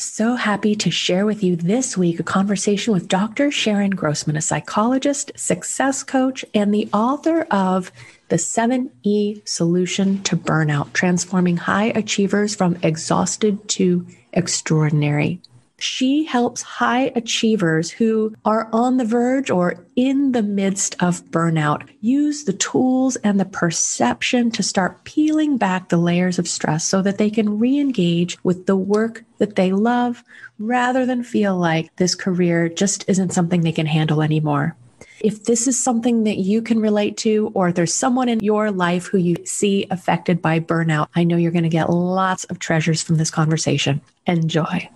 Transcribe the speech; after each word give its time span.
So 0.00 0.34
happy 0.34 0.74
to 0.76 0.90
share 0.90 1.26
with 1.26 1.44
you 1.44 1.56
this 1.56 1.94
week 1.94 2.18
a 2.18 2.22
conversation 2.22 2.94
with 2.94 3.06
Dr. 3.06 3.50
Sharon 3.50 3.90
Grossman, 3.90 4.34
a 4.34 4.40
psychologist, 4.40 5.30
success 5.36 6.02
coach, 6.02 6.42
and 6.54 6.72
the 6.72 6.88
author 6.94 7.42
of 7.50 7.92
The 8.30 8.36
7E 8.36 9.46
Solution 9.46 10.22
to 10.22 10.38
Burnout 10.38 10.94
Transforming 10.94 11.58
High 11.58 11.92
Achievers 11.94 12.54
from 12.54 12.78
Exhausted 12.82 13.68
to 13.68 14.06
Extraordinary. 14.32 15.42
She 15.80 16.24
helps 16.24 16.60
high 16.60 17.10
achievers 17.16 17.90
who 17.90 18.34
are 18.44 18.68
on 18.70 18.98
the 18.98 19.04
verge 19.04 19.50
or 19.50 19.86
in 19.96 20.32
the 20.32 20.42
midst 20.42 20.94
of 21.00 21.24
burnout 21.30 21.88
use 22.02 22.44
the 22.44 22.52
tools 22.52 23.16
and 23.16 23.40
the 23.40 23.46
perception 23.46 24.50
to 24.50 24.62
start 24.62 25.04
peeling 25.04 25.56
back 25.56 25.88
the 25.88 25.96
layers 25.96 26.38
of 26.38 26.46
stress 26.46 26.84
so 26.84 27.00
that 27.00 27.16
they 27.16 27.30
can 27.30 27.58
re 27.58 27.78
engage 27.78 28.36
with 28.44 28.66
the 28.66 28.76
work 28.76 29.24
that 29.38 29.56
they 29.56 29.72
love 29.72 30.22
rather 30.58 31.06
than 31.06 31.22
feel 31.22 31.56
like 31.56 31.94
this 31.96 32.14
career 32.14 32.68
just 32.68 33.06
isn't 33.08 33.32
something 33.32 33.62
they 33.62 33.72
can 33.72 33.86
handle 33.86 34.20
anymore. 34.20 34.76
If 35.20 35.44
this 35.44 35.66
is 35.66 35.82
something 35.82 36.24
that 36.24 36.38
you 36.38 36.60
can 36.60 36.80
relate 36.80 37.16
to, 37.18 37.50
or 37.54 37.68
if 37.68 37.74
there's 37.74 37.94
someone 37.94 38.28
in 38.28 38.40
your 38.40 38.70
life 38.70 39.06
who 39.06 39.18
you 39.18 39.36
see 39.46 39.86
affected 39.90 40.42
by 40.42 40.60
burnout, 40.60 41.08
I 41.14 41.24
know 41.24 41.36
you're 41.36 41.52
going 41.52 41.62
to 41.62 41.70
get 41.70 41.90
lots 41.90 42.44
of 42.44 42.58
treasures 42.58 43.02
from 43.02 43.16
this 43.16 43.30
conversation. 43.30 44.02
Enjoy. 44.26 44.88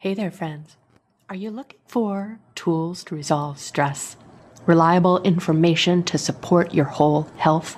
Hey 0.00 0.14
there, 0.14 0.30
friends. 0.30 0.78
Are 1.28 1.36
you 1.36 1.50
looking 1.50 1.78
for 1.86 2.38
tools 2.54 3.04
to 3.04 3.14
resolve 3.14 3.58
stress? 3.58 4.16
Reliable 4.64 5.20
information 5.24 6.04
to 6.04 6.16
support 6.16 6.72
your 6.72 6.86
whole 6.86 7.24
health? 7.36 7.76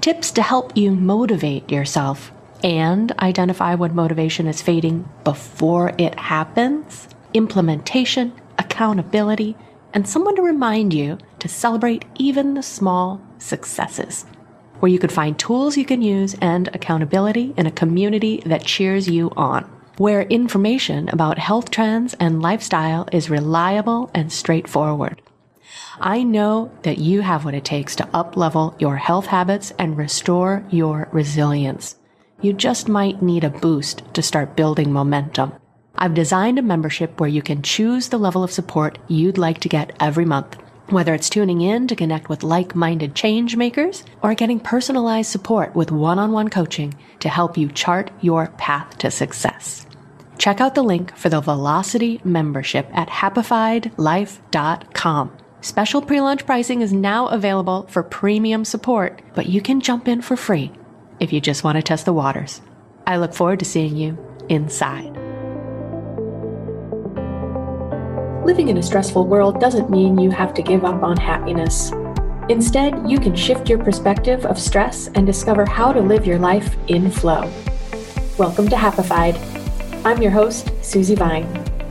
Tips 0.00 0.30
to 0.30 0.42
help 0.42 0.76
you 0.76 0.92
motivate 0.92 1.68
yourself 1.68 2.30
and 2.62 3.10
identify 3.18 3.74
when 3.74 3.92
motivation 3.92 4.46
is 4.46 4.62
fading 4.62 5.08
before 5.24 5.94
it 5.98 6.16
happens? 6.16 7.08
Implementation, 7.34 8.32
accountability, 8.56 9.56
and 9.92 10.08
someone 10.08 10.36
to 10.36 10.42
remind 10.42 10.94
you 10.94 11.18
to 11.40 11.48
celebrate 11.48 12.04
even 12.14 12.54
the 12.54 12.62
small 12.62 13.20
successes. 13.38 14.26
Where 14.78 14.92
you 14.92 15.00
could 15.00 15.10
find 15.10 15.36
tools 15.36 15.76
you 15.76 15.84
can 15.84 16.02
use 16.02 16.36
and 16.40 16.68
accountability 16.68 17.52
in 17.56 17.66
a 17.66 17.72
community 17.72 18.44
that 18.46 18.62
cheers 18.62 19.08
you 19.08 19.32
on 19.36 19.68
where 19.98 20.22
information 20.22 21.08
about 21.08 21.38
health 21.38 21.70
trends 21.70 22.14
and 22.14 22.40
lifestyle 22.40 23.08
is 23.12 23.28
reliable 23.28 24.10
and 24.14 24.32
straightforward. 24.32 25.20
I 26.00 26.22
know 26.22 26.70
that 26.82 26.98
you 26.98 27.22
have 27.22 27.44
what 27.44 27.54
it 27.54 27.64
takes 27.64 27.96
to 27.96 28.04
uplevel 28.14 28.80
your 28.80 28.96
health 28.96 29.26
habits 29.26 29.72
and 29.78 29.96
restore 29.96 30.64
your 30.70 31.08
resilience. 31.12 31.96
You 32.40 32.52
just 32.52 32.88
might 32.88 33.20
need 33.20 33.42
a 33.42 33.50
boost 33.50 34.02
to 34.14 34.22
start 34.22 34.54
building 34.54 34.92
momentum. 34.92 35.52
I've 35.96 36.14
designed 36.14 36.60
a 36.60 36.62
membership 36.62 37.18
where 37.18 37.28
you 37.28 37.42
can 37.42 37.62
choose 37.62 38.08
the 38.08 38.18
level 38.18 38.44
of 38.44 38.52
support 38.52 38.98
you'd 39.08 39.38
like 39.38 39.58
to 39.60 39.68
get 39.68 39.96
every 39.98 40.24
month, 40.24 40.56
whether 40.90 41.12
it's 41.12 41.28
tuning 41.28 41.60
in 41.60 41.88
to 41.88 41.96
connect 41.96 42.28
with 42.28 42.44
like-minded 42.44 43.16
change 43.16 43.56
makers 43.56 44.04
or 44.22 44.34
getting 44.34 44.60
personalized 44.60 45.32
support 45.32 45.74
with 45.74 45.90
one-on-one 45.90 46.48
coaching 46.48 46.94
to 47.18 47.28
help 47.28 47.58
you 47.58 47.68
chart 47.68 48.12
your 48.20 48.46
path 48.58 48.96
to 48.98 49.10
success. 49.10 49.87
Check 50.38 50.60
out 50.60 50.74
the 50.76 50.84
link 50.84 51.16
for 51.16 51.28
the 51.28 51.40
Velocity 51.40 52.20
membership 52.22 52.88
at 52.92 53.08
happifiedlife.com. 53.08 55.36
Special 55.60 56.00
pre-launch 56.00 56.46
pricing 56.46 56.80
is 56.80 56.92
now 56.92 57.26
available 57.26 57.88
for 57.88 58.04
premium 58.04 58.64
support, 58.64 59.20
but 59.34 59.46
you 59.46 59.60
can 59.60 59.80
jump 59.80 60.06
in 60.06 60.22
for 60.22 60.36
free 60.36 60.70
if 61.18 61.32
you 61.32 61.40
just 61.40 61.64
want 61.64 61.74
to 61.74 61.82
test 61.82 62.04
the 62.04 62.12
waters. 62.12 62.60
I 63.04 63.16
look 63.16 63.34
forward 63.34 63.58
to 63.58 63.64
seeing 63.64 63.96
you 63.96 64.16
inside. 64.48 65.16
Living 68.44 68.68
in 68.68 68.78
a 68.78 68.82
stressful 68.82 69.26
world 69.26 69.60
doesn't 69.60 69.90
mean 69.90 70.20
you 70.20 70.30
have 70.30 70.54
to 70.54 70.62
give 70.62 70.84
up 70.84 71.02
on 71.02 71.16
happiness. 71.16 71.90
Instead, 72.48 73.10
you 73.10 73.18
can 73.18 73.34
shift 73.34 73.68
your 73.68 73.82
perspective 73.82 74.46
of 74.46 74.56
stress 74.56 75.08
and 75.16 75.26
discover 75.26 75.66
how 75.66 75.92
to 75.92 76.00
live 76.00 76.24
your 76.24 76.38
life 76.38 76.76
in 76.86 77.10
flow. 77.10 77.50
Welcome 78.38 78.68
to 78.68 78.76
Happified 78.76 79.57
I'm 80.04 80.22
your 80.22 80.30
host, 80.30 80.70
Susi 80.80 81.16
Vine. 81.16 81.46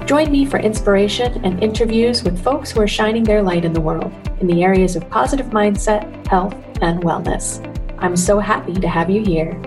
Join 0.06 0.31
me 0.31 0.45
for 0.45 0.59
inspiration 0.59 1.44
and 1.44 1.62
interviews 1.62 2.23
with 2.23 2.41
folks 2.41 2.72
who 2.72 2.79
are 2.79 2.88
shining 2.88 3.23
their 3.23 3.44
light 3.44 3.66
in 3.66 3.73
the 3.73 3.81
world 3.81 4.13
in 4.40 4.47
the 4.47 4.63
areas 4.63 4.95
of 4.95 5.09
positive 5.09 5.47
mindset, 5.47 6.25
health, 6.28 6.56
and 6.81 7.03
wellness. 7.03 7.62
I'm 8.00 8.16
so 8.16 8.40
happy 8.40 8.73
to 8.73 8.88
have 8.88 9.09
you 9.09 9.23
here. 9.23 9.62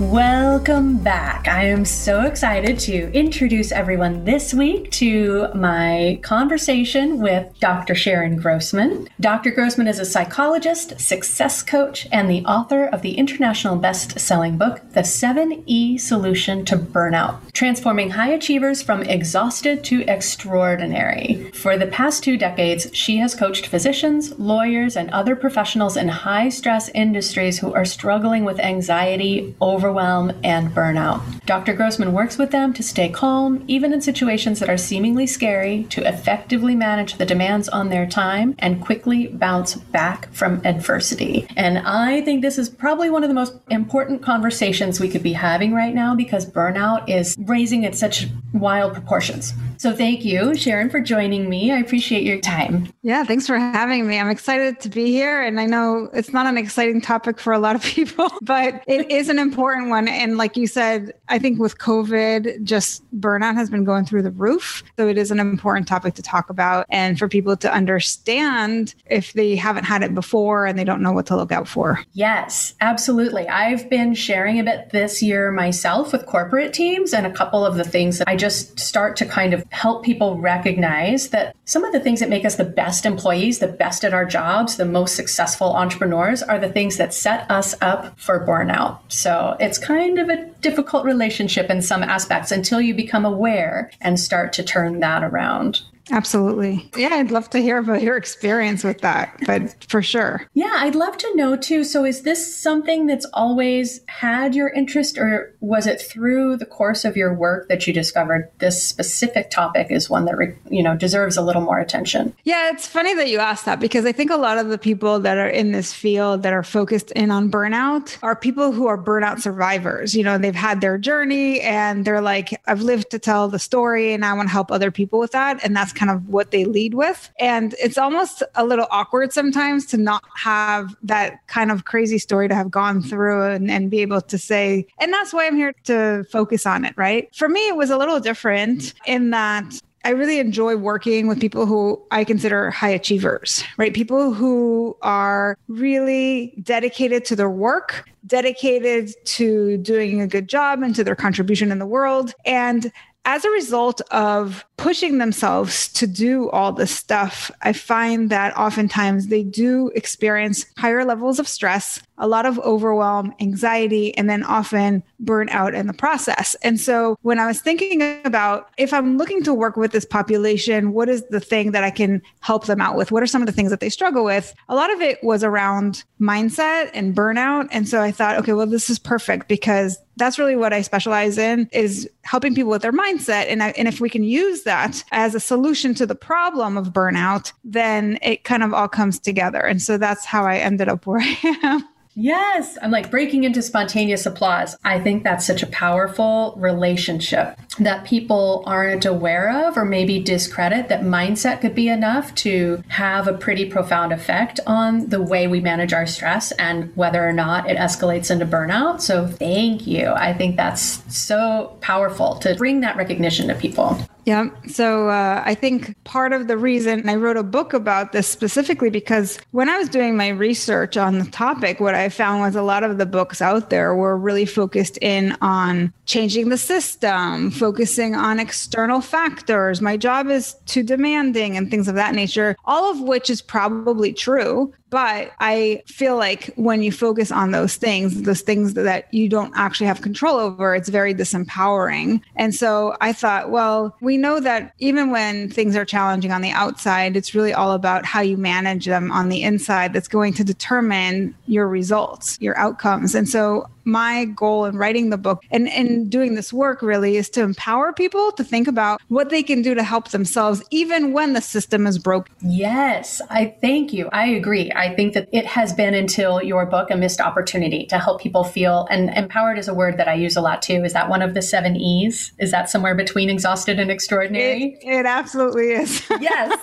Welcome 0.00 0.98
back. 0.98 1.48
I 1.48 1.64
am 1.64 1.84
so 1.84 2.22
excited 2.22 2.78
to 2.80 3.10
introduce 3.12 3.72
everyone 3.72 4.24
this 4.24 4.54
week 4.54 4.92
to 4.92 5.48
my 5.56 6.20
conversation 6.22 7.18
with 7.20 7.52
Dr. 7.58 7.96
Sharon 7.96 8.36
Grossman. 8.36 9.08
Dr. 9.18 9.50
Grossman 9.50 9.88
is 9.88 9.98
a 9.98 10.04
psychologist, 10.04 11.00
success 11.00 11.64
coach, 11.64 12.06
and 12.12 12.30
the 12.30 12.44
author 12.44 12.84
of 12.84 13.02
the 13.02 13.18
international 13.18 13.74
best 13.74 14.20
selling 14.20 14.56
book, 14.56 14.80
The 14.92 15.00
7E 15.00 15.98
Solution 15.98 16.64
to 16.66 16.76
Burnout 16.76 17.52
Transforming 17.52 18.10
High 18.10 18.30
Achievers 18.30 18.80
from 18.80 19.02
Exhausted 19.02 19.82
to 19.82 20.02
Extraordinary. 20.02 21.50
For 21.54 21.76
the 21.76 21.88
past 21.88 22.22
two 22.22 22.36
decades, 22.36 22.86
she 22.92 23.16
has 23.16 23.34
coached 23.34 23.66
physicians, 23.66 24.38
lawyers, 24.38 24.96
and 24.96 25.10
other 25.10 25.34
professionals 25.34 25.96
in 25.96 26.06
high 26.06 26.50
stress 26.50 26.88
industries 26.90 27.58
who 27.58 27.74
are 27.74 27.84
struggling 27.84 28.44
with 28.44 28.60
anxiety, 28.60 29.56
over 29.60 29.87
overwhelm, 29.88 30.30
and 30.44 30.70
burnout. 30.74 31.22
Dr. 31.46 31.72
Grossman 31.72 32.12
works 32.12 32.36
with 32.36 32.50
them 32.50 32.74
to 32.74 32.82
stay 32.82 33.08
calm, 33.08 33.64
even 33.68 33.92
in 33.94 34.02
situations 34.02 34.60
that 34.60 34.68
are 34.68 34.76
seemingly 34.76 35.26
scary, 35.26 35.84
to 35.84 36.06
effectively 36.06 36.74
manage 36.74 37.14
the 37.14 37.24
demands 37.24 37.70
on 37.70 37.88
their 37.88 38.06
time 38.06 38.54
and 38.58 38.82
quickly 38.82 39.28
bounce 39.28 39.76
back 39.76 40.30
from 40.32 40.60
adversity. 40.66 41.46
And 41.56 41.78
I 41.78 42.20
think 42.20 42.42
this 42.42 42.58
is 42.58 42.68
probably 42.68 43.08
one 43.08 43.24
of 43.24 43.30
the 43.30 43.34
most 43.34 43.54
important 43.70 44.20
conversations 44.22 45.00
we 45.00 45.08
could 45.08 45.22
be 45.22 45.32
having 45.32 45.72
right 45.72 45.94
now 45.94 46.14
because 46.14 46.44
burnout 46.44 47.08
is 47.08 47.34
raising 47.38 47.86
at 47.86 47.94
such 47.94 48.26
wild 48.52 48.92
proportions. 48.92 49.54
So 49.78 49.94
thank 49.94 50.24
you, 50.24 50.56
Sharon, 50.56 50.90
for 50.90 51.00
joining 51.00 51.48
me. 51.48 51.70
I 51.70 51.78
appreciate 51.78 52.24
your 52.24 52.40
time. 52.40 52.92
Yeah, 53.02 53.22
thanks 53.22 53.46
for 53.46 53.56
having 53.56 54.08
me. 54.08 54.18
I'm 54.18 54.28
excited 54.28 54.80
to 54.80 54.88
be 54.88 55.06
here. 55.06 55.40
And 55.40 55.60
I 55.60 55.66
know 55.66 56.10
it's 56.12 56.32
not 56.32 56.46
an 56.46 56.58
exciting 56.58 57.00
topic 57.00 57.38
for 57.38 57.52
a 57.52 57.60
lot 57.60 57.76
of 57.76 57.82
people, 57.84 58.28
but 58.42 58.82
it 58.88 59.08
is 59.08 59.28
an 59.28 59.38
important 59.38 59.88
one. 59.88 60.08
And 60.08 60.36
like 60.36 60.56
you 60.56 60.66
said, 60.66 61.12
I 61.28 61.38
think 61.38 61.60
with 61.60 61.78
COVID, 61.78 62.64
just 62.64 63.04
burnout 63.20 63.54
has 63.54 63.70
been 63.70 63.84
going 63.84 64.04
through 64.04 64.22
the 64.22 64.32
roof. 64.32 64.82
So 64.96 65.06
it 65.06 65.16
is 65.16 65.30
an 65.30 65.38
important 65.38 65.86
topic 65.86 66.14
to 66.14 66.22
talk 66.22 66.50
about 66.50 66.84
and 66.88 67.16
for 67.16 67.28
people 67.28 67.56
to 67.58 67.72
understand 67.72 68.96
if 69.06 69.32
they 69.34 69.54
haven't 69.54 69.84
had 69.84 70.02
it 70.02 70.12
before 70.12 70.66
and 70.66 70.76
they 70.76 70.84
don't 70.84 71.02
know 71.02 71.12
what 71.12 71.26
to 71.26 71.36
look 71.36 71.52
out 71.52 71.68
for. 71.68 72.00
Yes, 72.14 72.74
absolutely. 72.80 73.46
I've 73.46 73.88
been 73.88 74.14
sharing 74.14 74.58
a 74.58 74.64
bit 74.64 74.90
this 74.90 75.22
year 75.22 75.52
myself 75.52 76.12
with 76.12 76.26
corporate 76.26 76.72
teams 76.72 77.14
and 77.14 77.24
a 77.24 77.30
couple 77.30 77.64
of 77.64 77.76
the 77.76 77.84
things 77.84 78.18
that 78.18 78.28
I 78.28 78.34
just 78.34 78.80
start 78.80 79.14
to 79.18 79.24
kind 79.24 79.54
of 79.54 79.67
help 79.70 80.04
people 80.04 80.38
recognize 80.38 81.30
that 81.30 81.54
some 81.64 81.84
of 81.84 81.92
the 81.92 82.00
things 82.00 82.20
that 82.20 82.28
make 82.28 82.44
us 82.44 82.56
the 82.56 82.64
best 82.64 83.04
employees, 83.04 83.58
the 83.58 83.68
best 83.68 84.04
at 84.04 84.14
our 84.14 84.24
jobs, 84.24 84.76
the 84.76 84.84
most 84.84 85.14
successful 85.14 85.74
entrepreneurs 85.74 86.42
are 86.42 86.58
the 86.58 86.70
things 86.70 86.96
that 86.96 87.14
set 87.14 87.50
us 87.50 87.74
up 87.80 88.18
for 88.18 88.46
burnout. 88.46 88.98
So 89.08 89.56
it's 89.60 89.78
kind 89.78 90.18
of 90.18 90.28
a 90.28 90.46
difficult 90.60 91.04
relationship 91.04 91.70
in 91.70 91.82
some 91.82 92.02
aspects 92.02 92.50
until 92.50 92.80
you 92.80 92.94
become 92.94 93.24
aware 93.24 93.90
and 94.00 94.18
start 94.18 94.52
to 94.54 94.62
turn 94.62 95.00
that 95.00 95.22
around. 95.22 95.82
Absolutely. 96.10 96.90
Yeah, 96.96 97.10
I'd 97.12 97.30
love 97.30 97.50
to 97.50 97.58
hear 97.58 97.78
about 97.78 98.02
your 98.02 98.16
experience 98.16 98.84
with 98.84 99.00
that, 99.00 99.38
but 99.46 99.84
for 99.88 100.02
sure. 100.02 100.46
Yeah, 100.54 100.74
I'd 100.78 100.94
love 100.94 101.16
to 101.18 101.36
know 101.36 101.56
too. 101.56 101.84
So, 101.84 102.04
is 102.04 102.22
this 102.22 102.56
something 102.56 103.06
that's 103.06 103.26
always 103.34 104.00
had 104.06 104.54
your 104.54 104.70
interest, 104.70 105.18
or 105.18 105.54
was 105.60 105.86
it 105.86 106.00
through 106.00 106.56
the 106.56 106.66
course 106.66 107.04
of 107.04 107.16
your 107.16 107.34
work 107.34 107.68
that 107.68 107.86
you 107.86 107.92
discovered 107.92 108.50
this 108.58 108.82
specific 108.82 109.50
topic 109.50 109.88
is 109.90 110.08
one 110.08 110.24
that 110.24 110.54
you 110.70 110.82
know 110.82 110.96
deserves 110.96 111.36
a 111.36 111.42
little 111.42 111.62
more 111.62 111.78
attention? 111.78 112.34
Yeah, 112.44 112.70
it's 112.72 112.86
funny 112.86 113.14
that 113.14 113.28
you 113.28 113.38
asked 113.38 113.66
that 113.66 113.80
because 113.80 114.04
I 114.04 114.12
think 114.12 114.30
a 114.30 114.36
lot 114.36 114.58
of 114.58 114.68
the 114.68 114.78
people 114.78 115.20
that 115.20 115.36
are 115.36 115.48
in 115.48 115.72
this 115.72 115.92
field 115.92 116.42
that 116.42 116.52
are 116.52 116.62
focused 116.62 117.10
in 117.12 117.30
on 117.30 117.50
burnout 117.50 118.16
are 118.22 118.36
people 118.36 118.72
who 118.72 118.86
are 118.86 118.98
burnout 118.98 119.40
survivors. 119.40 120.14
You 120.14 120.24
know, 120.24 120.38
they've 120.38 120.54
had 120.54 120.80
their 120.80 120.98
journey 120.98 121.60
and 121.60 122.04
they're 122.04 122.20
like, 122.20 122.60
I've 122.66 122.82
lived 122.82 123.10
to 123.10 123.18
tell 123.18 123.48
the 123.48 123.58
story, 123.58 124.12
and 124.12 124.24
I 124.24 124.32
want 124.32 124.48
to 124.48 124.52
help 124.52 124.70
other 124.70 124.90
people 124.90 125.18
with 125.18 125.32
that, 125.32 125.62
and 125.62 125.76
that's 125.76 125.92
kind 125.98 126.10
of 126.10 126.28
what 126.28 126.52
they 126.52 126.64
lead 126.64 126.94
with. 126.94 127.30
And 127.40 127.74
it's 127.80 127.98
almost 127.98 128.42
a 128.54 128.64
little 128.64 128.86
awkward 128.90 129.32
sometimes 129.32 129.84
to 129.86 129.96
not 129.96 130.22
have 130.36 130.96
that 131.02 131.46
kind 131.48 131.70
of 131.70 131.84
crazy 131.84 132.18
story 132.18 132.48
to 132.48 132.54
have 132.54 132.70
gone 132.70 133.02
through 133.02 133.42
and, 133.42 133.70
and 133.70 133.90
be 133.90 134.00
able 134.00 134.20
to 134.20 134.38
say, 134.38 134.86
and 135.00 135.12
that's 135.12 135.32
why 135.32 135.46
I'm 135.46 135.56
here 135.56 135.74
to 135.84 136.24
focus 136.30 136.64
on 136.64 136.84
it, 136.84 136.94
right? 136.96 137.34
For 137.34 137.48
me, 137.48 137.68
it 137.68 137.76
was 137.76 137.90
a 137.90 137.98
little 137.98 138.20
different 138.20 138.94
in 139.06 139.30
that 139.30 139.80
I 140.04 140.10
really 140.10 140.38
enjoy 140.38 140.76
working 140.76 141.26
with 141.26 141.40
people 141.40 141.66
who 141.66 142.00
I 142.10 142.24
consider 142.24 142.70
high 142.70 142.90
achievers, 142.90 143.64
right? 143.76 143.92
People 143.92 144.32
who 144.32 144.96
are 145.02 145.58
really 145.66 146.54
dedicated 146.62 147.24
to 147.26 147.36
their 147.36 147.50
work, 147.50 148.08
dedicated 148.26 149.12
to 149.24 149.76
doing 149.78 150.20
a 150.20 150.26
good 150.26 150.48
job 150.48 150.82
and 150.82 150.94
to 150.94 151.02
their 151.02 151.16
contribution 151.16 151.72
in 151.72 151.78
the 151.78 151.86
world. 151.86 152.32
And 152.46 152.92
as 153.24 153.44
a 153.44 153.50
result 153.50 154.00
of 154.10 154.64
pushing 154.76 155.18
themselves 155.18 155.92
to 155.94 156.06
do 156.06 156.48
all 156.50 156.72
this 156.72 156.90
stuff, 156.90 157.50
I 157.62 157.72
find 157.72 158.30
that 158.30 158.56
oftentimes 158.56 159.26
they 159.26 159.42
do 159.42 159.90
experience 159.94 160.64
higher 160.78 161.04
levels 161.04 161.38
of 161.38 161.46
stress, 161.46 162.00
a 162.18 162.28
lot 162.28 162.46
of 162.46 162.58
overwhelm, 162.60 163.34
anxiety, 163.40 164.16
and 164.16 164.28
then 164.28 164.42
often 164.44 165.02
burnout 165.22 165.74
in 165.74 165.86
the 165.86 165.92
process. 165.92 166.54
And 166.62 166.80
so 166.80 167.18
when 167.22 167.38
I 167.38 167.46
was 167.46 167.60
thinking 167.60 168.20
about 168.24 168.70
if 168.76 168.92
I'm 168.92 169.16
looking 169.16 169.42
to 169.44 169.54
work 169.54 169.76
with 169.76 169.92
this 169.92 170.04
population, 170.04 170.92
what 170.92 171.08
is 171.08 171.24
the 171.26 171.40
thing 171.40 171.72
that 171.72 171.84
I 171.84 171.90
can 171.90 172.22
help 172.40 172.66
them 172.66 172.80
out 172.80 172.96
with? 172.96 173.12
What 173.12 173.22
are 173.22 173.26
some 173.26 173.42
of 173.42 173.46
the 173.46 173.52
things 173.52 173.70
that 173.70 173.80
they 173.80 173.88
struggle 173.88 174.24
with? 174.24 174.54
A 174.68 174.74
lot 174.74 174.92
of 174.92 175.00
it 175.00 175.22
was 175.22 175.44
around 175.44 176.04
mindset 176.20 176.90
and 176.94 177.14
burnout. 177.14 177.68
And 177.70 177.88
so 177.88 178.00
I 178.00 178.10
thought, 178.10 178.36
okay, 178.38 178.52
well, 178.52 178.66
this 178.66 178.90
is 178.90 178.98
perfect 178.98 179.48
because 179.48 179.98
that's 180.16 180.38
really 180.38 180.56
what 180.56 180.72
I 180.72 180.82
specialize 180.82 181.38
in 181.38 181.68
is 181.72 182.10
helping 182.22 182.54
people 182.54 182.70
with 182.70 182.82
their 182.82 182.92
mindset. 182.92 183.46
And, 183.48 183.62
I, 183.62 183.70
and 183.70 183.86
if 183.86 184.00
we 184.00 184.10
can 184.10 184.24
use 184.24 184.64
that 184.64 185.04
as 185.12 185.34
a 185.34 185.40
solution 185.40 185.94
to 185.94 186.06
the 186.06 186.16
problem 186.16 186.76
of 186.76 186.88
burnout, 186.88 187.52
then 187.64 188.18
it 188.20 188.44
kind 188.44 188.62
of 188.62 188.74
all 188.74 188.88
comes 188.88 189.18
together. 189.18 189.60
And 189.60 189.80
so 189.80 189.96
that's 189.96 190.24
how 190.24 190.44
I 190.44 190.56
ended 190.56 190.88
up 190.88 191.06
where 191.06 191.20
I 191.20 191.58
am. 191.62 191.88
Yes, 192.20 192.76
I'm 192.82 192.90
like 192.90 193.12
breaking 193.12 193.44
into 193.44 193.62
spontaneous 193.62 194.26
applause. 194.26 194.76
I 194.82 194.98
think 194.98 195.22
that's 195.22 195.46
such 195.46 195.62
a 195.62 195.68
powerful 195.68 196.52
relationship 196.56 197.56
that 197.78 198.04
people 198.04 198.64
aren't 198.66 199.04
aware 199.04 199.68
of 199.68 199.76
or 199.76 199.84
maybe 199.84 200.20
discredit 200.20 200.88
that 200.88 201.02
mindset 201.02 201.60
could 201.60 201.76
be 201.76 201.88
enough 201.88 202.34
to 202.34 202.82
have 202.88 203.28
a 203.28 203.34
pretty 203.34 203.70
profound 203.70 204.12
effect 204.12 204.58
on 204.66 205.08
the 205.10 205.22
way 205.22 205.46
we 205.46 205.60
manage 205.60 205.92
our 205.92 206.08
stress 206.08 206.50
and 206.52 206.90
whether 206.96 207.24
or 207.24 207.32
not 207.32 207.70
it 207.70 207.76
escalates 207.76 208.32
into 208.32 208.44
burnout. 208.44 209.00
So, 209.00 209.24
thank 209.28 209.86
you. 209.86 210.08
I 210.08 210.34
think 210.34 210.56
that's 210.56 211.16
so 211.16 211.78
powerful 211.80 212.34
to 212.40 212.56
bring 212.56 212.80
that 212.80 212.96
recognition 212.96 213.46
to 213.46 213.54
people. 213.54 213.96
Yeah. 214.28 214.50
So 214.66 215.08
uh, 215.08 215.42
I 215.46 215.54
think 215.54 215.96
part 216.04 216.34
of 216.34 216.48
the 216.48 216.58
reason 216.58 217.08
I 217.08 217.14
wrote 217.14 217.38
a 217.38 217.42
book 217.42 217.72
about 217.72 218.12
this 218.12 218.26
specifically 218.26 218.90
because 218.90 219.38
when 219.52 219.70
I 219.70 219.78
was 219.78 219.88
doing 219.88 220.18
my 220.18 220.28
research 220.28 220.98
on 220.98 221.18
the 221.18 221.24
topic, 221.30 221.80
what 221.80 221.94
I 221.94 222.10
found 222.10 222.42
was 222.42 222.54
a 222.54 222.60
lot 222.60 222.84
of 222.84 222.98
the 222.98 223.06
books 223.06 223.40
out 223.40 223.70
there 223.70 223.94
were 223.94 224.18
really 224.18 224.44
focused 224.44 224.98
in 225.00 225.34
on 225.40 225.94
changing 226.04 226.50
the 226.50 226.58
system, 226.58 227.50
focusing 227.50 228.14
on 228.14 228.38
external 228.38 229.00
factors. 229.00 229.80
My 229.80 229.96
job 229.96 230.28
is 230.28 230.56
too 230.66 230.82
demanding 230.82 231.56
and 231.56 231.70
things 231.70 231.88
of 231.88 231.94
that 231.94 232.14
nature, 232.14 232.54
all 232.66 232.90
of 232.90 233.00
which 233.00 233.30
is 233.30 233.40
probably 233.40 234.12
true. 234.12 234.74
But 234.90 235.32
I 235.38 235.82
feel 235.86 236.16
like 236.16 236.50
when 236.56 236.82
you 236.82 236.92
focus 236.92 237.30
on 237.30 237.50
those 237.50 237.76
things, 237.76 238.22
those 238.22 238.40
things 238.40 238.74
that 238.74 239.12
you 239.12 239.28
don't 239.28 239.52
actually 239.54 239.86
have 239.86 240.00
control 240.00 240.36
over, 240.36 240.74
it's 240.74 240.88
very 240.88 241.14
disempowering. 241.14 242.22
And 242.36 242.54
so 242.54 242.96
I 243.00 243.12
thought, 243.12 243.50
well, 243.50 243.96
we 244.00 244.16
know 244.20 244.40
that 244.40 244.74
even 244.78 245.10
when 245.10 245.50
things 245.50 245.76
are 245.76 245.84
challenging 245.84 246.32
on 246.32 246.42
the 246.42 246.50
outside, 246.50 247.16
it's 247.16 247.34
really 247.34 247.52
all 247.52 247.72
about 247.72 248.04
how 248.04 248.20
you 248.20 248.36
manage 248.36 248.86
them 248.86 249.10
on 249.10 249.28
the 249.28 249.42
inside 249.42 249.92
that's 249.92 250.08
going 250.08 250.32
to 250.34 250.44
determine 250.44 251.34
your 251.46 251.68
results, 251.68 252.36
your 252.40 252.56
outcomes. 252.58 253.14
And 253.14 253.28
so 253.28 253.68
my 253.84 254.26
goal 254.26 254.66
in 254.66 254.76
writing 254.76 255.08
the 255.08 255.16
book 255.16 255.42
and, 255.50 255.66
and 255.68 256.10
doing 256.10 256.34
this 256.34 256.52
work 256.52 256.82
really 256.82 257.16
is 257.16 257.30
to 257.30 257.42
empower 257.42 257.92
people 257.92 258.30
to 258.32 258.44
think 258.44 258.68
about 258.68 259.00
what 259.08 259.30
they 259.30 259.42
can 259.42 259.62
do 259.62 259.74
to 259.74 259.82
help 259.82 260.10
themselves, 260.10 260.62
even 260.70 261.12
when 261.12 261.32
the 261.32 261.40
system 261.40 261.86
is 261.86 261.98
broken. 261.98 262.34
Yes, 262.42 263.22
I 263.30 263.56
thank 263.62 263.94
you. 263.94 264.10
I 264.12 264.26
agree. 264.26 264.70
I 264.72 264.94
think 264.94 265.14
that 265.14 265.28
it 265.32 265.46
has 265.46 265.72
been 265.72 265.94
until 265.94 266.42
your 266.42 266.66
book 266.66 266.90
a 266.90 266.96
missed 266.96 267.20
opportunity 267.20 267.86
to 267.86 267.98
help 267.98 268.20
people 268.20 268.44
feel, 268.44 268.86
and 268.90 269.08
empowered 269.16 269.58
is 269.58 269.68
a 269.68 269.74
word 269.74 269.96
that 269.96 270.08
I 270.08 270.14
use 270.14 270.36
a 270.36 270.42
lot 270.42 270.60
too. 270.60 270.84
Is 270.84 270.92
that 270.92 271.08
one 271.08 271.22
of 271.22 271.32
the 271.32 271.42
seven 271.42 271.74
E's? 271.74 272.32
Is 272.38 272.50
that 272.50 272.68
somewhere 272.68 272.94
between 272.94 273.30
exhausted 273.30 273.80
and 273.80 273.90
extraordinary? 274.08 274.78
It, 274.80 275.00
it 275.00 275.06
absolutely 275.06 275.72
is. 275.72 276.02
yes, 276.20 276.58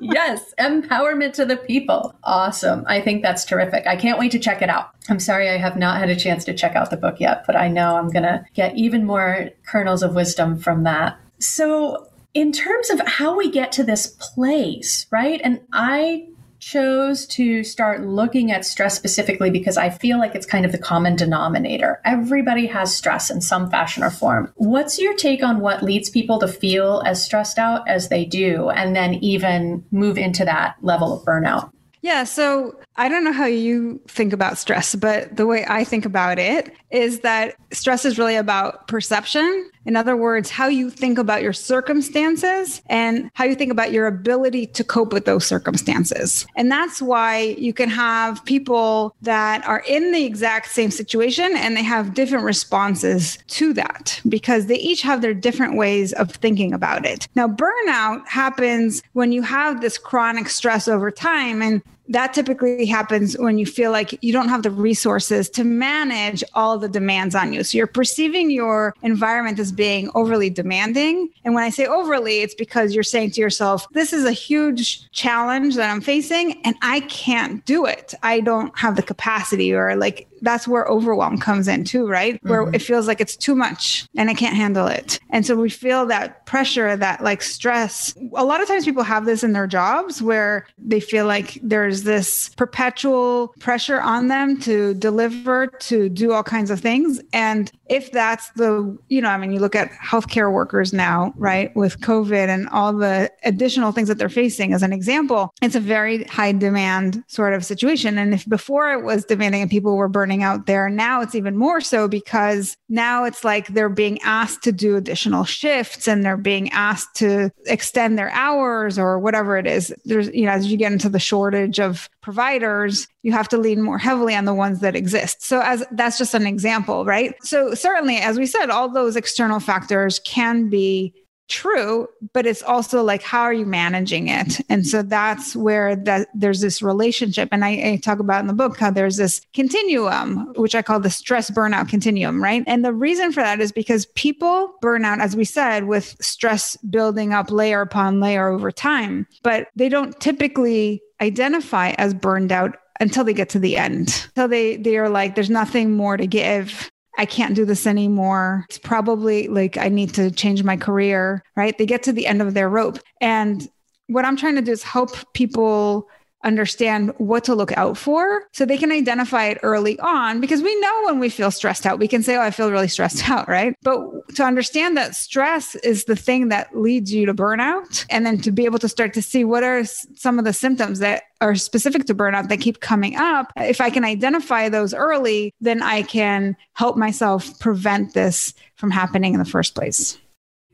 yes. 0.00 0.54
Empowerment 0.58 1.34
to 1.34 1.44
the 1.44 1.58
people. 1.58 2.14
Awesome. 2.24 2.84
I 2.86 3.02
think 3.02 3.22
that's 3.22 3.44
terrific. 3.44 3.86
I 3.86 3.96
can't 3.96 4.18
wait 4.18 4.32
to 4.32 4.38
check 4.38 4.62
it 4.62 4.70
out. 4.70 4.90
I'm 5.10 5.20
sorry 5.20 5.50
I 5.50 5.58
have 5.58 5.76
not 5.76 5.98
had 5.98 6.08
a 6.08 6.16
chance 6.16 6.44
to 6.46 6.54
check 6.54 6.74
out 6.74 6.90
the 6.90 6.96
book 6.96 7.20
yet, 7.20 7.44
but 7.46 7.54
I 7.54 7.68
know 7.68 7.96
I'm 7.96 8.08
going 8.08 8.22
to 8.22 8.44
get 8.54 8.76
even 8.76 9.04
more 9.04 9.50
kernels 9.66 10.02
of 10.02 10.14
wisdom 10.14 10.58
from 10.58 10.84
that. 10.84 11.18
So, 11.38 12.08
in 12.32 12.50
terms 12.50 12.90
of 12.90 13.00
how 13.00 13.36
we 13.36 13.50
get 13.50 13.72
to 13.72 13.84
this 13.84 14.06
place, 14.06 15.06
right? 15.10 15.40
And 15.44 15.60
I 15.72 16.26
chose 16.66 17.26
to 17.26 17.62
start 17.62 18.04
looking 18.04 18.50
at 18.50 18.64
stress 18.64 18.96
specifically 18.96 19.50
because 19.50 19.76
I 19.76 19.88
feel 19.88 20.18
like 20.18 20.34
it's 20.34 20.44
kind 20.44 20.66
of 20.66 20.72
the 20.72 20.78
common 20.78 21.14
denominator. 21.14 22.00
Everybody 22.04 22.66
has 22.66 22.92
stress 22.92 23.30
in 23.30 23.40
some 23.40 23.70
fashion 23.70 24.02
or 24.02 24.10
form. 24.10 24.52
What's 24.56 24.98
your 24.98 25.14
take 25.14 25.44
on 25.44 25.60
what 25.60 25.84
leads 25.84 26.10
people 26.10 26.40
to 26.40 26.48
feel 26.48 27.04
as 27.06 27.24
stressed 27.24 27.60
out 27.60 27.88
as 27.88 28.08
they 28.08 28.24
do, 28.24 28.68
and 28.70 28.96
then 28.96 29.14
even 29.14 29.84
move 29.92 30.18
into 30.18 30.44
that 30.44 30.74
level 30.82 31.16
of 31.16 31.24
burnout? 31.24 31.70
Yeah. 32.02 32.24
So 32.24 32.76
I 32.96 33.08
don't 33.08 33.22
know 33.22 33.32
how 33.32 33.46
you 33.46 34.00
think 34.08 34.32
about 34.32 34.58
stress, 34.58 34.96
but 34.96 35.36
the 35.36 35.46
way 35.46 35.64
I 35.68 35.84
think 35.84 36.04
about 36.04 36.40
it 36.40 36.74
is 36.90 37.20
that 37.20 37.54
stress 37.72 38.04
is 38.04 38.18
really 38.18 38.36
about 38.36 38.88
perception. 38.88 39.70
In 39.86 39.96
other 39.96 40.16
words, 40.16 40.50
how 40.50 40.66
you 40.66 40.90
think 40.90 41.16
about 41.16 41.42
your 41.42 41.52
circumstances 41.52 42.82
and 42.86 43.30
how 43.34 43.44
you 43.44 43.54
think 43.54 43.70
about 43.72 43.92
your 43.92 44.06
ability 44.06 44.66
to 44.66 44.84
cope 44.84 45.12
with 45.12 45.24
those 45.24 45.46
circumstances. 45.46 46.46
And 46.56 46.70
that's 46.70 47.00
why 47.00 47.56
you 47.58 47.72
can 47.72 47.88
have 47.88 48.44
people 48.44 49.14
that 49.22 49.66
are 49.66 49.84
in 49.88 50.12
the 50.12 50.24
exact 50.24 50.68
same 50.68 50.90
situation 50.90 51.56
and 51.56 51.76
they 51.76 51.84
have 51.84 52.14
different 52.14 52.44
responses 52.44 53.38
to 53.48 53.72
that 53.74 54.20
because 54.28 54.66
they 54.66 54.78
each 54.78 55.02
have 55.02 55.22
their 55.22 55.34
different 55.34 55.76
ways 55.76 56.12
of 56.14 56.30
thinking 56.32 56.72
about 56.72 57.06
it. 57.06 57.28
Now, 57.36 57.46
burnout 57.48 58.26
happens 58.26 59.02
when 59.12 59.30
you 59.32 59.42
have 59.42 59.80
this 59.80 59.98
chronic 59.98 60.48
stress 60.48 60.88
over 60.88 61.10
time 61.10 61.62
and 61.62 61.82
that 62.08 62.32
typically 62.34 62.86
happens 62.86 63.36
when 63.38 63.58
you 63.58 63.66
feel 63.66 63.90
like 63.90 64.18
you 64.22 64.32
don't 64.32 64.48
have 64.48 64.62
the 64.62 64.70
resources 64.70 65.48
to 65.50 65.64
manage 65.64 66.42
all 66.54 66.78
the 66.78 66.88
demands 66.88 67.34
on 67.34 67.52
you. 67.52 67.64
So 67.64 67.78
you're 67.78 67.86
perceiving 67.86 68.50
your 68.50 68.94
environment 69.02 69.58
as 69.58 69.72
being 69.72 70.10
overly 70.14 70.50
demanding. 70.50 71.28
And 71.44 71.54
when 71.54 71.64
I 71.64 71.70
say 71.70 71.86
overly, 71.86 72.40
it's 72.42 72.54
because 72.54 72.94
you're 72.94 73.02
saying 73.02 73.32
to 73.32 73.40
yourself, 73.40 73.86
this 73.92 74.12
is 74.12 74.24
a 74.24 74.32
huge 74.32 75.10
challenge 75.10 75.76
that 75.76 75.90
I'm 75.90 76.00
facing 76.00 76.60
and 76.64 76.76
I 76.82 77.00
can't 77.00 77.64
do 77.64 77.86
it. 77.86 78.14
I 78.22 78.40
don't 78.40 78.76
have 78.78 78.96
the 78.96 79.02
capacity 79.02 79.74
or 79.74 79.96
like 79.96 80.28
that's 80.42 80.68
where 80.68 80.84
overwhelm 80.86 81.38
comes 81.38 81.68
in 81.68 81.84
too, 81.84 82.06
right? 82.06 82.38
Where 82.42 82.64
mm-hmm. 82.64 82.74
it 82.74 82.82
feels 82.82 83.06
like 83.06 83.20
it's 83.20 83.36
too 83.36 83.54
much 83.54 84.06
and 84.16 84.30
I 84.30 84.34
can't 84.34 84.56
handle 84.56 84.86
it. 84.86 85.18
And 85.30 85.44
so 85.44 85.56
we 85.56 85.70
feel 85.70 86.06
that 86.06 86.46
pressure, 86.46 86.96
that 86.96 87.22
like 87.22 87.42
stress. 87.42 88.14
A 88.34 88.44
lot 88.44 88.60
of 88.60 88.68
times 88.68 88.84
people 88.84 89.02
have 89.02 89.24
this 89.24 89.42
in 89.42 89.52
their 89.52 89.66
jobs 89.66 90.22
where 90.22 90.66
they 90.78 91.00
feel 91.00 91.26
like 91.26 91.58
there's 91.62 92.02
this 92.02 92.50
perpetual 92.56 93.48
pressure 93.58 94.00
on 94.00 94.28
them 94.28 94.58
to 94.60 94.94
deliver, 94.94 95.66
to 95.66 96.08
do 96.08 96.32
all 96.32 96.42
kinds 96.42 96.70
of 96.70 96.80
things. 96.80 97.20
And 97.32 97.70
if 97.88 98.12
that's 98.12 98.50
the, 98.50 98.96
you 99.08 99.20
know, 99.20 99.28
I 99.28 99.38
mean, 99.38 99.52
you 99.52 99.60
look 99.60 99.74
at 99.74 99.90
healthcare 99.92 100.52
workers 100.52 100.92
now, 100.92 101.32
right, 101.36 101.74
with 101.76 102.00
COVID 102.00 102.48
and 102.48 102.68
all 102.70 102.92
the 102.92 103.30
additional 103.44 103.92
things 103.92 104.08
that 104.08 104.18
they're 104.18 104.28
facing 104.28 104.72
as 104.72 104.82
an 104.82 104.92
example, 104.92 105.54
it's 105.62 105.74
a 105.74 105.80
very 105.80 106.24
high 106.24 106.52
demand 106.52 107.22
sort 107.26 107.54
of 107.54 107.64
situation. 107.64 108.18
And 108.18 108.34
if 108.34 108.48
before 108.48 108.92
it 108.92 109.04
was 109.04 109.24
demanding 109.24 109.62
and 109.62 109.70
people 109.70 109.96
were 109.96 110.08
burning 110.08 110.25
out 110.42 110.66
there, 110.66 110.88
now 110.88 111.20
it's 111.20 111.34
even 111.34 111.56
more 111.56 111.80
so 111.80 112.08
because 112.08 112.76
now 112.88 113.24
it's 113.24 113.44
like 113.44 113.68
they're 113.68 113.88
being 113.88 114.20
asked 114.22 114.62
to 114.64 114.72
do 114.72 114.96
additional 114.96 115.44
shifts 115.44 116.06
and 116.06 116.24
they're 116.24 116.36
being 116.36 116.70
asked 116.70 117.14
to 117.16 117.50
extend 117.66 118.18
their 118.18 118.30
hours 118.30 118.98
or 118.98 119.18
whatever 119.18 119.56
it 119.56 119.66
is. 119.66 119.94
There's, 120.04 120.28
you 120.28 120.46
know, 120.46 120.52
as 120.52 120.66
you 120.70 120.76
get 120.76 120.92
into 120.92 121.08
the 121.08 121.18
shortage 121.18 121.80
of 121.80 122.08
providers, 122.20 123.08
you 123.22 123.32
have 123.32 123.48
to 123.48 123.58
lean 123.58 123.82
more 123.82 123.98
heavily 123.98 124.34
on 124.34 124.44
the 124.44 124.54
ones 124.54 124.80
that 124.80 124.96
exist. 124.96 125.42
So 125.42 125.60
as 125.60 125.84
that's 125.92 126.18
just 126.18 126.34
an 126.34 126.46
example, 126.46 127.04
right? 127.04 127.34
So 127.42 127.74
certainly, 127.74 128.16
as 128.16 128.38
we 128.38 128.46
said, 128.46 128.70
all 128.70 128.88
those 128.88 129.16
external 129.16 129.60
factors 129.60 130.20
can 130.20 130.68
be 130.68 131.14
true 131.48 132.08
but 132.32 132.46
it's 132.46 132.62
also 132.62 133.02
like 133.02 133.22
how 133.22 133.42
are 133.42 133.52
you 133.52 133.66
managing 133.66 134.28
it? 134.28 134.60
And 134.68 134.86
so 134.86 135.02
that's 135.02 135.54
where 135.54 135.96
that 135.96 136.28
there's 136.34 136.60
this 136.60 136.82
relationship 136.82 137.48
and 137.52 137.64
I, 137.64 137.70
I, 137.70 138.00
talk 138.02 138.18
about 138.18 138.40
in 138.40 138.46
the 138.46 138.52
book 138.52 138.78
how 138.78 138.90
there's 138.90 139.16
this 139.16 139.40
continuum 139.54 140.52
which 140.56 140.74
i 140.74 140.82
call 140.82 141.00
the 141.00 141.10
stress 141.10 141.50
burnout 141.50 141.88
continuum 141.88 142.42
right? 142.42 142.64
And 142.66 142.84
the 142.84 142.92
reason 142.92 143.32
for 143.32 143.42
that 143.42 143.60
is 143.60 143.72
because 143.72 144.06
people 144.14 144.74
burn 144.80 145.04
out 145.04 145.20
as 145.20 145.36
we 145.36 145.44
said 145.44 145.84
with 145.84 146.16
stress 146.20 146.76
building 146.78 147.32
up 147.32 147.50
layer 147.50 147.80
upon 147.80 148.20
layer 148.20 148.48
over 148.48 148.70
time 148.70 149.26
but 149.42 149.68
they 149.76 149.88
don't 149.88 150.18
typically 150.20 151.02
identify 151.20 151.90
as 151.98 152.14
burned 152.14 152.52
out 152.52 152.76
until 153.00 153.24
they 153.24 153.34
get 153.34 153.48
to 153.50 153.58
the 153.58 153.76
end. 153.76 154.26
Until 154.28 154.48
they 154.48 154.76
they 154.76 154.96
are 154.96 155.08
like 155.08 155.34
there's 155.34 155.50
nothing 155.50 155.92
more 155.92 156.16
to 156.16 156.26
give 156.26 156.90
I 157.16 157.26
can't 157.26 157.54
do 157.54 157.64
this 157.64 157.86
anymore. 157.86 158.64
It's 158.68 158.78
probably 158.78 159.48
like 159.48 159.76
I 159.76 159.88
need 159.88 160.14
to 160.14 160.30
change 160.30 160.62
my 160.62 160.76
career, 160.76 161.42
right? 161.56 161.76
They 161.76 161.86
get 161.86 162.02
to 162.04 162.12
the 162.12 162.26
end 162.26 162.42
of 162.42 162.54
their 162.54 162.68
rope. 162.68 162.98
And 163.20 163.68
what 164.08 164.24
I'm 164.24 164.36
trying 164.36 164.56
to 164.56 164.62
do 164.62 164.72
is 164.72 164.82
help 164.82 165.32
people 165.32 166.08
understand 166.44 167.12
what 167.18 167.44
to 167.44 167.54
look 167.54 167.76
out 167.76 167.96
for 167.96 168.42
so 168.52 168.64
they 168.64 168.78
can 168.78 168.92
identify 168.92 169.46
it 169.46 169.58
early 169.62 169.98
on 170.00 170.40
because 170.40 170.62
we 170.62 170.80
know 170.80 171.02
when 171.06 171.18
we 171.18 171.28
feel 171.28 171.50
stressed 171.50 171.86
out 171.86 171.98
we 171.98 172.06
can 172.06 172.22
say 172.22 172.36
oh 172.36 172.42
i 172.42 172.50
feel 172.50 172.70
really 172.70 172.88
stressed 172.88 173.28
out 173.30 173.48
right 173.48 173.74
but 173.82 173.98
to 174.34 174.44
understand 174.44 174.96
that 174.96 175.14
stress 175.14 175.74
is 175.76 176.04
the 176.04 176.16
thing 176.16 176.48
that 176.48 176.76
leads 176.76 177.12
you 177.12 177.26
to 177.26 177.34
burnout 177.34 178.04
and 178.10 178.24
then 178.24 178.38
to 178.38 178.52
be 178.52 178.64
able 178.64 178.78
to 178.78 178.88
start 178.88 179.12
to 179.14 179.22
see 179.22 179.44
what 179.44 179.64
are 179.64 179.84
some 179.84 180.38
of 180.38 180.44
the 180.44 180.52
symptoms 180.52 180.98
that 180.98 181.24
are 181.40 181.54
specific 181.54 182.04
to 182.04 182.14
burnout 182.14 182.48
that 182.48 182.60
keep 182.60 182.80
coming 182.80 183.16
up 183.16 183.52
if 183.56 183.80
i 183.80 183.90
can 183.90 184.04
identify 184.04 184.68
those 184.68 184.94
early 184.94 185.52
then 185.60 185.82
i 185.82 186.02
can 186.02 186.56
help 186.74 186.96
myself 186.96 187.58
prevent 187.58 188.14
this 188.14 188.54
from 188.76 188.90
happening 188.90 189.32
in 189.32 189.38
the 189.38 189.44
first 189.44 189.74
place 189.74 190.18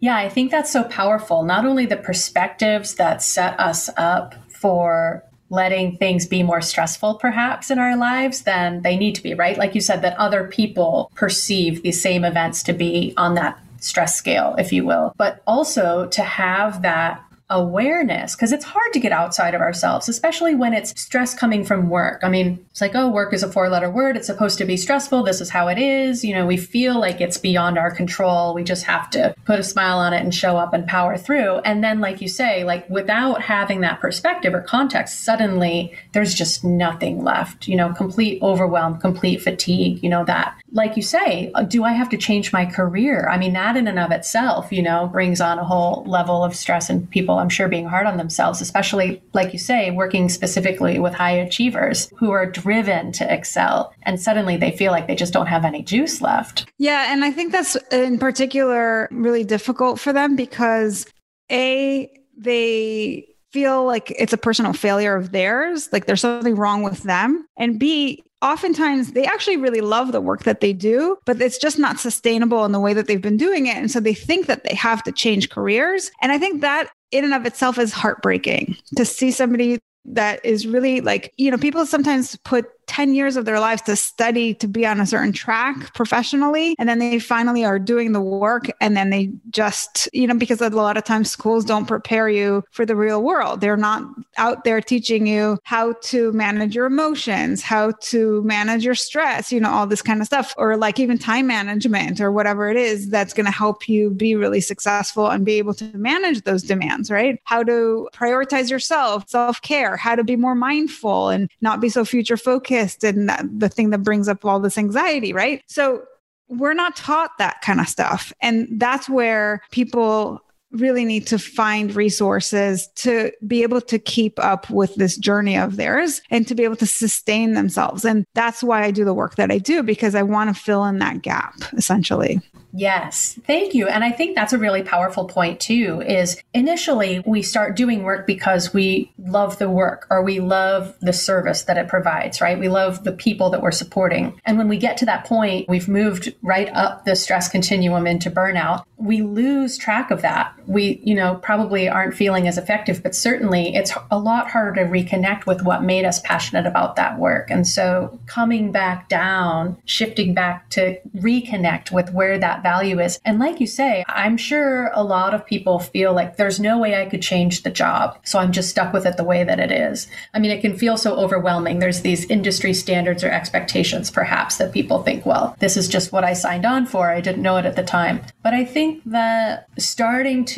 yeah, 0.02 0.16
I 0.16 0.28
think 0.28 0.50
that's 0.50 0.72
so 0.72 0.82
powerful. 0.82 1.44
Not 1.44 1.64
only 1.64 1.86
the 1.86 1.96
perspectives 1.96 2.96
that 2.96 3.22
set 3.22 3.58
us 3.60 3.88
up 3.96 4.34
for 4.48 5.22
letting 5.52 5.96
things 5.98 6.26
be 6.26 6.42
more 6.42 6.62
stressful 6.62 7.14
perhaps 7.16 7.70
in 7.70 7.78
our 7.78 7.96
lives 7.96 8.42
than 8.42 8.82
they 8.82 8.96
need 8.96 9.14
to 9.14 9.22
be, 9.22 9.34
right? 9.34 9.58
Like 9.58 9.74
you 9.74 9.82
said, 9.82 10.02
that 10.02 10.16
other 10.16 10.48
people 10.48 11.12
perceive 11.14 11.82
these 11.82 12.00
same 12.00 12.24
events 12.24 12.62
to 12.64 12.72
be 12.72 13.12
on 13.18 13.34
that 13.34 13.58
stress 13.78 14.16
scale, 14.16 14.54
if 14.58 14.72
you 14.72 14.84
will, 14.84 15.12
but 15.18 15.42
also 15.46 16.06
to 16.06 16.22
have 16.22 16.82
that 16.82 17.22
awareness 17.52 18.34
because 18.34 18.50
it's 18.50 18.64
hard 18.64 18.92
to 18.92 18.98
get 18.98 19.12
outside 19.12 19.54
of 19.54 19.60
ourselves, 19.60 20.08
especially 20.08 20.54
when 20.54 20.72
it's 20.72 21.00
stress 21.00 21.34
coming 21.34 21.64
from 21.64 21.88
work. 21.88 22.20
I 22.24 22.28
mean, 22.28 22.64
it's 22.70 22.80
like, 22.80 22.94
oh, 22.94 23.08
work 23.08 23.32
is 23.32 23.42
a 23.42 23.52
four 23.52 23.68
letter 23.68 23.90
word. 23.90 24.16
It's 24.16 24.26
supposed 24.26 24.58
to 24.58 24.64
be 24.64 24.76
stressful. 24.76 25.22
This 25.22 25.40
is 25.40 25.50
how 25.50 25.68
it 25.68 25.78
is. 25.78 26.24
You 26.24 26.34
know, 26.34 26.46
we 26.46 26.56
feel 26.56 26.98
like 26.98 27.20
it's 27.20 27.38
beyond 27.38 27.78
our 27.78 27.90
control. 27.90 28.54
We 28.54 28.64
just 28.64 28.84
have 28.84 29.10
to 29.10 29.34
put 29.44 29.60
a 29.60 29.62
smile 29.62 29.98
on 29.98 30.12
it 30.12 30.22
and 30.22 30.34
show 30.34 30.56
up 30.56 30.72
and 30.72 30.86
power 30.86 31.16
through. 31.16 31.58
And 31.58 31.84
then, 31.84 32.00
like 32.00 32.20
you 32.20 32.28
say, 32.28 32.64
like 32.64 32.88
without 32.88 33.42
having 33.42 33.82
that 33.82 34.00
perspective 34.00 34.54
or 34.54 34.62
context, 34.62 35.24
suddenly 35.24 35.94
there's 36.12 36.34
just 36.34 36.64
nothing 36.64 37.22
left, 37.22 37.68
you 37.68 37.76
know, 37.76 37.92
complete 37.92 38.42
overwhelm, 38.42 38.98
complete 38.98 39.42
fatigue, 39.42 40.02
you 40.02 40.08
know, 40.08 40.24
that, 40.24 40.56
like 40.72 40.96
you 40.96 41.02
say, 41.02 41.50
uh, 41.54 41.62
do 41.62 41.84
I 41.84 41.92
have 41.92 42.08
to 42.08 42.16
change 42.16 42.52
my 42.52 42.64
career? 42.64 43.28
I 43.28 43.36
mean, 43.36 43.52
that 43.52 43.76
in 43.76 43.86
and 43.86 43.98
of 43.98 44.10
itself, 44.10 44.72
you 44.72 44.82
know, 44.82 45.08
brings 45.08 45.40
on 45.40 45.58
a 45.58 45.64
whole 45.64 46.04
level 46.06 46.42
of 46.42 46.56
stress 46.56 46.88
and 46.88 47.08
people 47.10 47.38
I'm 47.42 47.48
sure, 47.48 47.68
being 47.68 47.86
hard 47.86 48.06
on 48.06 48.16
themselves, 48.16 48.60
especially, 48.60 49.22
like 49.34 49.52
you 49.52 49.58
say, 49.58 49.90
working 49.90 50.28
specifically 50.28 50.98
with 50.98 51.12
high 51.12 51.32
achievers 51.32 52.10
who 52.16 52.30
are 52.30 52.46
driven 52.46 53.12
to 53.12 53.32
excel. 53.32 53.92
And 54.04 54.20
suddenly 54.20 54.56
they 54.56 54.70
feel 54.70 54.92
like 54.92 55.06
they 55.06 55.14
just 55.14 55.32
don't 55.32 55.46
have 55.46 55.64
any 55.64 55.82
juice 55.82 56.20
left. 56.22 56.66
Yeah. 56.78 57.12
And 57.12 57.24
I 57.24 57.30
think 57.30 57.52
that's 57.52 57.76
in 57.90 58.18
particular 58.18 59.08
really 59.10 59.44
difficult 59.44 60.00
for 60.00 60.12
them 60.12 60.36
because 60.36 61.06
A, 61.50 62.10
they 62.36 63.26
feel 63.52 63.84
like 63.84 64.10
it's 64.18 64.32
a 64.32 64.38
personal 64.38 64.72
failure 64.72 65.14
of 65.14 65.32
theirs, 65.32 65.90
like 65.92 66.06
there's 66.06 66.22
something 66.22 66.56
wrong 66.56 66.82
with 66.82 67.02
them. 67.02 67.46
And 67.58 67.78
B, 67.78 68.24
oftentimes 68.40 69.12
they 69.12 69.24
actually 69.24 69.56
really 69.56 69.80
love 69.80 70.12
the 70.12 70.20
work 70.20 70.44
that 70.44 70.60
they 70.60 70.72
do, 70.72 71.16
but 71.26 71.40
it's 71.40 71.58
just 71.58 71.78
not 71.78 72.00
sustainable 72.00 72.64
in 72.64 72.72
the 72.72 72.80
way 72.80 72.94
that 72.94 73.06
they've 73.06 73.20
been 73.20 73.36
doing 73.36 73.66
it. 73.66 73.76
And 73.76 73.90
so 73.90 74.00
they 74.00 74.14
think 74.14 74.46
that 74.46 74.64
they 74.64 74.74
have 74.74 75.02
to 75.04 75.12
change 75.12 75.50
careers. 75.50 76.10
And 76.20 76.32
I 76.32 76.38
think 76.38 76.60
that 76.62 76.88
in 77.12 77.24
and 77.24 77.34
of 77.34 77.46
itself 77.46 77.78
is 77.78 77.92
heartbreaking 77.92 78.76
to 78.96 79.04
see 79.04 79.30
somebody 79.30 79.78
that 80.04 80.44
is 80.44 80.66
really 80.66 81.00
like, 81.00 81.32
you 81.36 81.50
know, 81.50 81.58
people 81.58 81.86
sometimes 81.86 82.36
put 82.44 82.66
10 82.86 83.14
years 83.14 83.36
of 83.36 83.44
their 83.44 83.60
lives 83.60 83.82
to 83.82 83.96
study 83.96 84.54
to 84.54 84.66
be 84.66 84.86
on 84.86 85.00
a 85.00 85.06
certain 85.06 85.32
track 85.32 85.94
professionally. 85.94 86.74
And 86.78 86.88
then 86.88 86.98
they 86.98 87.18
finally 87.18 87.64
are 87.64 87.78
doing 87.78 88.12
the 88.12 88.20
work. 88.20 88.70
And 88.80 88.96
then 88.96 89.10
they 89.10 89.30
just, 89.50 90.08
you 90.12 90.26
know, 90.26 90.34
because 90.34 90.60
a 90.60 90.70
lot 90.70 90.96
of 90.96 91.04
times 91.04 91.30
schools 91.30 91.64
don't 91.64 91.86
prepare 91.86 92.28
you 92.28 92.64
for 92.70 92.84
the 92.84 92.96
real 92.96 93.22
world. 93.22 93.60
They're 93.60 93.76
not 93.76 94.04
out 94.36 94.64
there 94.64 94.80
teaching 94.80 95.26
you 95.26 95.58
how 95.64 95.94
to 96.02 96.32
manage 96.32 96.74
your 96.74 96.86
emotions, 96.86 97.62
how 97.62 97.92
to 98.00 98.42
manage 98.42 98.84
your 98.84 98.94
stress, 98.94 99.52
you 99.52 99.60
know, 99.60 99.70
all 99.70 99.86
this 99.86 100.02
kind 100.02 100.20
of 100.20 100.26
stuff, 100.26 100.54
or 100.56 100.76
like 100.76 100.98
even 100.98 101.18
time 101.18 101.46
management 101.46 102.20
or 102.20 102.32
whatever 102.32 102.70
it 102.70 102.76
is 102.76 103.10
that's 103.10 103.34
going 103.34 103.46
to 103.46 103.52
help 103.52 103.88
you 103.88 104.10
be 104.10 104.34
really 104.34 104.60
successful 104.60 105.28
and 105.28 105.44
be 105.44 105.54
able 105.54 105.74
to 105.74 105.84
manage 105.96 106.42
those 106.42 106.62
demands, 106.62 107.10
right? 107.10 107.40
How 107.44 107.62
to 107.62 108.08
prioritize 108.12 108.70
yourself, 108.70 109.28
self 109.28 109.60
care, 109.62 109.96
how 109.96 110.14
to 110.14 110.24
be 110.24 110.36
more 110.36 110.54
mindful 110.54 111.28
and 111.28 111.50
not 111.60 111.80
be 111.80 111.88
so 111.88 112.04
future 112.04 112.36
focused 112.36 112.71
and 113.04 113.28
that, 113.28 113.44
the 113.50 113.68
thing 113.68 113.90
that 113.90 114.02
brings 114.02 114.28
up 114.28 114.44
all 114.44 114.60
this 114.60 114.78
anxiety, 114.78 115.32
right? 115.32 115.62
So 115.66 116.02
we're 116.48 116.74
not 116.74 116.96
taught 116.96 117.30
that 117.38 117.60
kind 117.62 117.80
of 117.80 117.88
stuff. 117.88 118.32
And 118.40 118.68
that's 118.72 119.08
where 119.08 119.62
people 119.70 120.40
really 120.72 121.04
need 121.04 121.26
to 121.28 121.38
find 121.38 121.94
resources 121.94 122.88
to 122.96 123.32
be 123.46 123.62
able 123.62 123.80
to 123.80 123.98
keep 123.98 124.38
up 124.38 124.68
with 124.70 124.94
this 124.96 125.16
journey 125.16 125.56
of 125.56 125.76
theirs 125.76 126.22
and 126.30 126.46
to 126.48 126.54
be 126.54 126.64
able 126.64 126.76
to 126.76 126.86
sustain 126.86 127.52
themselves. 127.52 128.04
And 128.04 128.26
that's 128.34 128.62
why 128.62 128.82
I 128.82 128.90
do 128.90 129.04
the 129.04 129.14
work 129.14 129.36
that 129.36 129.50
I 129.50 129.58
do 129.58 129.82
because 129.82 130.14
I 130.14 130.22
want 130.22 130.54
to 130.54 130.60
fill 130.60 130.84
in 130.84 130.98
that 130.98 131.22
gap 131.22 131.54
essentially. 131.74 132.40
Yes, 132.74 133.38
thank 133.46 133.74
you. 133.74 133.86
And 133.86 134.02
I 134.02 134.10
think 134.10 134.34
that's 134.34 134.54
a 134.54 134.58
really 134.58 134.82
powerful 134.82 135.26
point 135.26 135.60
too 135.60 136.02
is 136.06 136.42
initially 136.54 137.22
we 137.26 137.42
start 137.42 137.76
doing 137.76 138.02
work 138.02 138.26
because 138.26 138.72
we 138.72 139.12
love 139.18 139.58
the 139.58 139.68
work 139.68 140.06
or 140.10 140.22
we 140.22 140.40
love 140.40 140.96
the 141.00 141.12
service 141.12 141.62
that 141.64 141.76
it 141.76 141.88
provides, 141.88 142.40
right? 142.40 142.58
We 142.58 142.68
love 142.68 143.04
the 143.04 143.12
people 143.12 143.50
that 143.50 143.60
we're 143.60 143.72
supporting. 143.72 144.40
And 144.46 144.56
when 144.56 144.68
we 144.68 144.78
get 144.78 144.96
to 144.98 145.06
that 145.06 145.26
point, 145.26 145.68
we've 145.68 145.88
moved 145.88 146.34
right 146.40 146.70
up 146.72 147.04
the 147.04 147.14
stress 147.14 147.48
continuum 147.48 148.06
into 148.06 148.30
burnout. 148.30 148.84
We 148.96 149.20
lose 149.20 149.76
track 149.76 150.10
of 150.10 150.22
that. 150.22 150.54
We, 150.66 151.00
you 151.04 151.14
know, 151.14 151.36
probably 151.36 151.88
aren't 151.88 152.14
feeling 152.14 152.48
as 152.48 152.58
effective, 152.58 153.02
but 153.02 153.14
certainly 153.14 153.74
it's 153.74 153.92
a 154.10 154.18
lot 154.18 154.50
harder 154.50 154.84
to 154.84 154.90
reconnect 154.90 155.46
with 155.46 155.62
what 155.62 155.82
made 155.82 156.04
us 156.04 156.20
passionate 156.20 156.66
about 156.66 156.96
that 156.96 157.18
work. 157.18 157.50
And 157.50 157.66
so 157.66 158.18
coming 158.26 158.72
back 158.72 159.08
down, 159.08 159.76
shifting 159.84 160.34
back 160.34 160.68
to 160.70 160.98
reconnect 161.16 161.90
with 161.90 162.12
where 162.12 162.38
that 162.38 162.62
value 162.62 163.00
is. 163.00 163.20
And 163.24 163.38
like 163.38 163.60
you 163.60 163.66
say, 163.66 164.04
I'm 164.08 164.36
sure 164.36 164.90
a 164.94 165.02
lot 165.02 165.34
of 165.34 165.46
people 165.46 165.78
feel 165.78 166.12
like 166.12 166.36
there's 166.36 166.60
no 166.60 166.78
way 166.78 167.00
I 167.00 167.06
could 167.06 167.22
change 167.22 167.62
the 167.62 167.70
job. 167.70 168.18
So 168.24 168.38
I'm 168.38 168.52
just 168.52 168.70
stuck 168.70 168.92
with 168.92 169.06
it 169.06 169.16
the 169.16 169.24
way 169.24 169.44
that 169.44 169.60
it 169.60 169.72
is. 169.72 170.06
I 170.34 170.38
mean, 170.38 170.50
it 170.50 170.60
can 170.60 170.76
feel 170.76 170.96
so 170.96 171.16
overwhelming. 171.16 171.78
There's 171.78 172.02
these 172.02 172.24
industry 172.26 172.74
standards 172.74 173.24
or 173.24 173.30
expectations, 173.30 174.10
perhaps, 174.10 174.56
that 174.58 174.72
people 174.72 175.02
think, 175.02 175.26
well, 175.26 175.56
this 175.58 175.76
is 175.76 175.88
just 175.88 176.12
what 176.12 176.24
I 176.24 176.32
signed 176.32 176.66
on 176.66 176.86
for. 176.86 177.10
I 177.10 177.20
didn't 177.20 177.42
know 177.42 177.56
it 177.56 177.66
at 177.66 177.76
the 177.76 177.82
time. 177.82 178.20
But 178.42 178.54
I 178.54 178.64
think 178.64 179.02
that 179.06 179.68
starting 179.78 180.44
to 180.46 180.51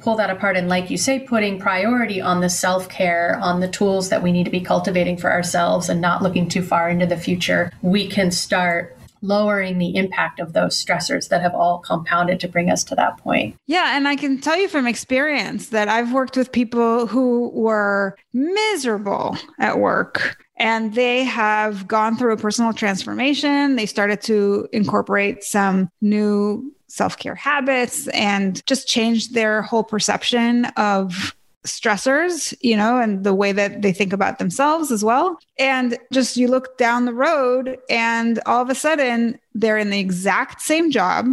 pull 0.00 0.16
that 0.16 0.30
apart 0.30 0.56
and, 0.56 0.68
like 0.68 0.90
you 0.90 0.96
say, 0.96 1.18
putting 1.20 1.58
priority 1.58 2.20
on 2.20 2.40
the 2.40 2.50
self 2.50 2.88
care, 2.88 3.38
on 3.42 3.60
the 3.60 3.68
tools 3.68 4.08
that 4.08 4.22
we 4.22 4.32
need 4.32 4.44
to 4.44 4.50
be 4.50 4.60
cultivating 4.60 5.16
for 5.16 5.30
ourselves 5.30 5.88
and 5.88 6.00
not 6.00 6.22
looking 6.22 6.48
too 6.48 6.62
far 6.62 6.88
into 6.88 7.06
the 7.06 7.16
future, 7.16 7.72
we 7.82 8.08
can 8.08 8.30
start 8.30 8.98
lowering 9.22 9.78
the 9.78 9.96
impact 9.96 10.40
of 10.40 10.52
those 10.52 10.82
stressors 10.82 11.28
that 11.28 11.42
have 11.42 11.54
all 11.54 11.78
compounded 11.78 12.40
to 12.40 12.48
bring 12.48 12.70
us 12.70 12.84
to 12.84 12.94
that 12.94 13.18
point. 13.18 13.56
Yeah. 13.66 13.96
And 13.96 14.06
I 14.06 14.16
can 14.16 14.40
tell 14.40 14.56
you 14.56 14.68
from 14.68 14.86
experience 14.86 15.68
that 15.70 15.88
I've 15.88 16.12
worked 16.12 16.36
with 16.36 16.52
people 16.52 17.06
who 17.06 17.50
were 17.50 18.16
miserable 18.32 19.36
at 19.58 19.78
work 19.78 20.44
and 20.58 20.94
they 20.94 21.24
have 21.24 21.86
gone 21.86 22.16
through 22.16 22.32
a 22.32 22.36
personal 22.36 22.72
transformation. 22.72 23.76
They 23.76 23.86
started 23.86 24.20
to 24.22 24.68
incorporate 24.72 25.44
some 25.44 25.90
new 26.00 26.72
self 26.88 27.16
care 27.16 27.34
habits 27.34 28.08
and 28.08 28.64
just 28.66 28.88
changed 28.88 29.34
their 29.34 29.62
whole 29.62 29.84
perception 29.84 30.66
of 30.76 31.34
stressors, 31.66 32.54
you 32.60 32.76
know, 32.76 32.98
and 32.98 33.24
the 33.24 33.34
way 33.34 33.52
that 33.52 33.82
they 33.82 33.92
think 33.92 34.12
about 34.12 34.38
themselves 34.38 34.90
as 34.90 35.04
well. 35.04 35.38
And 35.58 35.98
just 36.12 36.36
you 36.36 36.48
look 36.48 36.78
down 36.78 37.04
the 37.04 37.12
road 37.12 37.78
and 37.90 38.40
all 38.46 38.62
of 38.62 38.70
a 38.70 38.74
sudden 38.74 39.38
they're 39.54 39.78
in 39.78 39.90
the 39.90 40.00
exact 40.00 40.60
same 40.62 40.90
job, 40.90 41.26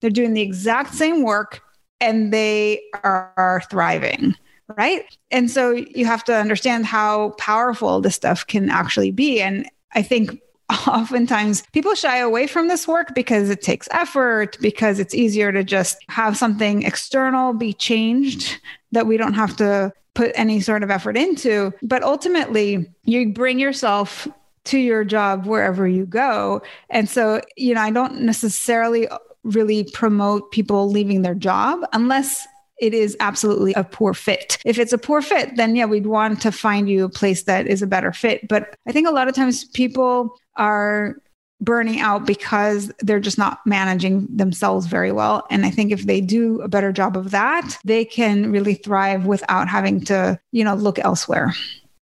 they're 0.00 0.10
doing 0.10 0.34
the 0.34 0.42
exact 0.42 0.94
same 0.94 1.22
work, 1.22 1.60
and 2.00 2.32
they 2.32 2.82
are 3.02 3.62
thriving. 3.70 4.36
Right. 4.76 5.04
And 5.30 5.50
so 5.50 5.70
you 5.72 6.04
have 6.04 6.24
to 6.24 6.34
understand 6.34 6.84
how 6.84 7.30
powerful 7.38 8.00
this 8.00 8.14
stuff 8.14 8.46
can 8.46 8.68
actually 8.68 9.10
be. 9.10 9.40
And 9.40 9.66
I 9.94 10.02
think 10.02 10.40
oftentimes 10.86 11.62
people 11.72 11.94
shy 11.94 12.18
away 12.18 12.46
from 12.46 12.68
this 12.68 12.86
work 12.86 13.14
because 13.14 13.48
it 13.48 13.62
takes 13.62 13.88
effort, 13.90 14.58
because 14.60 14.98
it's 14.98 15.14
easier 15.14 15.52
to 15.52 15.64
just 15.64 15.96
have 16.08 16.36
something 16.36 16.82
external 16.82 17.54
be 17.54 17.72
changed 17.72 18.60
that 18.92 19.06
we 19.06 19.16
don't 19.16 19.32
have 19.32 19.56
to 19.56 19.90
put 20.14 20.32
any 20.34 20.60
sort 20.60 20.82
of 20.82 20.90
effort 20.90 21.16
into. 21.16 21.72
But 21.82 22.02
ultimately, 22.02 22.86
you 23.04 23.32
bring 23.32 23.58
yourself 23.58 24.28
to 24.64 24.78
your 24.78 25.02
job 25.02 25.46
wherever 25.46 25.88
you 25.88 26.04
go. 26.04 26.60
And 26.90 27.08
so, 27.08 27.40
you 27.56 27.74
know, 27.74 27.80
I 27.80 27.90
don't 27.90 28.20
necessarily 28.20 29.08
really 29.44 29.84
promote 29.94 30.50
people 30.50 30.90
leaving 30.90 31.22
their 31.22 31.34
job 31.34 31.80
unless 31.94 32.46
it 32.80 32.94
is 32.94 33.16
absolutely 33.20 33.72
a 33.74 33.84
poor 33.84 34.14
fit. 34.14 34.58
If 34.64 34.78
it's 34.78 34.92
a 34.92 34.98
poor 34.98 35.22
fit, 35.22 35.56
then 35.56 35.76
yeah, 35.76 35.86
we'd 35.86 36.06
want 36.06 36.40
to 36.42 36.52
find 36.52 36.88
you 36.88 37.04
a 37.04 37.08
place 37.08 37.44
that 37.44 37.66
is 37.66 37.82
a 37.82 37.86
better 37.86 38.12
fit. 38.12 38.46
But 38.48 38.76
I 38.86 38.92
think 38.92 39.08
a 39.08 39.12
lot 39.12 39.28
of 39.28 39.34
times 39.34 39.64
people 39.64 40.36
are 40.56 41.16
burning 41.60 41.98
out 41.98 42.24
because 42.24 42.92
they're 43.00 43.20
just 43.20 43.38
not 43.38 43.58
managing 43.66 44.28
themselves 44.30 44.86
very 44.86 45.10
well. 45.10 45.44
And 45.50 45.66
I 45.66 45.70
think 45.70 45.90
if 45.90 46.06
they 46.06 46.20
do 46.20 46.60
a 46.60 46.68
better 46.68 46.92
job 46.92 47.16
of 47.16 47.32
that, 47.32 47.78
they 47.84 48.04
can 48.04 48.52
really 48.52 48.74
thrive 48.74 49.26
without 49.26 49.68
having 49.68 50.00
to, 50.02 50.38
you 50.52 50.62
know, 50.62 50.74
look 50.74 50.98
elsewhere. 51.00 51.52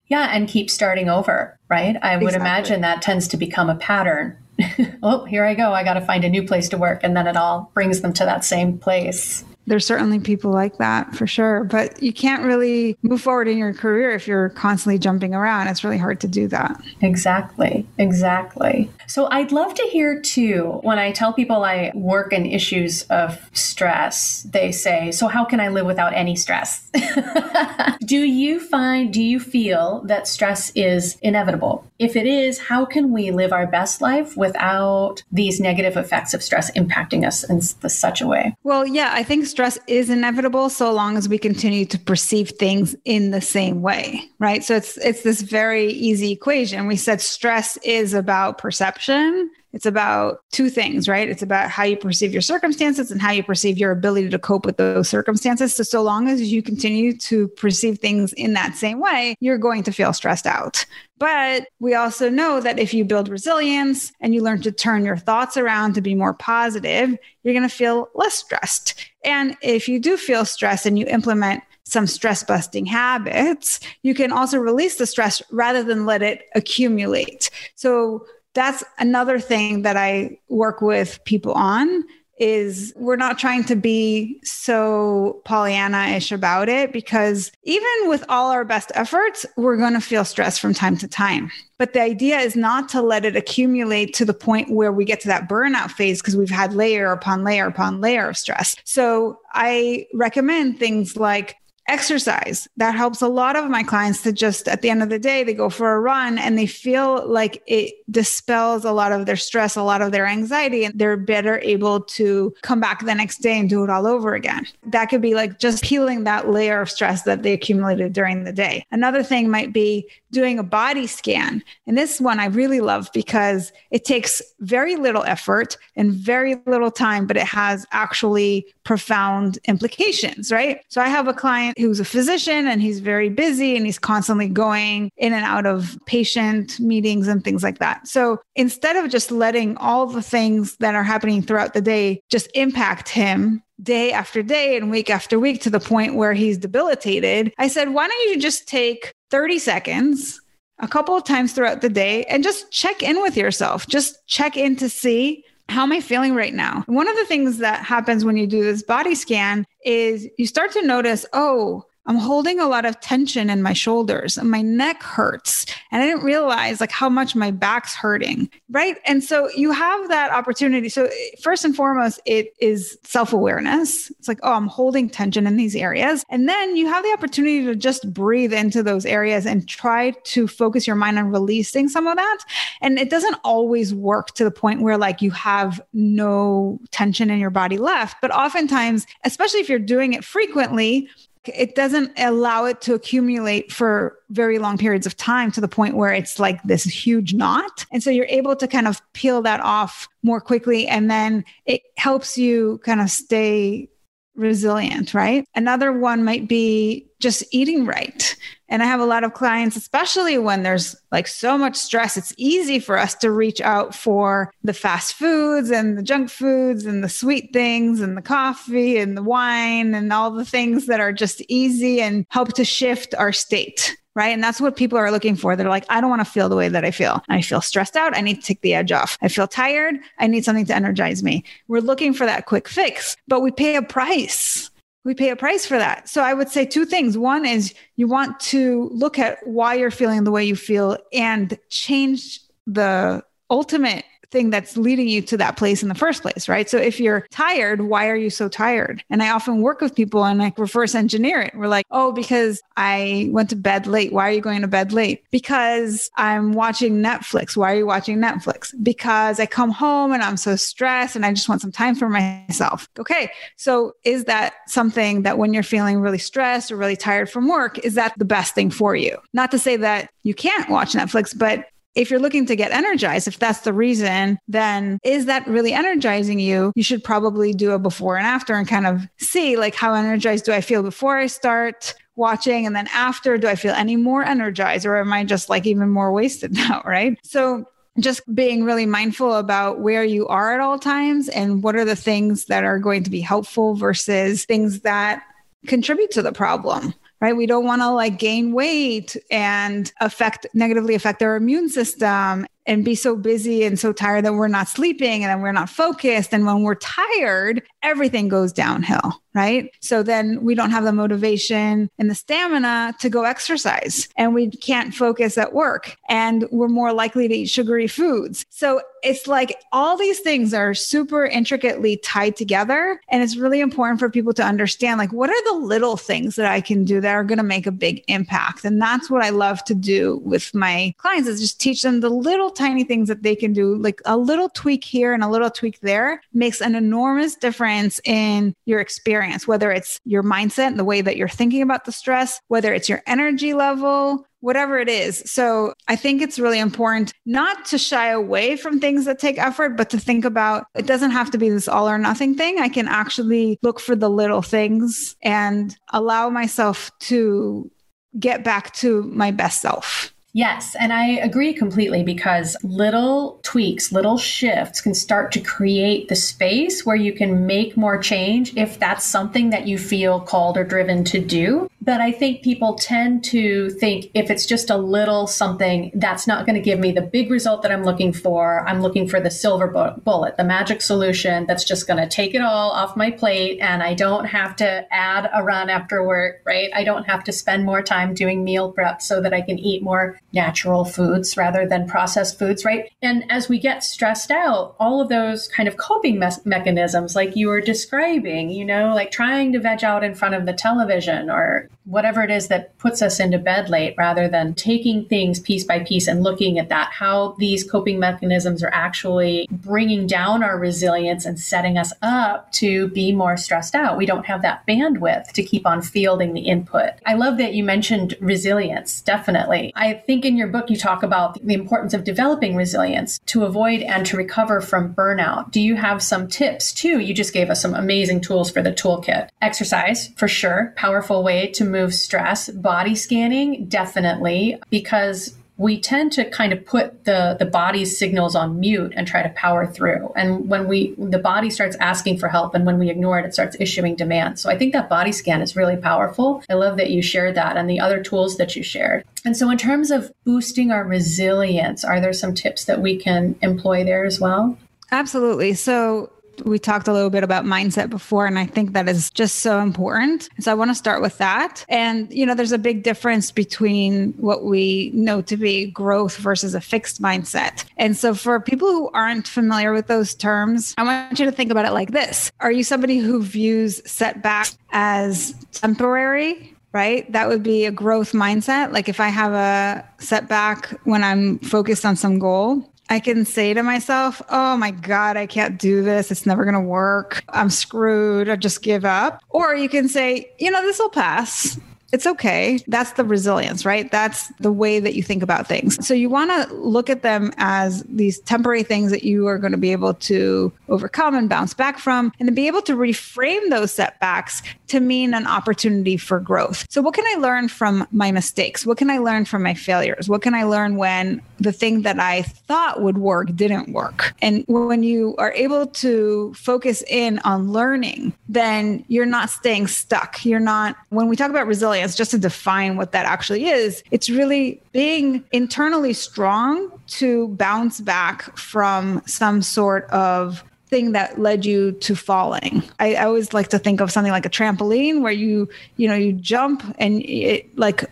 Yeah, 0.08 0.30
and 0.32 0.48
keep 0.48 0.70
starting 0.70 1.08
over, 1.08 1.58
right? 1.70 1.98
I 2.02 2.18
would 2.18 2.34
imagine 2.34 2.82
that 2.82 3.02
tends 3.02 3.28
to 3.30 3.38
become 3.38 3.70
a 3.70 3.76
pattern. 3.76 4.38
oh, 5.04 5.26
here 5.26 5.46
I 5.46 5.54
go. 5.54 5.72
I 5.72 5.84
got 5.84 5.96
to 5.96 6.06
find 6.06 6.24
a 6.24 6.30
new 6.30 6.44
place 6.44 6.70
to 6.70 6.78
work. 6.78 7.02
And 7.04 7.16
then 7.16 7.28
it 7.28 7.38
all 7.38 7.72
brings 7.74 8.02
them 8.02 8.14
to 8.14 8.26
that 8.26 8.44
same 8.44 8.78
place 8.78 9.44
there's 9.68 9.86
certainly 9.86 10.20
people 10.20 10.52
like 10.52 10.78
that 10.78 11.16
for 11.16 11.28
sure 11.28 11.64
but 11.64 12.02
you 12.02 12.14
can't 12.14 12.44
really 12.44 12.98
move 13.02 13.22
forward 13.22 13.48
in 13.48 13.58
your 13.58 13.74
career 13.74 14.12
if 14.12 14.28
you're 14.28 14.50
constantly 14.50 14.98
jumping 14.98 15.34
around. 15.34 15.68
It's 15.68 15.84
really 15.84 15.98
hard 15.98 16.20
to 16.22 16.28
do 16.28 16.48
that. 16.50 16.82
Exactly. 17.02 17.88
Exactly. 17.98 18.90
So 19.08 19.28
i'd 19.32 19.52
love 19.52 19.74
to 19.76 19.84
hear 19.84 20.20
too 20.20 20.80
when 20.84 21.00
i 21.00 21.12
tell 21.12 21.34
people 21.34 21.64
i 21.64 21.92
work 21.94 22.34
in 22.34 22.46
issues 22.46 23.04
of 23.04 23.50
stress 23.54 24.44
they 24.44 24.72
say 24.72 25.12
so 25.12 25.28
how 25.28 25.46
can 25.46 25.60
i 25.60 25.68
live 25.68 25.86
without 25.86 26.14
any 26.14 26.36
stress? 26.36 26.90
Do 28.06 28.20
you 28.20 28.60
find 28.60 29.14
do 29.14 29.22
you 29.22 29.40
feel 29.40 30.02
that 30.06 30.28
stress 30.28 30.72
is 30.76 31.18
inevitable? 31.22 31.86
If 32.00 32.16
it 32.16 32.26
is 32.26 32.60
how 32.60 32.86
can 32.86 33.12
we 33.12 33.32
live 33.32 33.54
our 33.54 33.68
best 33.68 34.02
life 34.02 34.36
without 34.36 35.24
these 35.32 35.60
negative 35.60 35.98
effects 35.98 36.34
of 36.34 36.44
stress 36.44 36.72
impacting 36.72 37.26
us 37.26 37.44
in 37.44 37.62
such 37.62 38.22
a 38.22 38.28
way? 38.28 38.56
Well 38.64 38.86
yeah 38.86 39.12
i 39.14 39.24
think 39.24 39.46
stress 39.54 39.78
is 39.86 40.10
inevitable 40.10 40.68
so 40.68 40.92
long 40.92 41.16
as 41.16 41.30
we 41.30 41.38
continue 41.38 41.86
to 41.86 42.00
perceive 42.00 42.50
things 42.58 42.96
in 43.06 43.30
the 43.30 43.40
same 43.40 43.84
way, 43.84 44.20
right? 44.40 44.64
So 44.64 44.76
it's 44.76 44.98
it's 44.98 45.22
this 45.22 45.42
very 45.42 45.92
easy 45.94 46.32
equation. 46.32 46.88
We 46.88 46.96
said 46.96 47.22
stress 47.22 47.78
is 47.84 48.16
about 48.16 48.58
perception. 48.58 49.52
It's 49.74 49.88
about 49.88 50.42
two 50.52 50.70
things, 50.70 51.10
right? 51.10 51.28
It's 51.28 51.42
about 51.42 51.72
how 51.72 51.84
you 51.84 51.98
perceive 51.98 52.32
your 52.32 52.44
circumstances 52.44 53.10
and 53.10 53.20
how 53.20 53.32
you 53.32 53.44
perceive 53.44 53.80
your 53.80 53.92
ability 53.92 54.30
to 54.30 54.40
cope 54.40 54.66
with 54.66 54.78
those 54.78 55.10
circumstances. 55.10 55.76
So, 55.76 55.82
so 55.84 56.04
long 56.04 56.30
as 56.30 56.42
you 56.42 56.62
continue 56.62 57.18
to 57.18 57.48
perceive 57.50 57.98
things 57.98 58.34
in 58.34 58.54
that 58.54 58.76
same 58.76 59.00
way, 59.00 59.36
you're 59.40 59.58
going 59.58 59.82
to 59.84 59.92
feel 59.92 60.14
stressed 60.14 60.46
out. 60.46 60.86
But 61.18 61.68
we 61.80 61.96
also 61.96 62.30
know 62.30 62.60
that 62.60 62.78
if 62.78 62.94
you 62.94 63.04
build 63.04 63.30
resilience 63.30 64.12
and 64.22 64.36
you 64.36 64.44
learn 64.44 64.62
to 64.62 64.72
turn 64.72 65.06
your 65.06 65.18
thoughts 65.18 65.58
around 65.58 65.94
to 65.94 66.02
be 66.02 66.14
more 66.14 66.34
positive, 66.36 67.18
you're 67.44 67.54
going 67.54 67.68
to 67.68 67.76
feel 67.76 68.10
less 68.14 68.36
stressed. 68.36 68.94
And 69.26 69.58
if 69.62 69.90
you 69.90 70.00
do 70.00 70.18
feel 70.18 70.46
stressed 70.46 70.86
and 70.86 71.00
you 71.00 71.06
implement 71.08 71.64
some 71.86 72.08
stress 72.08 72.44
busting 72.44 72.86
habits, 72.86 73.80
you 74.04 74.14
can 74.14 74.32
also 74.32 74.58
release 74.58 74.98
the 74.98 75.06
stress 75.06 75.42
rather 75.52 75.84
than 75.84 76.06
let 76.06 76.22
it 76.22 76.44
accumulate. 76.56 77.50
So 77.76 78.26
that's 78.54 78.84
another 79.00 79.40
thing 79.40 79.82
that 79.82 79.98
I 79.98 80.38
work 80.50 80.82
with 80.82 81.20
people 81.26 81.54
on 81.54 82.04
is 82.40 82.94
we're 82.96 83.16
not 83.16 83.38
trying 83.38 83.64
to 83.64 83.76
be 83.76 84.40
so 84.44 85.40
Pollyanna-ish 85.46 86.32
about 86.32 86.68
it 86.68 86.92
because 86.92 87.52
even 87.64 87.88
with 88.06 88.26
all 88.28 88.52
our 88.52 88.66
best 88.66 88.92
efforts, 88.96 89.46
we're 89.56 89.78
going 89.78 89.94
to 89.94 90.02
feel 90.02 90.26
stress 90.26 90.58
from 90.58 90.74
time 90.74 90.98
to 90.98 91.08
time. 91.08 91.52
But 91.78 91.94
the 91.94 92.02
idea 92.02 92.40
is 92.40 92.56
not 92.56 92.90
to 92.90 93.02
let 93.02 93.24
it 93.24 93.36
accumulate 93.36 94.14
to 94.16 94.26
the 94.26 94.34
point 94.34 94.72
where 94.72 94.92
we 94.92 95.06
get 95.06 95.20
to 95.22 95.28
that 95.28 95.48
burnout 95.48 95.92
phase 95.92 96.22
because 96.22 96.36
we've 96.36 96.50
had 96.50 96.74
layer 96.74 97.12
upon 97.12 97.44
layer 97.44 97.68
upon 97.68 98.02
layer 98.02 98.30
of 98.30 98.38
stress. 98.38 98.76
So 98.84 99.40
I 99.54 100.08
recommend 100.14 100.80
things 100.80 101.16
like 101.16 101.56
exercise. 101.88 102.68
That 102.78 102.96
helps 102.96 103.22
a 103.22 103.28
lot 103.28 103.56
of 103.56 103.70
my 103.70 103.84
clients 103.84 104.24
to 104.24 104.32
just 104.32 104.68
at 104.68 104.82
the 104.82 104.90
end 104.90 105.04
of 105.04 105.10
the 105.10 105.20
day 105.20 105.44
they 105.44 105.54
go 105.54 105.70
for 105.70 105.94
a 105.94 106.00
run 106.00 106.38
and 106.38 106.58
they 106.58 106.66
feel 106.66 107.28
like 107.28 107.62
it 107.68 107.94
dispels 108.10 108.86
a 108.86 108.92
lot 108.92 109.12
of 109.12 109.26
their 109.26 109.36
stress 109.36 109.76
a 109.76 109.84
lot 109.84 110.02
of 110.02 110.12
their 110.12 110.26
anxiety 110.26 110.86
and 110.86 110.98
they're 110.98 111.18
better 111.18 111.60
able 111.60 112.00
to 112.02 112.54
come 112.62 112.80
back 112.80 113.04
the 113.06 113.16
next 113.16 113.40
day 113.40 113.60
and 113.60 113.70
do 113.70 113.84
it 113.84 113.90
all 113.90 114.08
over 114.08 114.34
again. 114.34 114.66
That 114.88 115.08
could 115.08 115.22
be 115.22 115.36
like 115.36 115.60
just 115.60 115.84
peeling 115.84 116.24
that 116.24 116.50
layer 116.50 116.82
of 116.82 116.90
stress 116.90 117.24
that 117.24 117.44
they 117.44 117.54
accumulated 117.54 118.14
during 118.14 118.44
the 118.44 118.54
day. 118.54 118.86
Another 118.92 119.24
thing 119.24 119.50
might 119.50 119.74
be 119.74 120.08
doing 120.32 120.60
a 120.60 120.64
body 120.64 121.08
scan. 121.08 121.64
And 121.88 121.98
this 121.98 122.20
one 122.20 122.40
i 122.40 122.46
really 122.46 122.82
love 122.82 123.10
because 123.14 123.72
it 123.92 124.06
takes 124.06 124.42
very 124.60 124.96
little 124.96 125.24
effort 125.24 125.78
and 125.96 126.12
very 126.12 126.56
little 126.66 126.92
time 126.92 127.28
but 127.28 127.38
it 127.38 127.44
has 127.44 127.86
actually 127.92 128.66
profound 128.84 129.60
implications 129.66 130.52
right? 130.52 130.82
So 130.88 131.02
i 131.02 131.08
have 131.08 131.28
a 131.28 131.34
client 131.74 131.88
who's 131.88 132.00
a 132.00 132.06
physician 132.06 132.68
and 132.68 132.82
he's 132.82 133.00
very 133.00 133.30
busy 133.30 133.76
and 133.76 133.86
he's 133.86 134.00
constantly 134.00 134.48
going 134.48 135.12
in 135.18 135.34
and 135.34 135.46
out 135.46 135.66
of 135.66 135.98
patient 136.06 136.80
meetings 136.80 137.28
and 137.28 137.44
things 137.44 137.64
like 137.64 137.80
that. 137.80 138.08
So 138.08 138.40
instead 138.56 138.96
of 138.96 139.12
just 139.12 139.32
letting 139.32 139.78
all 139.78 140.08
the 140.08 140.22
things 140.22 140.78
that 140.78 140.96
are 140.96 141.04
happening 141.04 141.42
throughout 141.42 141.74
the 141.74 141.82
day 141.82 142.22
just 142.30 142.50
impact 142.54 143.10
him 143.10 143.62
day 143.82 144.12
after 144.12 144.44
day 144.44 144.78
and 144.78 144.92
week 144.92 145.10
after 145.10 145.40
week 145.40 145.62
to 145.62 145.70
the 145.70 145.80
point 145.80 146.16
where 146.16 146.34
he's 146.34 146.58
debilitated, 146.58 147.54
I 147.58 147.68
said, 147.68 147.94
why 147.94 148.08
don't 148.08 148.30
you 148.30 148.40
just 148.40 148.68
take 148.68 149.14
30 149.32 149.60
seconds 149.60 150.40
a 150.80 150.88
couple 150.88 151.16
of 151.16 151.24
times 151.24 151.54
throughout 151.54 151.82
the 151.82 151.90
day 151.90 152.24
and 152.26 152.44
just 152.44 152.72
check 152.72 153.04
in 153.04 153.22
with 153.22 153.38
yourself. 153.38 153.88
Just 153.88 154.26
check 154.28 154.58
in 154.58 154.76
to 154.78 154.90
see 154.90 155.44
how 155.74 155.82
am 155.82 155.92
I 155.92 156.02
feeling 156.02 156.36
right 156.36 156.54
now? 156.54 156.84
One 156.86 157.08
of 157.08 157.16
the 157.16 157.26
things 157.26 157.58
that 157.58 157.84
happens 157.84 158.24
when 158.24 158.38
you 158.38 158.46
do 158.46 158.64
this 158.64 158.84
body 158.84 159.16
scan 159.16 159.66
is 159.84 160.28
you 160.38 160.46
start 160.46 160.72
to 160.74 160.86
notice, 160.86 161.26
oh, 161.34 161.84
I'm 162.06 162.18
holding 162.18 162.60
a 162.60 162.68
lot 162.68 162.86
of 162.86 163.00
tension 163.00 163.50
in 163.50 163.62
my 163.62 163.72
shoulders 163.74 164.38
and 164.38 164.52
my 164.52 164.62
neck 164.62 165.02
hurts. 165.02 165.66
And 165.92 166.02
I 166.04 166.06
didn't 166.06 166.24
realize 166.24 166.82
like 166.82 166.92
how 166.92 167.08
much 167.08 167.36
my 167.36 167.50
back's 167.50 167.96
hurting. 167.96 168.50
Right. 168.70 168.98
And 169.06 169.24
so 169.24 169.50
you 169.52 169.72
have 169.72 170.10
that 170.10 170.32
opportunity. 170.32 170.90
So 170.90 171.10
first 171.42 171.64
and 171.64 171.76
foremost, 171.76 172.20
it 172.26 172.54
is 172.60 172.98
self-awareness. 173.04 174.10
It's 174.12 174.28
like, 174.28 174.40
oh, 174.44 174.54
I'm 174.54 174.68
holding 174.68 175.10
tension 175.10 175.48
in 175.48 175.56
these 175.56 175.76
areas. 175.76 176.26
And 176.30 176.50
then 176.50 176.76
you 176.76 176.88
have 176.88 177.04
the 177.04 177.14
opportunity 177.14 177.64
to 177.66 177.76
just 177.76 178.14
breathe 178.14 178.54
into 178.54 178.84
those 178.84 179.06
areas 179.06 179.46
and 179.46 179.68
try 179.68 180.12
to 180.12 180.48
focus 180.48 180.86
your 180.86 180.98
mind 180.98 181.18
on 181.18 181.32
releasing 181.32 181.88
some 181.88 182.08
of 182.08 182.18
that. 182.18 182.40
And 182.82 183.00
it 183.00 183.10
doesn't 183.10 183.38
always 183.46 183.94
work 183.94 184.34
to 184.36 184.44
the 184.44 184.52
point 184.52 184.82
where 184.82 184.98
like 184.98 185.22
you 185.22 185.32
have 185.32 185.82
no 185.94 186.80
tension 186.92 187.30
in 187.30 187.40
your 187.40 187.50
body 187.50 187.78
left. 187.78 188.18
But 188.22 188.32
oftentimes, 188.32 189.08
especially 189.24 189.62
if 189.62 189.70
you're 189.70 189.80
doing 189.80 190.14
it 190.14 190.26
frequently, 190.26 191.08
it 191.46 191.76
doesn't 191.76 192.12
allow 192.18 192.66
it 192.66 192.82
to 192.82 192.94
accumulate 192.94 193.72
for 193.72 194.18
very 194.30 194.60
long 194.60 194.78
periods 194.78 195.06
of 195.06 195.18
time 195.18 195.52
to 195.52 195.62
the 195.62 195.68
point 195.68 195.96
where 195.96 196.14
it's 196.14 196.40
like 196.40 196.62
this 196.64 196.84
huge 196.84 197.34
knot. 197.34 197.86
And 197.92 198.02
so 198.02 198.10
you're 198.10 198.26
able 198.26 198.56
to 198.56 198.68
kind 198.68 198.88
of 198.88 199.02
peel 199.14 199.42
that 199.42 199.60
off 199.60 200.08
more 200.24 200.40
quickly. 200.40 200.88
And 200.88 201.12
then 201.12 201.44
it 201.66 201.82
helps 201.98 202.38
you 202.38 202.80
kind 202.84 203.02
of 203.02 203.10
stay 203.10 203.90
resilient, 204.36 205.14
right? 205.14 205.46
Another 205.56 205.92
one 205.92 206.24
might 206.24 206.48
be 206.48 207.08
just 207.24 207.44
eating 207.52 207.86
right. 207.86 208.36
And 208.70 208.84
I 208.84 208.86
have 208.86 209.00
a 209.00 209.06
lot 209.06 209.24
of 209.24 209.34
clients, 209.34 209.76
especially 209.76 210.38
when 210.38 210.64
there's 210.64 210.96
like 211.12 211.28
so 211.28 211.58
much 211.58 211.76
stress, 211.76 212.18
it's 212.18 212.34
easy 212.38 212.80
for 212.80 212.98
us 212.98 213.16
to 213.16 213.32
reach 213.32 213.62
out 213.62 213.96
for 213.96 214.54
the 214.64 214.74
fast 214.74 215.14
foods 215.14 215.72
and 215.72 215.98
the 215.98 216.04
junk 216.04 216.30
foods 216.30 216.86
and 216.86 217.04
the 217.04 217.10
sweet 217.10 217.52
things 217.54 218.02
and 218.02 218.18
the 218.18 218.22
coffee 218.22 218.98
and 218.98 219.18
the 219.18 219.24
wine 219.24 219.96
and 219.96 220.12
all 220.12 220.30
the 220.30 220.46
things 220.46 220.86
that 220.88 221.00
are 221.00 221.14
just 221.14 221.42
easy 221.48 222.02
and 222.02 222.26
help 222.30 222.54
to 222.54 222.66
shift 222.66 223.16
our 223.16 223.32
state 223.32 223.98
right? 224.16 224.30
And 224.30 224.44
that's 224.44 224.62
what 224.62 224.76
people 224.76 224.98
are 224.98 225.10
looking 225.12 225.36
for. 225.36 225.56
They're 225.56 225.70
like, 225.70 225.86
I 225.90 226.00
don't 226.00 226.10
want 226.10 226.24
to 226.24 226.32
feel 226.32 226.50
the 226.50 226.56
way 226.56 226.70
that 226.70 226.86
I 226.86 226.92
feel. 226.92 227.24
I 227.30 227.42
feel 227.42 227.62
stressed 227.62 227.96
out. 227.96 228.16
I 228.16 228.22
need 228.22 228.36
to 228.36 228.46
take 228.46 228.62
the 228.62 228.76
edge 228.76 228.92
off. 228.92 229.18
I 229.24 229.28
feel 229.28 229.48
tired. 229.48 229.96
I 230.20 230.28
need 230.28 230.46
something 230.46 230.66
to 230.68 230.76
energize 230.76 231.24
me. 231.24 231.44
We're 231.68 231.82
looking 231.82 232.14
for 232.14 232.26
that 232.26 232.46
quick 232.46 232.68
fix, 232.68 233.18
but 233.28 233.40
we 233.42 233.50
pay 233.50 233.76
a 233.76 233.82
price. 233.82 234.70
We 235.06 235.14
pay 235.14 235.30
a 235.30 235.36
price 235.36 235.66
for 235.66 235.78
that. 235.78 236.08
So 236.08 236.22
I 236.22 236.34
would 236.34 236.50
say 236.50 236.66
two 236.66 236.86
things. 236.86 237.18
One 237.18 237.46
is 237.46 237.74
you 237.96 238.08
want 238.08 238.40
to 238.42 238.90
look 238.94 239.20
at 239.20 239.46
why 239.46 239.76
you're 239.76 239.92
feeling 239.92 240.24
the 240.24 240.32
way 240.32 240.46
you 240.46 240.56
feel 240.56 240.98
and 241.12 241.58
change 241.70 242.40
the 242.66 243.24
ultimate 243.50 244.06
thing 244.34 244.50
that's 244.50 244.76
leading 244.76 245.08
you 245.08 245.22
to 245.22 245.38
that 245.38 245.56
place 245.56 245.82
in 245.82 245.88
the 245.88 245.96
first 245.96 246.24
place, 246.24 246.50
right? 246.50 246.70
So 246.70 246.78
if 246.78 247.00
you're 247.00 247.26
tired, 247.30 247.82
why 247.82 248.10
are 248.10 248.16
you 248.16 248.30
so 248.30 248.50
tired? 248.50 249.02
And 249.10 249.24
I 249.24 249.30
often 249.30 249.62
work 249.62 249.80
with 249.80 249.96
people 249.96 250.26
and 250.26 250.42
I 250.42 250.52
reverse 250.58 250.96
engineer 250.96 251.40
it. 251.40 251.54
We're 251.56 251.68
like, 251.68 251.86
oh, 251.92 252.12
because 252.12 252.62
I 252.76 253.30
went 253.32 253.52
to 253.52 253.56
bed 253.56 253.88
late. 253.88 254.12
Why 254.12 254.28
are 254.28 254.32
you 254.32 254.42
going 254.42 254.62
to 254.62 254.68
bed 254.68 254.92
late? 254.92 255.24
Because 255.32 256.10
I'm 256.18 256.52
watching 256.52 257.02
Netflix. 257.02 257.56
Why 257.56 257.72
are 257.72 257.78
you 257.78 257.86
watching 257.86 258.18
Netflix? 258.18 258.74
Because 258.82 259.40
I 259.40 259.46
come 259.46 259.70
home 259.70 260.12
and 260.12 260.24
I'm 260.24 260.38
so 260.38 260.56
stressed 260.56 261.16
and 261.16 261.26
I 261.26 261.32
just 261.32 261.48
want 261.48 261.62
some 261.62 261.72
time 261.72 261.96
for 261.96 262.10
myself. 262.10 262.90
Okay. 262.98 263.32
So 263.56 263.94
is 264.04 264.26
that 264.26 264.56
something 264.68 265.22
that 265.22 265.38
when 265.38 265.54
you're 265.54 265.64
feeling 265.64 266.00
really 266.00 266.18
stressed 266.18 266.72
or 266.72 266.76
really 266.76 266.98
tired 266.98 267.30
from 267.30 267.48
work, 267.48 267.78
is 267.80 267.94
that 267.94 268.18
the 268.18 268.26
best 268.26 268.56
thing 268.56 268.72
for 268.72 268.96
you? 268.96 269.18
Not 269.34 269.52
to 269.52 269.60
say 269.60 269.78
that 269.78 270.10
you 270.24 270.34
can't 270.34 270.70
watch 270.70 270.94
Netflix, 270.94 271.38
but 271.38 271.68
if 271.96 272.10
you're 272.10 272.20
looking 272.20 272.46
to 272.48 272.56
get 272.56 272.72
energized, 272.72 273.28
if 273.28 273.40
that's 273.40 273.60
the 273.60 273.74
reason, 273.74 274.40
then 274.48 275.00
is 275.04 275.26
that 275.26 275.46
really 275.48 275.74
energizing 275.74 276.40
you? 276.40 276.72
You 276.76 276.84
should 276.84 277.04
probably 277.04 277.54
do 277.54 277.72
a 277.72 277.80
before 277.80 278.18
and 278.18 278.26
after 278.26 278.56
and 278.56 278.68
kind 278.68 278.88
of 278.88 279.02
see 279.18 279.58
like 279.58 279.76
how 279.76 279.94
energized 279.94 280.46
do 280.46 280.54
I 280.54 280.62
feel 280.62 280.84
before 280.84 281.18
I 281.18 281.28
start 281.28 281.94
watching 282.16 282.66
and 282.66 282.76
then 282.76 282.88
after 282.94 283.38
do 283.38 283.48
I 283.48 283.56
feel 283.56 283.74
any 283.74 283.96
more 283.96 284.24
energized 284.24 284.86
or 284.86 284.98
am 284.98 285.12
I 285.12 285.24
just 285.24 285.50
like 285.50 285.66
even 285.66 285.90
more 285.90 286.12
wasted 286.12 286.54
now, 286.56 286.82
right? 286.86 287.18
So 287.24 287.66
just 288.00 288.22
being 288.34 288.64
really 288.64 288.88
mindful 288.88 289.36
about 289.36 289.80
where 289.80 290.04
you 290.04 290.28
are 290.28 290.54
at 290.54 290.60
all 290.60 290.80
times 290.80 291.30
and 291.30 291.62
what 291.62 291.76
are 291.76 291.86
the 291.86 291.96
things 291.96 292.46
that 292.46 292.64
are 292.64 292.80
going 292.80 293.04
to 293.04 293.12
be 293.12 293.22
helpful 293.22 293.76
versus 293.76 294.46
things 294.46 294.80
that 294.82 295.24
contribute 295.68 296.12
to 296.12 296.22
the 296.22 296.32
problem 296.32 296.94
right? 297.24 297.38
We 297.38 297.46
don't 297.46 297.64
want 297.64 297.82
to 297.82 297.90
like 297.90 298.20
gain 298.20 298.52
weight 298.52 299.16
and 299.32 299.94
affect 300.02 300.46
negatively 300.54 300.94
affect 300.94 301.24
our 301.24 301.38
immune 301.38 301.70
system 301.70 302.46
and 302.66 302.84
be 302.84 302.96
so 302.96 303.16
busy 303.16 303.64
and 303.64 303.80
so 303.80 303.94
tired 303.94 304.26
that 304.26 304.34
we're 304.34 304.50
not 304.50 304.68
sleeping 304.68 305.24
and 305.24 305.30
then 305.32 305.42
we're 305.42 305.54
not 305.54 305.70
focused. 305.70 306.34
And 306.34 306.46
when 306.46 306.64
we're 306.64 306.76
tired, 306.76 307.64
everything 307.82 308.28
goes 308.28 308.52
downhill, 308.52 309.22
right? 309.34 309.72
So 309.80 310.04
then 310.04 310.44
we 310.44 310.54
don't 310.54 310.72
have 310.72 310.84
the 310.84 310.92
motivation 310.92 311.90
and 311.98 312.10
the 312.10 312.16
stamina 312.16 312.96
to 313.00 313.10
go 313.10 313.24
exercise 313.24 314.10
and 314.18 314.34
we 314.34 314.50
can't 314.50 314.94
focus 314.94 315.38
at 315.38 315.54
work 315.54 315.96
and 316.10 316.46
we're 316.52 316.68
more 316.68 316.92
likely 316.92 317.30
to 317.30 317.34
eat 317.34 317.50
sugary 317.50 317.88
foods. 317.88 318.46
So 318.50 318.82
it's 319.04 319.28
like 319.28 319.56
all 319.72 319.98
these 319.98 320.20
things 320.20 320.54
are 320.54 320.74
super 320.74 321.26
intricately 321.26 321.98
tied 321.98 322.36
together. 322.36 323.02
And 323.10 323.22
it's 323.22 323.36
really 323.36 323.60
important 323.60 324.00
for 324.00 324.10
people 324.10 324.34
to 324.34 324.44
understand 324.44 324.98
like, 324.98 325.12
what 325.12 325.30
are 325.30 325.44
the 325.46 325.66
little 325.66 325.98
things 325.98 326.36
that 326.36 326.46
I 326.46 326.62
can 326.62 326.86
do 326.86 327.02
that 327.02 327.14
are 327.14 327.24
going 327.24 327.38
to 327.38 327.44
make 327.44 327.68
a 327.68 327.72
big 327.72 328.04
impact? 328.08 328.66
And 328.66 328.82
that's 328.82 329.10
what 329.10 329.24
I 329.24 329.30
love 329.30 329.64
to 329.66 329.76
do 329.76 330.18
with 330.24 330.54
my 330.54 330.94
clients 330.98 331.28
is 331.28 331.42
just 331.42 331.60
teach 331.60 331.82
them 331.82 332.00
the 332.00 332.10
little 332.10 332.50
tiny 332.50 332.84
things 332.84 333.08
that 333.10 333.24
they 333.24 333.36
can 333.36 333.54
do, 333.54 333.76
like 333.76 334.02
a 334.06 334.18
little 334.18 334.50
tweak 334.50 334.84
here 334.84 335.14
and 335.14 335.24
a 335.24 335.30
little 335.30 335.50
tweak 335.50 335.80
there, 335.82 336.22
makes 336.34 336.62
an 336.62 336.76
enormous 336.76 337.36
difference 337.36 338.00
in 338.06 338.56
your 338.66 338.80
experience, 338.80 339.48
whether 339.48 339.72
it's 339.72 340.00
your 340.06 340.24
mindset, 340.24 340.76
the 340.78 340.84
way 340.84 341.02
that 341.02 341.18
you're 341.18 341.28
thinking 341.28 341.62
about 341.62 341.86
the 341.86 341.92
stress, 341.92 342.40
whether 342.48 342.74
it's 342.74 342.90
your 342.90 343.02
energy 343.06 343.54
level, 343.54 344.26
whatever 344.44 344.78
it 344.78 344.90
is. 344.90 345.24
So 345.26 345.74
I 345.88 345.96
think 345.96 346.22
it's 346.22 346.38
really 346.38 346.60
important 346.60 347.14
not 347.26 347.64
to 347.68 347.78
shy 347.78 348.10
away 348.10 348.58
from 348.58 348.78
things 348.78 349.06
that 349.06 349.18
take 349.18 349.40
effort, 349.40 349.78
but 349.78 349.90
to 349.92 349.98
think 349.98 350.26
about 350.26 350.66
it 350.76 350.86
doesn't 350.86 351.12
have 351.12 351.32
to 351.32 351.38
be 351.38 351.50
this 351.50 351.70
all 351.70 351.88
or 351.88 351.98
nothing 351.98 352.36
thing. 352.36 352.60
I 352.60 352.68
can 352.68 352.90
actually 352.90 353.58
look 353.62 353.80
for 353.80 353.96
the 353.96 354.10
little 354.10 354.42
things 354.42 355.16
and 355.24 355.74
allow 355.94 356.30
myself 356.30 356.92
to 357.02 357.72
get 358.20 358.44
back 358.44 358.74
to 358.74 359.04
my 359.04 359.32
best 359.32 359.62
self. 359.62 360.14
Yes, 360.36 360.76
and 360.80 360.92
I 360.92 361.10
agree 361.12 361.54
completely 361.54 362.02
because 362.02 362.58
little 362.64 363.40
tweaks, 363.44 363.92
little 363.92 364.18
shifts 364.18 364.82
can 364.82 364.96
start 364.96 365.32
to 365.34 365.40
create 365.40 366.10
the 366.10 366.16
space 366.16 366.84
where 366.84 366.96
you 366.96 367.14
can 367.14 367.46
make 367.46 367.78
more 367.78 368.00
change 368.00 368.58
if 368.58 368.80
that's 368.80 369.06
something 369.06 369.52
that 369.52 369.68
you 369.68 369.78
feel 369.78 370.20
called 370.20 370.58
or 370.58 370.64
driven 370.64 371.04
to 371.06 371.20
do. 371.20 371.70
But 371.84 372.00
I 372.00 372.14
think 372.14 372.44
people 372.44 372.76
tend 372.76 373.26
to 373.26 373.70
think 373.72 374.10
if 374.14 374.32
it's 374.32 374.46
just 374.46 374.70
a 374.70 374.78
little 374.78 375.28
something, 375.28 375.92
that's 375.96 376.28
not 376.28 376.46
going 376.46 376.56
to 376.56 376.62
give 376.62 376.80
me 376.80 376.94
the 376.94 377.02
big 377.02 377.30
result 377.30 377.62
that 377.64 377.74
I'm 377.74 377.84
looking 377.84 378.14
for. 378.14 378.66
I'm 378.66 378.82
looking 378.82 379.06
for 379.06 379.20
the 379.20 379.30
silver 379.30 379.68
bullet, 379.68 380.38
the 380.38 380.46
magic 380.46 380.82
solution 380.82 381.46
that's 381.46 381.66
just 381.66 381.86
going 381.86 382.02
to 382.02 382.08
take 382.08 382.36
it 382.36 382.42
all 382.42 382.72
off 382.72 382.96
my 382.96 383.12
plate 383.12 383.60
and 383.60 383.84
I 383.84 383.96
don't 383.96 384.24
have 384.24 384.56
to 384.58 384.88
add 384.94 385.30
a 385.34 385.44
run 385.44 385.70
after 385.70 386.08
work, 386.08 386.42
right? 386.46 386.70
I 386.74 386.86
don't 386.86 387.04
have 387.04 387.26
to 387.26 387.34
spend 387.34 387.66
more 387.66 387.82
time 387.82 388.14
doing 388.14 388.46
meal 388.46 388.72
prep 388.72 389.02
so 389.02 389.20
that 389.20 389.34
I 389.34 389.42
can 389.42 389.60
eat 389.60 389.84
more 389.84 390.18
natural 390.32 390.86
foods 390.86 391.36
rather 391.36 391.68
than 391.68 391.90
processed 391.90 392.40
foods, 392.40 392.64
right? 392.64 392.90
And 393.02 393.30
as 393.30 393.50
we 393.50 393.60
get 393.60 393.84
stressed 393.84 394.32
out, 394.32 394.78
all 394.80 395.02
of 395.02 395.10
those 395.10 395.50
kind 395.50 395.68
of 395.68 395.76
coping 395.76 396.18
me- 396.18 396.30
mechanisms, 396.46 397.14
like 397.14 397.36
you 397.36 397.50
were 397.50 397.60
describing, 397.60 398.52
you 398.52 398.64
know, 398.64 398.94
like 398.96 399.12
trying 399.12 399.52
to 399.52 399.60
veg 399.60 399.84
out 399.84 400.06
in 400.06 400.16
front 400.16 400.36
of 400.36 400.46
the 400.46 400.54
television 400.54 401.30
or 401.30 401.70
whatever 401.86 402.24
it 402.24 402.32
is 402.32 402.48
that 402.48 402.78
puts 402.78 403.02
us 403.02 403.20
into 403.20 403.38
bed 403.38 403.70
late 403.70 403.96
rather 403.98 404.28
than 404.28 404.54
taking 404.54 405.06
things 405.06 405.40
piece 405.40 405.64
by 405.64 405.80
piece 405.80 406.08
and 406.08 406.24
looking 406.24 406.58
at 406.58 406.70
that, 406.70 406.92
how 406.92 407.36
these 407.40 407.70
coping 407.70 408.00
mechanisms 408.00 408.64
are 408.64 408.74
actually 408.74 409.48
bringing 409.52 410.08
down 410.08 410.44
our 410.44 410.58
resilience 410.58 411.26
and 411.26 411.40
setting 411.40 411.78
us 411.78 411.94
up 412.02 412.52
to 412.52 412.88
be 412.90 413.12
more 413.12 413.36
stressed 413.38 413.76
out. 413.76 413.98
We 413.98 414.06
don't 414.06 414.26
have 414.26 414.42
that 414.42 414.66
bandwidth 414.68 415.32
to 415.34 415.44
keep 415.44 415.66
on 415.66 415.82
fielding 415.82 416.34
the 416.34 416.42
input. 416.42 416.92
I 417.06 417.16
love 417.16 417.38
that 417.38 417.54
you 417.54 417.64
mentioned 417.64 418.16
resilience, 418.20 419.02
definitely. 419.02 419.72
I 419.76 419.94
think 419.94 420.26
in 420.26 420.38
your 420.38 420.48
book 420.48 420.70
you 420.70 420.78
talk 420.78 421.04
about 421.04 421.44
the 421.46 421.54
importance 421.54 421.94
of 421.94 422.04
developing 422.04 422.56
resilience 422.56 423.20
to 423.28 423.44
avoid 423.44 423.82
and 423.82 424.06
to 424.06 424.18
recover 424.18 424.62
from 424.62 424.94
burnout. 424.94 425.52
Do 425.52 425.60
you 425.60 425.76
have 425.76 426.02
some 426.02 426.28
tips 426.28 426.74
too? 426.74 427.00
You 427.00 427.14
just 427.14 427.34
gave 427.34 427.50
us 427.50 427.62
some 427.62 427.74
amazing 427.74 428.22
tools 428.22 428.50
for 428.50 428.62
the 428.62 428.72
toolkit. 428.72 429.30
Exercise, 429.42 430.10
for 430.16 430.28
sure, 430.28 430.74
powerful 430.76 431.24
way 431.24 431.48
to 431.52 431.73
remove 431.74 431.94
stress. 431.94 432.50
Body 432.50 432.96
scanning, 432.96 433.66
definitely, 433.66 434.58
because 434.70 435.36
we 435.58 435.80
tend 435.80 436.12
to 436.12 436.28
kind 436.32 436.52
of 436.52 436.66
put 436.66 437.06
the 437.06 437.36
the 437.38 437.46
body's 437.46 437.96
signals 437.96 438.36
on 438.36 438.60
mute 438.60 438.92
and 438.96 439.08
try 439.08 439.22
to 439.22 439.30
power 439.30 439.68
through. 439.68 440.12
And 440.16 440.50
when 440.50 440.68
we 440.68 440.96
the 440.98 441.20
body 441.20 441.52
starts 441.52 441.78
asking 441.80 442.18
for 442.18 442.28
help 442.28 442.56
and 442.56 442.66
when 442.66 442.80
we 442.80 442.90
ignore 442.90 443.20
it 443.20 443.26
it 443.26 443.34
starts 443.34 443.56
issuing 443.60 443.96
demands. 443.96 444.42
So 444.42 444.50
i 444.50 444.58
think 444.58 444.74
that 444.74 444.90
body 444.90 445.12
scan 445.12 445.44
is 445.44 445.56
really 445.56 445.78
powerful. 445.78 446.44
I 446.50 446.56
love 446.56 446.78
that 446.78 446.90
you 446.90 447.04
shared 447.04 447.36
that 447.36 447.56
and 447.56 447.70
the 447.70 447.80
other 447.80 448.02
tools 448.02 448.38
that 448.38 448.56
you 448.56 448.64
shared. 448.64 449.06
And 449.24 449.38
so 449.38 449.50
in 449.52 449.60
terms 449.60 449.92
of 449.92 450.12
boosting 450.26 450.72
our 450.72 450.84
resilience 450.84 451.84
are 451.86 452.02
there 452.02 452.14
some 452.14 452.34
tips 452.34 452.66
that 452.66 452.82
we 452.82 452.98
can 452.98 453.36
employ 453.44 453.84
there 453.84 454.06
as 454.06 454.20
well? 454.20 454.58
Absolutely. 454.92 455.54
So 455.54 456.12
we 456.46 456.60
talked 456.60 456.88
a 456.88 456.94
little 456.94 457.10
bit 457.10 457.24
about 457.24 457.46
mindset 457.46 457.90
before, 457.90 458.26
and 458.26 458.38
I 458.38 458.46
think 458.46 458.74
that 458.74 458.88
is 458.90 459.10
just 459.12 459.40
so 459.40 459.60
important. 459.60 460.30
So 460.40 460.52
I 460.52 460.56
want 460.56 460.72
to 460.72 460.76
start 460.76 461.02
with 461.02 461.18
that. 461.18 461.66
And, 461.70 462.12
you 462.12 462.26
know, 462.26 462.36
there's 462.36 462.52
a 462.52 462.58
big 462.58 462.84
difference 462.84 463.32
between 463.32 464.14
what 464.14 464.44
we 464.44 464.92
know 464.94 465.22
to 465.22 465.38
be 465.38 465.68
growth 465.68 466.18
versus 466.18 466.56
a 466.56 466.62
fixed 466.62 467.02
mindset. 467.02 467.66
And 467.78 467.96
so 467.96 468.14
for 468.14 468.40
people 468.40 468.68
who 468.68 468.90
aren't 468.92 469.28
familiar 469.28 469.74
with 469.74 469.88
those 469.88 470.14
terms, 470.16 470.74
I 470.78 470.84
want 470.84 471.20
you 471.20 471.26
to 471.26 471.32
think 471.32 471.52
about 471.52 471.66
it 471.66 471.72
like 471.72 471.92
this 471.92 472.32
Are 472.40 472.52
you 472.52 472.64
somebody 472.64 472.98
who 472.98 473.22
views 473.22 473.82
setback 473.90 474.48
as 474.72 475.34
temporary? 475.52 476.54
right? 476.74 477.10
That 477.12 477.30
would 477.30 477.44
be 477.44 477.66
a 477.66 477.72
growth 477.72 478.14
mindset. 478.14 478.74
Like 478.74 478.90
if 478.90 479.00
I 479.00 479.10
have 479.10 479.32
a 479.34 479.88
setback 480.00 480.70
when 480.86 481.04
I'm 481.04 481.38
focused 481.40 481.86
on 481.86 481.96
some 481.96 482.18
goal, 482.20 482.73
I 482.94 483.00
can 483.00 483.26
say 483.26 483.56
to 483.56 483.64
myself, 483.64 484.22
oh 484.30 484.56
my 484.56 484.70
God, 484.70 485.18
I 485.18 485.26
can't 485.26 485.60
do 485.60 485.82
this. 485.82 486.12
It's 486.12 486.28
never 486.28 486.44
going 486.44 486.54
to 486.54 486.62
work. 486.62 487.24
I'm 487.30 487.50
screwed. 487.50 488.30
I 488.30 488.36
just 488.36 488.62
give 488.62 488.86
up. 488.86 489.20
Or 489.30 489.56
you 489.56 489.68
can 489.68 489.90
say, 489.90 490.32
you 490.38 490.52
know, 490.52 490.62
this 490.62 490.78
will 490.78 490.92
pass 490.92 491.60
it's 491.94 492.08
okay. 492.08 492.60
That's 492.68 492.94
the 492.94 493.06
resilience, 493.06 493.66
right? 493.66 493.90
That's 493.92 494.30
the 494.40 494.52
way 494.52 494.80
that 494.80 494.96
you 494.96 495.04
think 495.04 495.22
about 495.22 495.46
things. 495.46 495.86
So 495.86 495.94
you 495.94 496.10
want 496.10 496.32
to 496.32 496.52
look 496.56 496.90
at 496.90 497.04
them 497.04 497.32
as 497.38 497.84
these 497.84 498.20
temporary 498.22 498.64
things 498.64 498.90
that 498.90 499.04
you 499.04 499.28
are 499.28 499.38
going 499.38 499.52
to 499.52 499.60
be 499.60 499.72
able 499.72 499.94
to 499.94 500.52
overcome 500.70 501.14
and 501.14 501.30
bounce 501.30 501.54
back 501.54 501.78
from, 501.78 502.12
and 502.20 502.28
then 502.28 502.34
be 502.34 502.48
able 502.48 502.64
to 502.64 502.76
reframe 502.76 503.48
those 503.52 503.72
setbacks 503.72 504.42
to 504.70 504.80
mean 504.80 505.14
an 505.14 505.28
opportunity 505.28 505.96
for 505.96 506.20
growth. 506.20 506.66
So, 506.68 506.82
what 506.82 506.96
can 506.96 507.06
I 507.16 507.20
learn 507.20 507.48
from 507.48 507.88
my 507.92 508.12
mistakes? 508.12 508.66
What 508.66 508.80
can 508.80 508.90
I 508.90 508.98
learn 508.98 509.26
from 509.26 509.44
my 509.44 509.54
failures? 509.54 510.10
What 510.10 510.24
can 510.24 510.34
I 510.34 510.46
learn 510.46 510.78
when 510.78 511.22
the 511.40 511.52
thing 511.52 511.84
that 511.84 512.00
I 512.00 512.24
thought 512.24 512.82
would 512.82 512.98
work 512.98 513.36
didn't 513.36 513.72
work? 513.72 514.16
And 514.20 514.44
when 514.48 514.82
you 514.82 515.16
are 515.20 515.32
able 515.34 515.68
to 515.68 516.34
focus 516.34 516.84
in 516.88 517.20
on 517.20 517.52
learning, 517.52 518.16
then 518.28 518.84
you're 518.88 519.06
not 519.06 519.30
staying 519.30 519.68
stuck. 519.68 520.26
You're 520.26 520.40
not, 520.40 520.76
when 520.90 521.08
we 521.08 521.16
talk 521.16 521.30
about 521.30 521.46
resilience, 521.46 521.83
resilience, 521.84 521.96
just 521.96 522.12
to 522.12 522.18
define 522.18 522.78
what 522.78 522.92
that 522.92 523.06
actually 523.06 523.46
is, 523.46 523.84
it's 523.92 524.10
really 524.10 524.62
being 524.72 525.24
internally 525.32 525.94
strong 525.94 526.72
to 526.88 527.28
bounce 527.30 527.82
back 527.82 528.38
from 528.38 529.02
some 529.06 529.42
sort 529.42 529.86
of 529.90 530.44
thing 530.68 530.94
that 530.94 531.20
led 531.20 531.46
you 531.46 531.74
to 531.74 531.96
falling. 531.96 532.64
I, 532.80 532.96
I 532.96 533.06
always 533.06 533.34
like 533.34 533.50
to 533.50 533.60
think 533.60 533.82
of 533.82 533.92
something 533.92 534.12
like 534.12 534.26
a 534.26 534.30
trampoline 534.30 535.02
where 535.02 535.12
you, 535.12 535.48
you 535.78 535.88
know, 535.88 535.96
you 535.96 536.14
jump 536.14 536.64
and 536.80 537.02
it 537.04 537.58
like 537.58 537.86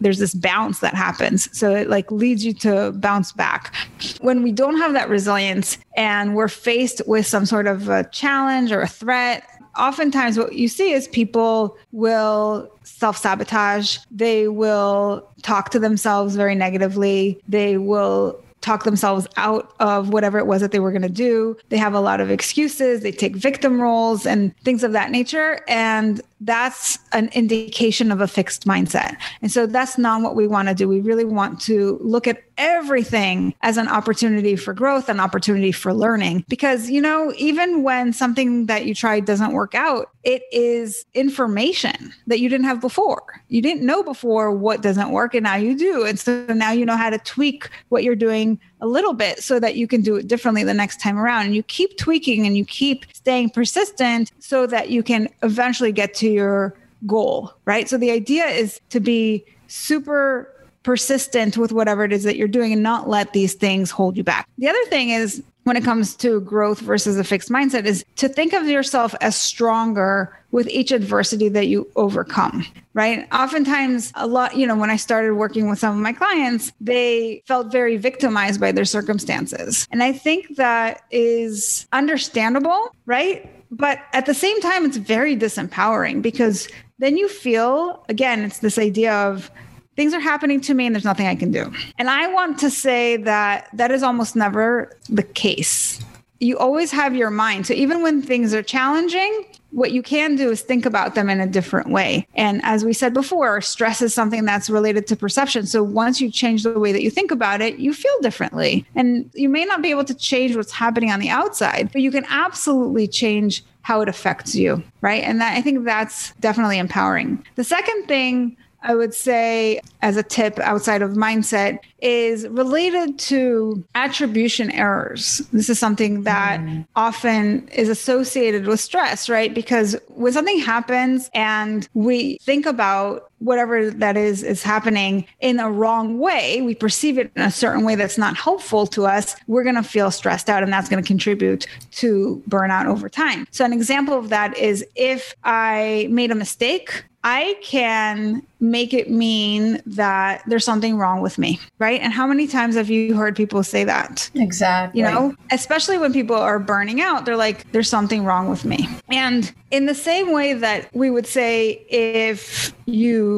there's 0.00 0.18
this 0.18 0.34
bounce 0.34 0.80
that 0.80 0.94
happens. 0.94 1.48
So 1.56 1.74
it 1.74 1.88
like 1.88 2.10
leads 2.10 2.44
you 2.44 2.52
to 2.54 2.92
bounce 2.92 3.32
back. 3.32 3.72
When 4.20 4.42
we 4.42 4.52
don't 4.52 4.76
have 4.76 4.92
that 4.92 5.08
resilience 5.08 5.78
and 5.96 6.34
we're 6.34 6.48
faced 6.48 7.00
with 7.06 7.26
some 7.26 7.46
sort 7.46 7.66
of 7.66 7.88
a 7.88 8.04
challenge 8.10 8.72
or 8.72 8.82
a 8.82 8.88
threat, 8.88 9.44
oftentimes 9.76 10.38
what 10.38 10.54
you 10.54 10.68
see 10.68 10.92
is 10.92 11.08
people 11.08 11.76
will 11.92 12.70
self 12.84 13.16
sabotage. 13.16 13.98
They 14.10 14.48
will 14.48 15.28
talk 15.42 15.70
to 15.70 15.78
themselves 15.78 16.36
very 16.36 16.54
negatively. 16.54 17.40
They 17.48 17.76
will 17.76 18.40
talk 18.64 18.84
themselves 18.84 19.28
out 19.36 19.74
of 19.78 20.08
whatever 20.08 20.38
it 20.38 20.46
was 20.46 20.62
that 20.62 20.72
they 20.72 20.80
were 20.80 20.90
going 20.90 21.02
to 21.02 21.08
do. 21.08 21.54
They 21.68 21.76
have 21.76 21.92
a 21.92 22.00
lot 22.00 22.20
of 22.20 22.30
excuses. 22.30 23.02
They 23.02 23.12
take 23.12 23.36
victim 23.36 23.78
roles 23.80 24.24
and 24.24 24.56
things 24.60 24.82
of 24.82 24.92
that 24.92 25.10
nature. 25.10 25.60
And 25.68 26.22
that's 26.40 26.98
an 27.12 27.28
indication 27.34 28.10
of 28.10 28.22
a 28.22 28.26
fixed 28.26 28.66
mindset. 28.66 29.16
And 29.42 29.52
so 29.52 29.66
that's 29.66 29.98
not 29.98 30.22
what 30.22 30.34
we 30.34 30.46
want 30.46 30.68
to 30.68 30.74
do. 30.74 30.88
We 30.88 31.00
really 31.00 31.26
want 31.26 31.60
to 31.62 31.98
look 32.00 32.26
at 32.26 32.42
everything 32.58 33.54
as 33.62 33.76
an 33.76 33.88
opportunity 33.88 34.56
for 34.56 34.72
growth, 34.72 35.08
an 35.08 35.20
opportunity 35.20 35.72
for 35.72 35.92
learning. 35.92 36.44
Because, 36.48 36.90
you 36.90 37.00
know, 37.00 37.32
even 37.36 37.82
when 37.82 38.12
something 38.12 38.66
that 38.66 38.86
you 38.86 38.94
tried 38.94 39.24
doesn't 39.24 39.52
work 39.52 39.74
out, 39.74 40.10
it 40.22 40.42
is 40.52 41.04
information 41.14 42.12
that 42.26 42.40
you 42.40 42.48
didn't 42.48 42.66
have 42.66 42.80
before. 42.80 43.42
You 43.48 43.60
didn't 43.60 43.84
know 43.84 44.02
before 44.02 44.52
what 44.52 44.82
doesn't 44.82 45.10
work, 45.10 45.34
and 45.34 45.44
now 45.44 45.56
you 45.56 45.76
do. 45.76 46.04
And 46.04 46.18
so 46.18 46.46
now 46.46 46.72
you 46.72 46.86
know 46.86 46.96
how 46.96 47.10
to 47.10 47.18
tweak 47.18 47.68
what 47.88 48.04
you're 48.04 48.16
doing 48.16 48.58
a 48.80 48.86
little 48.86 49.12
bit 49.12 49.42
so 49.42 49.58
that 49.60 49.76
you 49.76 49.86
can 49.86 50.00
do 50.00 50.16
it 50.16 50.28
differently 50.28 50.64
the 50.64 50.74
next 50.74 51.00
time 51.00 51.18
around. 51.18 51.46
And 51.46 51.54
you 51.54 51.62
keep 51.62 51.96
tweaking 51.98 52.46
and 52.46 52.56
you 52.56 52.64
keep 52.64 53.06
staying 53.12 53.50
persistent 53.50 54.32
so 54.38 54.66
that 54.66 54.90
you 54.90 55.02
can 55.02 55.28
eventually 55.42 55.92
get 55.92 56.14
to 56.14 56.28
your 56.28 56.74
goal, 57.06 57.52
right? 57.64 57.88
So 57.88 57.98
the 57.98 58.10
idea 58.10 58.46
is 58.46 58.80
to 58.90 59.00
be 59.00 59.44
super 59.66 60.53
persistent 60.84 61.56
with 61.56 61.72
whatever 61.72 62.04
it 62.04 62.12
is 62.12 62.22
that 62.22 62.36
you're 62.36 62.46
doing 62.46 62.72
and 62.72 62.82
not 62.82 63.08
let 63.08 63.32
these 63.32 63.54
things 63.54 63.90
hold 63.90 64.16
you 64.16 64.22
back. 64.22 64.48
The 64.58 64.68
other 64.68 64.84
thing 64.86 65.10
is 65.10 65.42
when 65.64 65.76
it 65.76 65.82
comes 65.82 66.14
to 66.16 66.42
growth 66.42 66.78
versus 66.80 67.18
a 67.18 67.24
fixed 67.24 67.48
mindset 67.48 67.86
is 67.86 68.04
to 68.16 68.28
think 68.28 68.52
of 68.52 68.66
yourself 68.66 69.14
as 69.20 69.34
stronger 69.34 70.38
with 70.50 70.68
each 70.68 70.92
adversity 70.92 71.48
that 71.48 71.66
you 71.66 71.90
overcome, 71.96 72.64
right? 72.92 73.26
Oftentimes, 73.32 74.12
a 74.14 74.26
lot, 74.26 74.56
you 74.56 74.66
know, 74.66 74.76
when 74.76 74.90
I 74.90 74.96
started 74.96 75.34
working 75.34 75.68
with 75.68 75.78
some 75.78 75.96
of 75.96 76.02
my 76.02 76.12
clients, 76.12 76.70
they 76.80 77.42
felt 77.46 77.72
very 77.72 77.96
victimized 77.96 78.60
by 78.60 78.70
their 78.70 78.84
circumstances. 78.84 79.88
And 79.90 80.02
I 80.02 80.12
think 80.12 80.56
that 80.56 81.02
is 81.10 81.86
understandable, 81.92 82.94
right? 83.06 83.50
But 83.70 84.00
at 84.12 84.26
the 84.26 84.34
same 84.34 84.60
time, 84.60 84.84
it's 84.84 84.98
very 84.98 85.34
disempowering 85.34 86.20
because 86.20 86.68
then 86.98 87.16
you 87.16 87.28
feel, 87.28 88.04
again, 88.08 88.44
it's 88.44 88.58
this 88.58 88.78
idea 88.78 89.12
of 89.12 89.50
things 89.96 90.12
are 90.12 90.20
happening 90.20 90.60
to 90.62 90.74
me 90.74 90.86
and 90.86 90.94
there's 90.94 91.04
nothing 91.04 91.26
I 91.26 91.34
can 91.34 91.50
do. 91.50 91.72
And 91.98 92.10
I 92.10 92.26
want 92.28 92.58
to 92.60 92.70
say 92.70 93.16
that 93.18 93.68
that 93.72 93.90
is 93.90 94.02
almost 94.02 94.36
never 94.36 94.96
the 95.08 95.22
case. 95.22 96.00
You 96.40 96.58
always 96.58 96.90
have 96.90 97.14
your 97.14 97.30
mind. 97.30 97.66
So 97.66 97.74
even 97.74 98.02
when 98.02 98.20
things 98.20 98.52
are 98.52 98.62
challenging, 98.62 99.46
what 99.70 99.92
you 99.92 100.02
can 100.02 100.36
do 100.36 100.50
is 100.50 100.60
think 100.60 100.86
about 100.86 101.14
them 101.14 101.28
in 101.28 101.40
a 101.40 101.46
different 101.46 101.90
way. 101.90 102.26
And 102.34 102.60
as 102.64 102.84
we 102.84 102.92
said 102.92 103.12
before, 103.12 103.60
stress 103.60 104.02
is 104.02 104.14
something 104.14 104.44
that's 104.44 104.70
related 104.70 105.06
to 105.08 105.16
perception. 105.16 105.66
So 105.66 105.82
once 105.82 106.20
you 106.20 106.30
change 106.30 106.62
the 106.62 106.78
way 106.78 106.92
that 106.92 107.02
you 107.02 107.10
think 107.10 107.30
about 107.30 107.60
it, 107.60 107.78
you 107.78 107.92
feel 107.92 108.16
differently. 108.20 108.86
And 108.94 109.30
you 109.34 109.48
may 109.48 109.64
not 109.64 109.82
be 109.82 109.90
able 109.90 110.04
to 110.04 110.14
change 110.14 110.54
what's 110.54 110.70
happening 110.72 111.10
on 111.10 111.18
the 111.18 111.28
outside, 111.28 111.90
but 111.92 112.02
you 112.02 112.10
can 112.10 112.24
absolutely 112.28 113.08
change 113.08 113.64
how 113.82 114.00
it 114.00 114.08
affects 114.08 114.54
you, 114.54 114.82
right? 115.00 115.22
And 115.24 115.40
that 115.40 115.56
I 115.56 115.60
think 115.60 115.84
that's 115.84 116.32
definitely 116.34 116.78
empowering. 116.78 117.44
The 117.56 117.64
second 117.64 118.06
thing 118.06 118.56
I 118.84 118.94
would 118.94 119.14
say, 119.14 119.80
as 120.02 120.16
a 120.16 120.22
tip 120.22 120.58
outside 120.60 121.02
of 121.02 121.12
mindset, 121.12 121.78
is 122.00 122.46
related 122.48 123.18
to 123.18 123.82
attribution 123.94 124.70
errors. 124.70 125.38
This 125.52 125.70
is 125.70 125.78
something 125.78 126.24
that 126.24 126.60
mm. 126.60 126.86
often 126.94 127.66
is 127.68 127.88
associated 127.88 128.66
with 128.66 128.78
stress, 128.78 129.28
right? 129.28 129.54
Because 129.54 129.96
when 130.08 130.32
something 130.34 130.58
happens 130.60 131.30
and 131.34 131.88
we 131.94 132.36
think 132.42 132.66
about 132.66 133.30
whatever 133.44 133.90
that 133.90 134.16
is 134.16 134.42
is 134.42 134.62
happening 134.62 135.26
in 135.40 135.60
a 135.60 135.70
wrong 135.70 136.18
way 136.18 136.62
we 136.62 136.74
perceive 136.74 137.18
it 137.18 137.30
in 137.36 137.42
a 137.42 137.50
certain 137.50 137.84
way 137.84 137.94
that's 137.94 138.18
not 138.18 138.36
helpful 138.36 138.86
to 138.86 139.06
us 139.06 139.36
we're 139.46 139.64
going 139.64 139.74
to 139.74 139.82
feel 139.82 140.10
stressed 140.10 140.48
out 140.48 140.62
and 140.62 140.72
that's 140.72 140.88
going 140.88 141.02
to 141.02 141.06
contribute 141.06 141.66
to 141.90 142.42
burnout 142.48 142.86
over 142.86 143.08
time 143.08 143.46
so 143.50 143.64
an 143.64 143.72
example 143.72 144.18
of 144.18 144.28
that 144.30 144.56
is 144.56 144.84
if 144.96 145.34
i 145.44 146.06
made 146.10 146.30
a 146.30 146.34
mistake 146.34 147.04
I 147.24 147.56
can 147.62 148.42
make 148.60 148.92
it 148.92 149.10
mean 149.10 149.80
that 149.86 150.42
there's 150.46 150.64
something 150.64 150.98
wrong 150.98 151.22
with 151.22 151.38
me, 151.38 151.58
right? 151.78 151.98
And 152.02 152.12
how 152.12 152.26
many 152.26 152.46
times 152.46 152.74
have 152.74 152.90
you 152.90 153.14
heard 153.14 153.34
people 153.34 153.62
say 153.62 153.82
that? 153.82 154.30
Exactly. 154.34 155.00
You 155.00 155.06
know, 155.06 155.34
especially 155.50 155.96
when 155.96 156.12
people 156.12 156.36
are 156.36 156.58
burning 156.58 157.00
out, 157.00 157.24
they're 157.24 157.36
like, 157.36 157.70
there's 157.72 157.88
something 157.88 158.26
wrong 158.26 158.50
with 158.50 158.66
me. 158.66 158.86
And 159.10 159.50
in 159.70 159.86
the 159.86 159.94
same 159.94 160.32
way 160.32 160.52
that 160.52 160.94
we 160.94 161.08
would 161.08 161.26
say, 161.26 161.82
if 161.88 162.74
you 162.84 163.33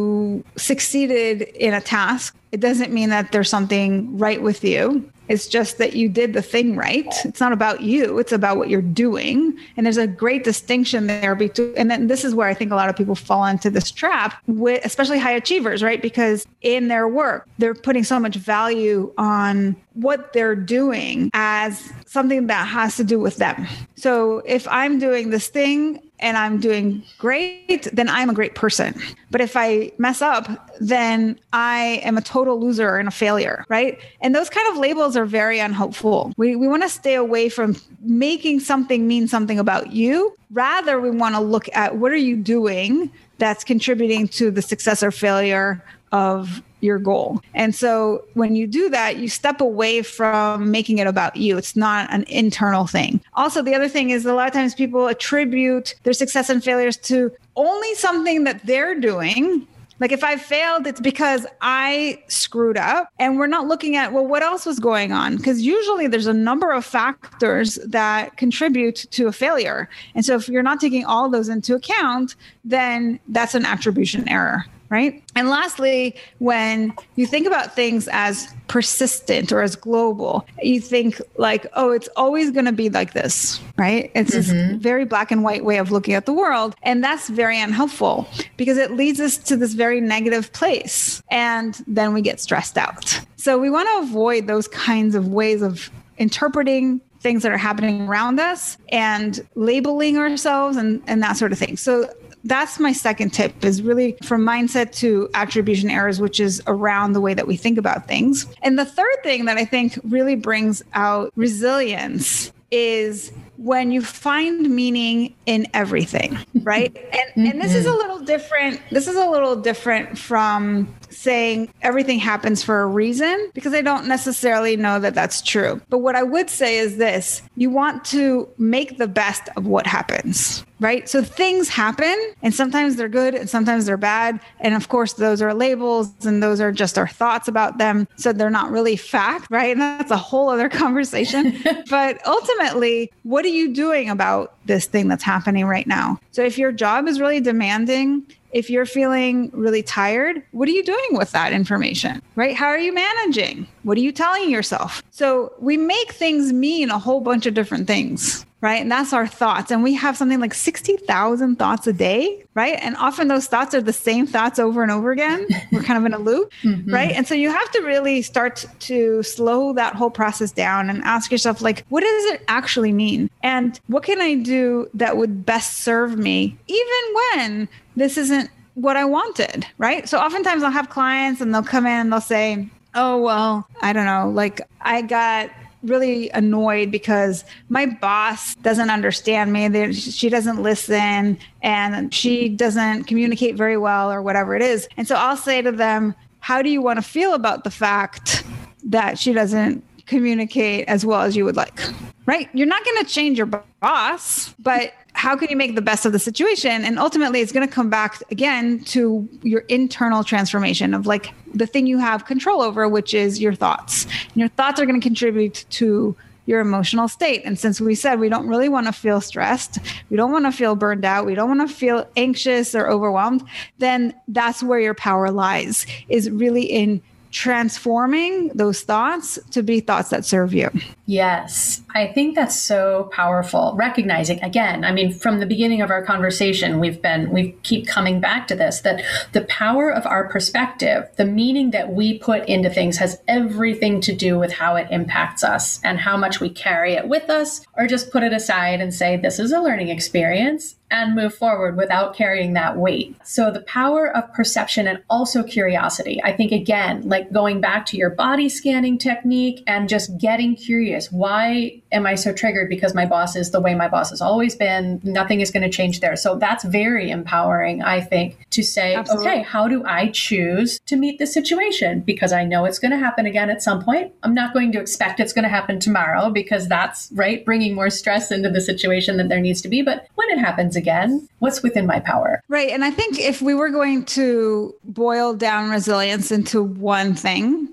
succeeded 0.56 1.42
in 1.42 1.74
a 1.74 1.80
task, 1.80 2.36
it 2.52 2.60
doesn't 2.60 2.92
mean 2.92 3.10
that 3.10 3.32
there's 3.32 3.50
something 3.50 4.16
right 4.16 4.40
with 4.40 4.64
you. 4.64 5.10
It's 5.28 5.48
just 5.48 5.78
that 5.78 5.94
you 5.94 6.08
did 6.08 6.32
the 6.34 6.42
thing 6.42 6.76
right. 6.76 7.12
It's 7.24 7.40
not 7.40 7.52
about 7.52 7.80
you, 7.80 8.18
it's 8.18 8.32
about 8.32 8.56
what 8.56 8.68
you're 8.68 8.80
doing. 8.80 9.58
And 9.76 9.84
there's 9.84 9.96
a 9.96 10.06
great 10.06 10.44
distinction 10.44 11.06
there 11.06 11.34
between 11.34 11.74
and 11.76 11.90
then 11.90 12.06
this 12.06 12.24
is 12.24 12.34
where 12.34 12.48
I 12.48 12.54
think 12.54 12.70
a 12.70 12.76
lot 12.76 12.88
of 12.88 12.96
people 12.96 13.14
fall 13.14 13.44
into 13.44 13.70
this 13.70 13.90
trap 13.90 14.40
with 14.46 14.84
especially 14.84 15.18
high 15.18 15.32
achievers, 15.32 15.82
right? 15.82 16.00
Because 16.00 16.46
in 16.62 16.88
their 16.88 17.08
work, 17.08 17.48
they're 17.58 17.74
putting 17.74 18.04
so 18.04 18.20
much 18.20 18.36
value 18.36 19.12
on 19.18 19.76
what 19.94 20.32
they're 20.32 20.56
doing 20.56 21.30
as 21.34 21.92
something 22.06 22.46
that 22.46 22.66
has 22.66 22.96
to 22.96 23.04
do 23.04 23.18
with 23.18 23.36
them. 23.36 23.66
So 23.96 24.38
if 24.46 24.66
I'm 24.68 24.98
doing 24.98 25.30
this 25.30 25.48
thing 25.48 26.00
and 26.18 26.36
I'm 26.36 26.58
doing 26.60 27.02
great, 27.18 27.88
then 27.92 28.08
I'm 28.08 28.30
a 28.30 28.34
great 28.34 28.54
person. 28.54 28.94
But 29.30 29.40
if 29.40 29.56
I 29.56 29.92
mess 29.98 30.22
up, 30.22 30.70
then 30.80 31.38
I 31.52 32.00
am 32.04 32.16
a 32.16 32.22
total 32.22 32.58
loser 32.58 32.96
and 32.96 33.08
a 33.08 33.10
failure, 33.10 33.64
right? 33.68 33.98
And 34.20 34.34
those 34.34 34.48
kind 34.48 34.66
of 34.68 34.78
labels 34.78 35.16
are 35.16 35.26
very 35.26 35.58
unhelpful. 35.58 36.32
We, 36.36 36.56
we 36.56 36.68
want 36.68 36.84
to 36.84 36.88
stay 36.88 37.14
away 37.14 37.48
from 37.48 37.76
making 38.00 38.60
something 38.60 39.06
mean 39.06 39.28
something 39.28 39.58
about 39.58 39.92
you. 39.92 40.34
Rather, 40.52 41.00
we 41.00 41.10
want 41.10 41.34
to 41.34 41.40
look 41.40 41.68
at 41.74 41.96
what 41.96 42.12
are 42.12 42.16
you 42.16 42.36
doing 42.36 43.10
that's 43.38 43.64
contributing 43.64 44.28
to 44.28 44.50
the 44.50 44.62
success 44.62 45.02
or 45.02 45.10
failure 45.10 45.84
of 46.12 46.62
your 46.80 46.98
goal. 46.98 47.40
And 47.54 47.74
so 47.74 48.24
when 48.34 48.54
you 48.54 48.66
do 48.66 48.88
that, 48.90 49.16
you 49.16 49.28
step 49.28 49.60
away 49.60 50.02
from 50.02 50.70
making 50.70 50.98
it 50.98 51.06
about 51.06 51.36
you. 51.36 51.56
It's 51.56 51.76
not 51.76 52.12
an 52.12 52.24
internal 52.28 52.86
thing. 52.86 53.20
Also, 53.34 53.62
the 53.62 53.74
other 53.74 53.88
thing 53.88 54.10
is 54.10 54.26
a 54.26 54.34
lot 54.34 54.46
of 54.48 54.54
times 54.54 54.74
people 54.74 55.08
attribute 55.08 55.94
their 56.02 56.12
success 56.12 56.50
and 56.50 56.62
failures 56.62 56.96
to 56.98 57.32
only 57.56 57.94
something 57.94 58.44
that 58.44 58.64
they're 58.66 58.98
doing 58.98 59.66
like 59.98 60.12
if 60.12 60.22
I 60.22 60.36
failed, 60.36 60.86
it's 60.86 61.00
because 61.00 61.46
I 61.60 62.22
screwed 62.28 62.76
up. 62.76 63.08
And 63.18 63.38
we're 63.38 63.46
not 63.46 63.66
looking 63.66 63.96
at, 63.96 64.12
well, 64.12 64.26
what 64.26 64.42
else 64.42 64.66
was 64.66 64.78
going 64.78 65.12
on? 65.12 65.36
Because 65.36 65.62
usually 65.62 66.06
there's 66.06 66.26
a 66.26 66.34
number 66.34 66.70
of 66.70 66.84
factors 66.84 67.76
that 67.86 68.36
contribute 68.36 69.06
to 69.12 69.26
a 69.26 69.32
failure. 69.32 69.88
And 70.14 70.24
so 70.24 70.36
if 70.36 70.48
you're 70.48 70.62
not 70.62 70.80
taking 70.80 71.04
all 71.04 71.30
those 71.30 71.48
into 71.48 71.74
account, 71.74 72.36
then 72.64 73.18
that's 73.28 73.54
an 73.54 73.64
attribution 73.64 74.28
error 74.28 74.66
right? 74.88 75.22
And 75.34 75.48
lastly, 75.48 76.16
when 76.38 76.94
you 77.16 77.26
think 77.26 77.46
about 77.46 77.74
things 77.74 78.08
as 78.12 78.52
persistent 78.68 79.52
or 79.52 79.62
as 79.62 79.76
global, 79.76 80.46
you 80.62 80.80
think 80.80 81.20
like, 81.36 81.66
oh, 81.74 81.92
it's 81.92 82.08
always 82.16 82.50
going 82.50 82.64
to 82.66 82.72
be 82.72 82.88
like 82.90 83.12
this, 83.12 83.60
right? 83.76 84.10
It's 84.14 84.34
mm-hmm. 84.34 84.72
this 84.72 84.82
very 84.82 85.04
black 85.04 85.30
and 85.30 85.42
white 85.42 85.64
way 85.64 85.78
of 85.78 85.90
looking 85.90 86.14
at 86.14 86.26
the 86.26 86.32
world. 86.32 86.74
And 86.82 87.02
that's 87.02 87.28
very 87.28 87.60
unhelpful 87.60 88.28
because 88.56 88.78
it 88.78 88.92
leads 88.92 89.20
us 89.20 89.38
to 89.38 89.56
this 89.56 89.74
very 89.74 90.00
negative 90.00 90.52
place. 90.52 91.22
And 91.30 91.82
then 91.86 92.12
we 92.12 92.22
get 92.22 92.40
stressed 92.40 92.78
out. 92.78 93.20
So 93.36 93.58
we 93.58 93.70
want 93.70 93.88
to 93.88 94.08
avoid 94.10 94.46
those 94.46 94.68
kinds 94.68 95.14
of 95.14 95.28
ways 95.28 95.62
of 95.62 95.90
interpreting 96.18 97.00
things 97.20 97.42
that 97.42 97.52
are 97.52 97.58
happening 97.58 98.08
around 98.08 98.38
us 98.38 98.78
and 98.90 99.46
labeling 99.54 100.16
ourselves 100.16 100.76
and, 100.76 101.02
and 101.06 101.22
that 101.22 101.36
sort 101.36 101.52
of 101.52 101.58
thing. 101.58 101.76
So 101.76 102.08
that's 102.46 102.78
my 102.78 102.92
second 102.92 103.30
tip 103.30 103.64
is 103.64 103.82
really 103.82 104.16
from 104.22 104.44
mindset 104.44 104.92
to 104.92 105.28
attribution 105.34 105.90
errors 105.90 106.20
which 106.20 106.40
is 106.40 106.62
around 106.66 107.12
the 107.12 107.20
way 107.20 107.34
that 107.34 107.46
we 107.46 107.56
think 107.56 107.78
about 107.78 108.06
things 108.06 108.46
and 108.62 108.78
the 108.78 108.84
third 108.84 109.16
thing 109.22 109.44
that 109.44 109.56
i 109.56 109.64
think 109.64 109.98
really 110.04 110.36
brings 110.36 110.82
out 110.94 111.32
resilience 111.36 112.52
is 112.70 113.32
when 113.58 113.92
you 113.92 114.02
find 114.02 114.68
meaning 114.70 115.34
in 115.46 115.66
everything 115.72 116.36
right 116.62 116.96
and 116.96 117.30
mm-hmm. 117.30 117.50
and 117.50 117.60
this 117.60 117.74
is 117.74 117.86
a 117.86 117.88
mm-hmm. 117.88 117.98
little 117.98 118.18
different 118.20 118.80
this 118.90 119.06
is 119.06 119.16
a 119.16 119.26
little 119.26 119.56
different 119.56 120.16
from 120.18 120.92
saying 121.16 121.72
everything 121.82 122.18
happens 122.18 122.62
for 122.62 122.82
a 122.82 122.86
reason 122.86 123.50
because 123.54 123.74
i 123.74 123.82
don't 123.82 124.06
necessarily 124.06 124.76
know 124.76 124.98
that 124.98 125.14
that's 125.14 125.42
true 125.42 125.80
but 125.88 125.98
what 125.98 126.14
i 126.14 126.22
would 126.22 126.50
say 126.50 126.78
is 126.78 126.96
this 126.96 127.42
you 127.56 127.70
want 127.70 128.04
to 128.04 128.48
make 128.58 128.98
the 128.98 129.08
best 129.08 129.48
of 129.56 129.66
what 129.66 129.86
happens 129.86 130.64
right? 130.80 131.08
So 131.08 131.22
things 131.22 131.68
happen 131.68 132.14
and 132.42 132.54
sometimes 132.54 132.96
they're 132.96 133.08
good 133.08 133.34
and 133.34 133.48
sometimes 133.48 133.86
they're 133.86 133.96
bad. 133.96 134.40
And 134.60 134.74
of 134.74 134.88
course, 134.88 135.14
those 135.14 135.40
are 135.40 135.54
labels 135.54 136.12
and 136.24 136.42
those 136.42 136.60
are 136.60 136.72
just 136.72 136.98
our 136.98 137.08
thoughts 137.08 137.48
about 137.48 137.78
them. 137.78 138.06
So 138.16 138.32
they're 138.32 138.50
not 138.50 138.70
really 138.70 138.96
fact, 138.96 139.46
right? 139.50 139.72
And 139.72 139.80
that's 139.80 140.10
a 140.10 140.16
whole 140.16 140.48
other 140.48 140.68
conversation. 140.86 141.56
but 141.90 142.24
ultimately, 142.26 143.10
what 143.22 143.44
are 143.44 143.48
you 143.48 143.72
doing 143.72 144.10
about 144.10 144.54
this 144.66 144.86
thing 144.86 145.08
that's 145.08 145.24
happening 145.24 145.66
right 145.66 145.86
now? 145.86 146.18
So 146.32 146.42
if 146.42 146.58
your 146.58 146.72
job 146.72 147.08
is 147.08 147.20
really 147.20 147.40
demanding, 147.40 148.26
if 148.52 148.70
you're 148.70 148.86
feeling 148.86 149.50
really 149.52 149.82
tired, 149.82 150.42
what 150.52 150.68
are 150.68 150.72
you 150.72 150.84
doing 150.84 151.08
with 151.12 151.32
that 151.32 151.52
information, 151.52 152.22
right? 152.34 152.54
How 152.54 152.66
are 152.66 152.78
you 152.78 152.92
managing? 152.94 153.66
What 153.82 153.98
are 153.98 154.00
you 154.00 154.12
telling 154.12 154.50
yourself? 154.50 155.02
So 155.10 155.52
we 155.58 155.76
make 155.76 156.12
things 156.12 156.52
mean 156.52 156.90
a 156.90 156.98
whole 156.98 157.20
bunch 157.20 157.46
of 157.46 157.54
different 157.54 157.86
things 157.86 158.46
right? 158.66 158.82
And 158.82 158.90
that's 158.90 159.12
our 159.12 159.28
thoughts. 159.28 159.70
And 159.70 159.84
we 159.84 159.94
have 159.94 160.16
something 160.16 160.40
like 160.40 160.52
60,000 160.52 161.56
thoughts 161.56 161.86
a 161.86 161.92
day, 161.92 162.44
right? 162.54 162.76
And 162.82 162.96
often 162.96 163.28
those 163.28 163.46
thoughts 163.46 163.76
are 163.76 163.80
the 163.80 163.92
same 163.92 164.26
thoughts 164.26 164.58
over 164.58 164.82
and 164.82 164.90
over 164.90 165.12
again. 165.12 165.46
We're 165.70 165.84
kind 165.84 165.96
of 165.96 166.04
in 166.04 166.12
a 166.12 166.18
loop, 166.18 166.50
mm-hmm. 166.64 166.92
right? 166.92 167.12
And 167.12 167.28
so 167.28 167.36
you 167.36 167.48
have 167.48 167.70
to 167.70 167.82
really 167.82 168.22
start 168.22 168.64
to 168.80 169.22
slow 169.22 169.72
that 169.74 169.94
whole 169.94 170.10
process 170.10 170.50
down 170.50 170.90
and 170.90 171.00
ask 171.04 171.30
yourself, 171.30 171.62
like, 171.62 171.84
what 171.90 172.00
does 172.00 172.24
it 172.32 172.42
actually 172.48 172.90
mean? 172.90 173.30
And 173.44 173.78
what 173.86 174.02
can 174.02 174.20
I 174.20 174.34
do 174.34 174.90
that 174.94 175.16
would 175.16 175.46
best 175.46 175.84
serve 175.84 176.18
me, 176.18 176.58
even 176.66 177.14
when 177.14 177.68
this 177.94 178.18
isn't 178.18 178.50
what 178.74 178.96
I 178.96 179.04
wanted, 179.04 179.64
right? 179.78 180.08
So 180.08 180.18
oftentimes 180.18 180.64
I'll 180.64 180.72
have 180.72 180.90
clients 180.90 181.40
and 181.40 181.54
they'll 181.54 181.62
come 181.62 181.86
in 181.86 181.92
and 181.92 182.12
they'll 182.12 182.20
say, 182.20 182.68
oh, 182.96 183.22
well, 183.22 183.68
I 183.80 183.92
don't 183.92 184.06
know, 184.06 184.28
like 184.28 184.60
I 184.80 185.02
got 185.02 185.50
really 185.88 186.30
annoyed 186.30 186.90
because 186.90 187.44
my 187.68 187.86
boss 187.86 188.54
doesn't 188.56 188.90
understand 188.90 189.52
me. 189.52 189.92
She 189.92 190.28
doesn't 190.28 190.62
listen 190.62 191.38
and 191.62 192.12
she 192.12 192.48
doesn't 192.48 193.04
communicate 193.04 193.56
very 193.56 193.76
well 193.76 194.10
or 194.10 194.22
whatever 194.22 194.54
it 194.54 194.62
is. 194.62 194.88
And 194.96 195.06
so 195.06 195.14
I'll 195.14 195.36
say 195.36 195.62
to 195.62 195.72
them, 195.72 196.14
How 196.40 196.62
do 196.62 196.70
you 196.70 196.82
want 196.82 196.98
to 196.98 197.02
feel 197.02 197.34
about 197.34 197.64
the 197.64 197.70
fact 197.70 198.44
that 198.84 199.18
she 199.18 199.32
doesn't 199.32 199.84
communicate 200.06 200.88
as 200.88 201.04
well 201.04 201.22
as 201.22 201.36
you 201.36 201.44
would 201.44 201.56
like? 201.56 201.80
Right? 202.26 202.48
You're 202.52 202.66
not 202.66 202.84
going 202.84 203.04
to 203.04 203.10
change 203.10 203.38
your 203.38 203.46
boss, 203.46 204.52
but 204.58 204.92
how 205.16 205.34
can 205.34 205.48
you 205.48 205.56
make 205.56 205.74
the 205.74 205.82
best 205.82 206.04
of 206.04 206.12
the 206.12 206.18
situation? 206.18 206.84
And 206.84 206.98
ultimately, 206.98 207.40
it's 207.40 207.50
going 207.50 207.66
to 207.66 207.72
come 207.72 207.88
back 207.88 208.22
again 208.30 208.80
to 208.84 209.26
your 209.42 209.60
internal 209.62 210.22
transformation 210.22 210.92
of 210.92 211.06
like 211.06 211.32
the 211.54 211.66
thing 211.66 211.86
you 211.86 211.98
have 211.98 212.26
control 212.26 212.60
over, 212.60 212.86
which 212.86 213.14
is 213.14 213.40
your 213.40 213.54
thoughts. 213.54 214.04
And 214.04 214.36
your 214.36 214.50
thoughts 214.50 214.78
are 214.78 214.84
going 214.84 215.00
to 215.00 215.04
contribute 215.04 215.64
to 215.70 216.14
your 216.44 216.60
emotional 216.60 217.08
state. 217.08 217.42
And 217.44 217.58
since 217.58 217.80
we 217.80 217.94
said 217.94 218.20
we 218.20 218.28
don't 218.28 218.46
really 218.46 218.68
want 218.68 218.86
to 218.86 218.92
feel 218.92 219.20
stressed, 219.22 219.78
we 220.10 220.18
don't 220.18 220.30
want 220.30 220.44
to 220.44 220.52
feel 220.52 220.76
burned 220.76 221.04
out, 221.04 221.26
we 221.26 221.34
don't 221.34 221.48
want 221.48 221.68
to 221.68 221.74
feel 221.74 222.06
anxious 222.16 222.74
or 222.74 222.88
overwhelmed, 222.88 223.42
then 223.78 224.14
that's 224.28 224.62
where 224.62 224.78
your 224.78 224.94
power 224.94 225.30
lies, 225.30 225.86
is 226.08 226.30
really 226.30 226.62
in 226.62 227.02
transforming 227.36 228.48
those 228.54 228.80
thoughts 228.80 229.38
to 229.50 229.62
be 229.62 229.78
thoughts 229.78 230.08
that 230.08 230.24
serve 230.24 230.54
you. 230.54 230.70
Yes, 231.04 231.82
I 231.94 232.06
think 232.06 232.34
that's 232.34 232.58
so 232.58 233.10
powerful. 233.12 233.74
Recognizing 233.76 234.42
again, 234.42 234.86
I 234.86 234.92
mean, 234.92 235.12
from 235.12 235.38
the 235.38 235.44
beginning 235.44 235.82
of 235.82 235.90
our 235.90 236.02
conversation, 236.02 236.80
we've 236.80 237.02
been, 237.02 237.28
we 237.30 237.52
keep 237.62 237.86
coming 237.86 238.20
back 238.20 238.46
to 238.46 238.54
this 238.54 238.80
that 238.80 239.04
the 239.32 239.42
power 239.42 239.92
of 239.92 240.06
our 240.06 240.26
perspective, 240.30 241.10
the 241.16 241.26
meaning 241.26 241.72
that 241.72 241.92
we 241.92 242.18
put 242.18 242.48
into 242.48 242.70
things 242.70 242.96
has 242.96 243.20
everything 243.28 244.00
to 244.00 244.16
do 244.16 244.38
with 244.38 244.52
how 244.52 244.76
it 244.76 244.88
impacts 244.90 245.44
us 245.44 245.78
and 245.84 245.98
how 245.98 246.16
much 246.16 246.40
we 246.40 246.48
carry 246.48 246.94
it 246.94 247.06
with 247.06 247.28
us 247.28 247.60
or 247.76 247.86
just 247.86 248.10
put 248.10 248.22
it 248.22 248.32
aside 248.32 248.80
and 248.80 248.94
say, 248.94 249.18
this 249.18 249.38
is 249.38 249.52
a 249.52 249.60
learning 249.60 249.90
experience 249.90 250.75
and 250.90 251.14
move 251.14 251.34
forward 251.34 251.76
without 251.76 252.14
carrying 252.14 252.52
that 252.52 252.76
weight. 252.76 253.16
So 253.24 253.50
the 253.50 253.62
power 253.62 254.14
of 254.16 254.32
perception 254.32 254.86
and 254.86 255.02
also 255.10 255.42
curiosity. 255.42 256.20
I 256.22 256.32
think 256.32 256.52
again, 256.52 257.08
like 257.08 257.32
going 257.32 257.60
back 257.60 257.86
to 257.86 257.96
your 257.96 258.10
body 258.10 258.48
scanning 258.48 258.98
technique 258.98 259.62
and 259.66 259.88
just 259.88 260.16
getting 260.18 260.54
curious. 260.54 261.10
Why 261.10 261.82
am 261.96 262.06
I 262.06 262.14
so 262.14 262.32
triggered? 262.32 262.68
Because 262.68 262.94
my 262.94 263.06
boss 263.06 263.34
is 263.34 263.50
the 263.50 263.60
way 263.60 263.74
my 263.74 263.88
boss 263.88 264.10
has 264.10 264.20
always 264.20 264.54
been. 264.54 265.00
Nothing 265.02 265.40
is 265.40 265.50
going 265.50 265.62
to 265.62 265.68
change 265.68 266.00
there. 266.00 266.14
So 266.16 266.36
that's 266.36 266.64
very 266.64 267.10
empowering, 267.10 267.82
I 267.82 268.00
think, 268.00 268.46
to 268.50 268.62
say, 268.62 268.94
Absolutely. 268.94 269.28
okay, 269.28 269.42
how 269.42 269.66
do 269.66 269.84
I 269.84 270.08
choose 270.08 270.78
to 270.86 270.96
meet 270.96 271.18
the 271.18 271.26
situation? 271.26 272.00
Because 272.00 272.32
I 272.32 272.44
know 272.44 272.64
it's 272.64 272.78
going 272.78 272.92
to 272.92 272.98
happen 272.98 273.26
again 273.26 273.50
at 273.50 273.62
some 273.62 273.82
point. 273.82 274.12
I'm 274.22 274.34
not 274.34 274.54
going 274.54 274.70
to 274.72 274.80
expect 274.80 275.18
it's 275.18 275.32
going 275.32 275.42
to 275.44 275.48
happen 275.48 275.80
tomorrow 275.80 276.30
because 276.30 276.68
that's 276.68 277.10
right, 277.12 277.44
bringing 277.44 277.74
more 277.74 277.90
stress 277.90 278.30
into 278.30 278.50
the 278.50 278.60
situation 278.60 279.16
than 279.16 279.28
there 279.28 279.40
needs 279.40 279.62
to 279.62 279.68
be. 279.68 279.82
But 279.82 280.06
when 280.14 280.30
it 280.30 280.38
happens 280.38 280.76
again, 280.76 281.26
what's 281.40 281.62
within 281.62 281.86
my 281.86 282.00
power? 282.00 282.40
Right. 282.48 282.70
And 282.70 282.84
I 282.84 282.90
think 282.90 283.18
if 283.18 283.42
we 283.42 283.54
were 283.54 283.70
going 283.70 284.04
to 284.06 284.74
boil 284.84 285.34
down 285.34 285.70
resilience 285.70 286.30
into 286.30 286.62
one 286.62 287.14
thing, 287.14 287.68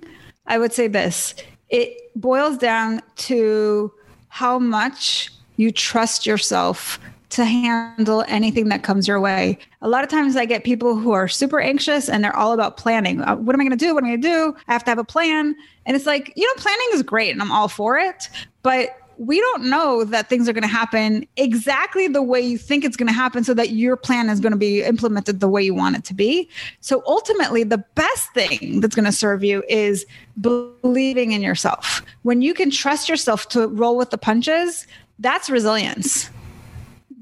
I 0.47 0.57
would 0.57 0.73
say 0.73 0.87
this 0.87 1.35
it 1.69 2.11
boils 2.15 2.57
down 2.57 3.01
to 3.15 3.91
how 4.33 4.57
much 4.57 5.31
you 5.57 5.71
trust 5.71 6.25
yourself 6.25 6.99
to 7.29 7.45
handle 7.45 8.25
anything 8.27 8.69
that 8.69 8.81
comes 8.81 9.07
your 9.07 9.19
way. 9.19 9.59
A 9.83 9.87
lot 9.87 10.03
of 10.03 10.09
times 10.09 10.35
I 10.35 10.45
get 10.45 10.63
people 10.63 10.95
who 10.95 11.11
are 11.11 11.27
super 11.27 11.59
anxious 11.59 12.09
and 12.09 12.23
they're 12.23 12.35
all 12.35 12.51
about 12.51 12.75
planning. 12.75 13.21
Uh, 13.21 13.35
what 13.35 13.53
am 13.55 13.61
I 13.61 13.63
going 13.63 13.77
to 13.77 13.85
do? 13.85 13.93
What 13.93 14.03
am 14.03 14.07
I 14.07 14.09
going 14.15 14.21
to 14.23 14.27
do? 14.27 14.55
I 14.67 14.73
have 14.73 14.83
to 14.85 14.89
have 14.89 14.97
a 14.97 15.03
plan. 15.03 15.55
And 15.85 15.95
it's 15.95 16.07
like, 16.07 16.33
you 16.35 16.47
know, 16.47 16.53
planning 16.59 16.87
is 16.93 17.03
great 17.03 17.29
and 17.29 17.43
I'm 17.43 17.51
all 17.51 17.67
for 17.67 17.99
it. 17.99 18.27
But 18.63 18.97
we 19.17 19.39
don't 19.39 19.65
know 19.65 20.03
that 20.03 20.29
things 20.29 20.47
are 20.49 20.53
going 20.53 20.63
to 20.63 20.67
happen 20.67 21.25
exactly 21.37 22.07
the 22.07 22.21
way 22.21 22.41
you 22.41 22.57
think 22.57 22.83
it's 22.83 22.97
going 22.97 23.07
to 23.07 23.13
happen 23.13 23.43
so 23.43 23.53
that 23.53 23.71
your 23.71 23.95
plan 23.95 24.29
is 24.29 24.39
going 24.39 24.51
to 24.51 24.57
be 24.57 24.81
implemented 24.83 25.39
the 25.39 25.47
way 25.47 25.63
you 25.63 25.73
want 25.73 25.95
it 25.95 26.03
to 26.05 26.13
be. 26.13 26.49
So 26.79 27.03
ultimately, 27.05 27.63
the 27.63 27.83
best 27.95 28.31
thing 28.33 28.79
that's 28.81 28.95
going 28.95 29.05
to 29.05 29.11
serve 29.11 29.43
you 29.43 29.63
is 29.69 30.05
believing 30.39 31.31
in 31.31 31.41
yourself. 31.41 32.01
When 32.23 32.41
you 32.41 32.53
can 32.53 32.71
trust 32.71 33.09
yourself 33.09 33.49
to 33.49 33.67
roll 33.67 33.97
with 33.97 34.09
the 34.09 34.17
punches, 34.17 34.87
that's 35.19 35.49
resilience 35.49 36.29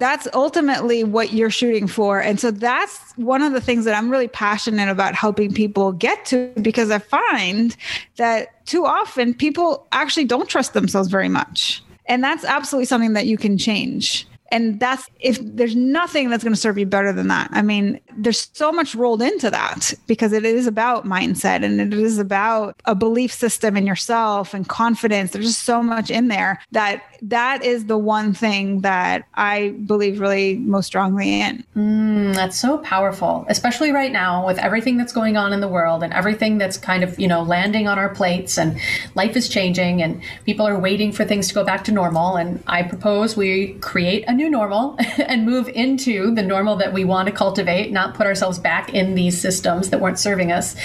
that's 0.02 0.28
ultimately 0.34 1.04
what 1.04 1.32
you're 1.32 1.52
shooting 1.52 1.86
for. 1.86 2.20
And 2.20 2.40
so 2.40 2.50
that's 2.50 3.14
one 3.18 3.44
of 3.44 3.54
the 3.54 3.62
things 3.62 3.86
that 3.86 3.96
I'm 3.96 4.10
really 4.10 4.28
passionate 4.28 4.90
about 4.90 5.14
helping 5.14 5.54
people 5.54 5.92
get 5.92 6.26
to 6.26 6.52
because 6.60 6.90
I 6.90 6.98
find 6.98 7.78
that 8.16 8.66
too 8.66 8.88
often 8.88 9.36
people 9.36 9.86
actually 9.92 10.26
don't 10.26 10.50
trust 10.50 10.74
themselves 10.74 11.08
very 11.08 11.30
much. 11.30 11.84
And 12.08 12.24
that's 12.24 12.44
absolutely 12.44 12.88
something 12.88 13.14
that 13.14 13.28
you 13.28 13.38
can 13.38 13.60
change. 13.60 14.28
And 14.52 14.80
that's 14.80 15.08
if 15.20 15.38
there's 15.40 15.76
nothing 15.76 16.32
that's 16.32 16.44
going 16.44 16.56
to 16.56 16.60
serve 16.60 16.80
you 16.80 16.88
better 16.88 17.14
than 17.14 17.28
that. 17.28 17.50
I 17.52 17.62
mean, 17.62 18.00
there's 18.18 18.50
so 18.54 18.72
much 18.72 18.96
rolled 18.96 19.22
into 19.22 19.50
that 19.50 19.94
because 20.08 20.34
it 20.34 20.46
is 20.46 20.68
about 20.68 21.06
mindset 21.06 21.64
and 21.64 21.80
it 21.80 21.94
is 21.94 22.20
about 22.20 22.82
a 22.86 22.96
belief 22.96 23.32
system 23.32 23.78
in 23.78 23.86
yourself 23.86 24.54
and 24.54 24.68
confidence. 24.68 25.32
There's 25.32 25.46
just 25.46 25.64
so 25.64 25.82
much 25.82 26.10
in 26.10 26.28
there 26.28 26.62
that 26.72 27.04
that 27.22 27.64
is 27.64 27.86
the 27.86 27.98
one 27.98 28.34
thing 28.34 28.82
that 28.82 29.28
I 29.36 29.70
believe 29.86 30.20
really 30.20 30.58
most 30.58 30.88
strongly 30.88 31.42
in. 31.42 31.64
Mm, 31.76 32.34
that's 32.34 32.60
so 32.60 32.80
powerful, 32.80 33.46
especially 33.48 33.92
right 33.92 34.12
now 34.12 34.46
with 34.46 34.58
everything 34.58 34.98
that's 34.98 35.14
going 35.14 35.38
on 35.38 35.54
in 35.54 35.60
the 35.60 35.68
world 35.68 36.04
and 36.04 36.14
everything 36.14 36.58
that's 36.58 36.78
kind 36.78 37.04
of, 37.04 37.20
you 37.20 37.28
know, 37.28 37.44
landing 37.44 37.88
on 37.88 38.00
our 38.00 38.10
plates 38.10 38.58
and 38.58 38.80
life 39.16 39.36
is 39.36 39.48
changing 39.48 40.02
and 40.02 40.22
people 40.46 40.68
are 40.68 40.80
waiting 40.80 41.12
for 41.12 41.24
things 41.24 41.48
to 41.48 41.54
go 41.54 41.64
back 41.64 41.84
to 41.84 41.92
normal. 41.92 42.38
And 42.38 42.64
I 42.68 42.84
propose 42.84 43.38
we 43.38 43.74
create 43.76 44.24
a 44.28 44.34
new 44.34 44.50
normal 44.50 44.98
and 45.18 45.46
move 45.46 45.70
into 45.70 46.34
the 46.34 46.44
normal 46.44 46.76
that 46.78 46.94
we 46.94 47.06
want 47.06 47.28
to 47.28 47.32
cultivate, 47.32 47.92
not 48.02 48.16
put 48.16 48.26
ourselves 48.26 48.60
back 48.60 48.94
in 48.94 49.16
these 49.16 49.40
systems 49.40 49.90
that 49.90 50.00
weren't 50.00 50.20
serving 50.20 50.52
us. 50.52 50.76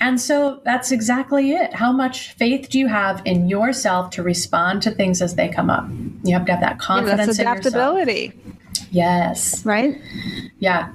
And 0.00 0.20
so 0.20 0.60
that's 0.64 0.90
exactly 0.92 1.52
it. 1.52 1.72
How 1.74 1.92
much 1.92 2.32
faith 2.32 2.68
do 2.70 2.78
you 2.78 2.88
have 2.88 3.22
in 3.24 3.48
yourself 3.48 4.10
to 4.10 4.22
respond 4.22 4.82
to 4.82 4.90
things 4.90 5.22
as 5.22 5.34
they 5.34 5.48
come 5.48 5.70
up? 5.70 5.86
You 6.24 6.34
have 6.34 6.46
to 6.46 6.52
have 6.52 6.60
that 6.60 6.78
confidence 6.78 7.18
yeah, 7.18 7.26
that's 7.26 7.38
adaptability. 7.38 8.32
Yes. 8.90 9.64
Right? 9.64 10.00
Yeah. 10.58 10.90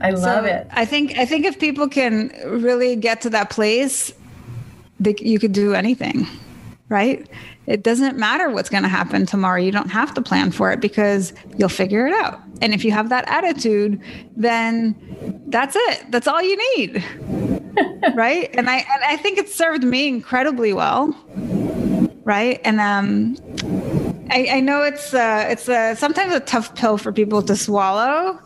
I 0.00 0.10
love 0.10 0.44
so 0.44 0.44
it. 0.44 0.66
I 0.70 0.84
think 0.84 1.18
I 1.18 1.26
think 1.26 1.44
if 1.44 1.58
people 1.58 1.88
can 1.88 2.32
really 2.46 2.96
get 2.96 3.20
to 3.22 3.30
that 3.30 3.50
place, 3.50 4.12
they, 4.98 5.14
you 5.18 5.38
could 5.38 5.52
do 5.52 5.74
anything, 5.74 6.26
right? 6.90 7.26
it 7.70 7.84
doesn't 7.84 8.18
matter 8.18 8.50
what's 8.50 8.68
going 8.68 8.82
to 8.82 8.88
happen 8.88 9.24
tomorrow. 9.24 9.60
You 9.60 9.70
don't 9.70 9.90
have 9.90 10.12
to 10.14 10.20
plan 10.20 10.50
for 10.50 10.72
it 10.72 10.80
because 10.80 11.32
you'll 11.56 11.68
figure 11.68 12.08
it 12.08 12.12
out. 12.12 12.40
And 12.60 12.74
if 12.74 12.84
you 12.84 12.90
have 12.90 13.10
that 13.10 13.28
attitude, 13.28 14.02
then 14.36 14.96
that's 15.46 15.76
it. 15.76 16.10
That's 16.10 16.26
all 16.26 16.42
you 16.42 16.56
need. 16.76 17.04
right? 18.14 18.50
And 18.54 18.68
I 18.68 18.78
and 18.78 19.04
I 19.06 19.16
think 19.16 19.38
it 19.38 19.48
served 19.48 19.84
me 19.84 20.08
incredibly 20.08 20.72
well. 20.72 21.16
Right? 22.24 22.60
And 22.64 22.80
um 22.80 23.36
I, 24.32 24.48
I 24.50 24.60
know 24.60 24.82
it's 24.82 25.14
uh, 25.14 25.46
it's 25.48 25.68
a, 25.68 25.94
sometimes 25.96 26.34
a 26.34 26.40
tough 26.40 26.74
pill 26.74 26.98
for 26.98 27.12
people 27.12 27.42
to 27.42 27.56
swallow, 27.56 28.38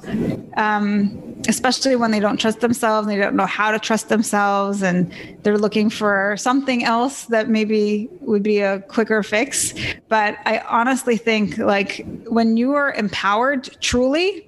um, 0.57 1.24
especially 1.49 1.97
when 1.97 2.11
they 2.11 2.21
don't 2.21 2.39
trust 2.39 2.61
themselves. 2.61 3.07
They 3.07 3.17
don't 3.17 3.37
know 3.37 3.47
how 3.47 3.71
to 3.71 3.79
trust 3.79 4.09
themselves, 4.09 4.83
and 4.83 5.13
they're 5.43 5.59
looking 5.59 5.91
for 5.91 6.37
something 6.39 6.85
else 6.85 7.27
that 7.27 7.49
maybe 7.49 8.09
would 8.21 8.43
be 8.43 8.61
a 8.61 8.81
quicker 8.81 9.23
fix. 9.23 9.75
But 10.09 10.39
I 10.47 10.59
honestly 10.69 11.17
think 11.17 11.59
like 11.59 12.05
when 12.27 12.57
you 12.57 12.75
are 12.75 12.93
empowered 12.93 13.65
truly, 13.81 14.47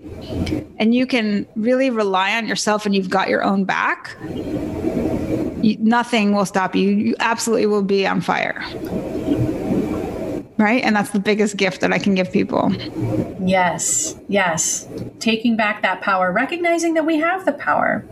and 0.79 0.95
you 0.95 1.07
can 1.07 1.47
really 1.57 1.91
rely 1.91 2.37
on 2.37 2.47
yourself, 2.47 2.87
and 2.87 2.95
you've 2.95 3.11
got 3.11 3.29
your 3.29 3.43
own 3.43 3.65
back, 3.65 4.17
nothing 5.79 6.35
will 6.35 6.47
stop 6.47 6.75
you. 6.75 6.91
You 6.91 7.17
absolutely 7.21 7.67
will 7.67 7.83
be 7.83 8.07
on 8.07 8.21
fire 8.21 8.65
right? 10.59 10.83
And 10.83 10.97
that's 10.97 11.11
the 11.11 11.21
biggest 11.21 11.57
gift 11.57 11.81
that 11.81 11.93
I 11.93 11.99
can 11.99 12.15
give 12.15 12.33
people. 12.33 12.73
Yes, 13.41 14.17
yes. 14.29 14.89
Taking 15.19 15.57
back 15.57 15.83
that 15.83 16.01
power, 16.01 16.33
recognizing 16.33 16.95
that 16.95 17.05
we 17.05 17.19
have 17.19 17.45
the 17.45 17.53
power. 17.53 18.05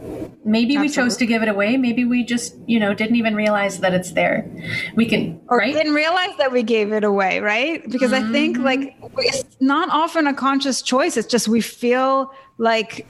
Maybe 0.45 0.77
Absolutely. 0.77 0.89
we 0.89 0.89
chose 0.89 1.17
to 1.17 1.27
give 1.27 1.43
it 1.43 1.49
away. 1.49 1.77
Maybe 1.77 2.05
we 2.05 2.25
just, 2.25 2.55
you 2.67 2.79
know, 2.79 2.95
didn't 2.95 3.17
even 3.17 3.35
realize 3.35 3.81
that 3.81 3.95
it's 3.95 4.13
there. 4.13 4.49
We 4.95 5.07
can, 5.07 5.41
or 5.49 5.59
right? 5.59 5.75
didn't 5.75 5.95
realize 5.95 6.37
that 6.39 6.53
we 6.53 6.63
gave 6.63 6.93
it 6.93 7.05
away, 7.05 7.41
right? 7.41 7.83
Because 7.91 8.13
mm-hmm. 8.13 8.29
I 8.29 8.33
think 8.33 8.59
like 8.59 8.81
mm-hmm. 8.81 9.15
it's 9.19 9.45
not 9.61 9.89
often 9.91 10.27
a 10.27 10.35
conscious 10.35 10.83
choice. 10.83 11.17
It's 11.17 11.29
just 11.29 11.49
we 11.49 11.61
feel 11.61 12.33
like 12.59 13.07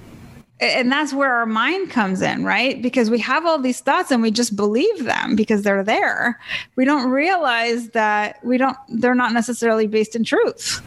and 0.61 0.91
that's 0.91 1.13
where 1.13 1.35
our 1.35 1.47
mind 1.47 1.91
comes 1.91 2.23
in, 2.23 2.45
right? 2.45 2.81
Because 2.81 3.11
we 3.11 3.19
have 3.19 3.45
all 3.45 3.59
these 3.59 3.81
thoughts 3.81 4.11
and 4.11 4.23
we 4.23 4.31
just 4.31 4.55
believe 4.55 5.05
them 5.05 5.35
because 5.37 5.63
they're 5.63 5.83
there. 5.83 6.39
We 6.77 6.85
don't 6.85 7.11
realize 7.11 7.89
that 7.91 8.45
we 8.45 8.57
don't, 8.57 8.77
they're 8.89 9.15
not 9.15 9.33
necessarily 9.33 9.87
based 9.87 10.15
in 10.15 10.25
truth. 10.25 10.81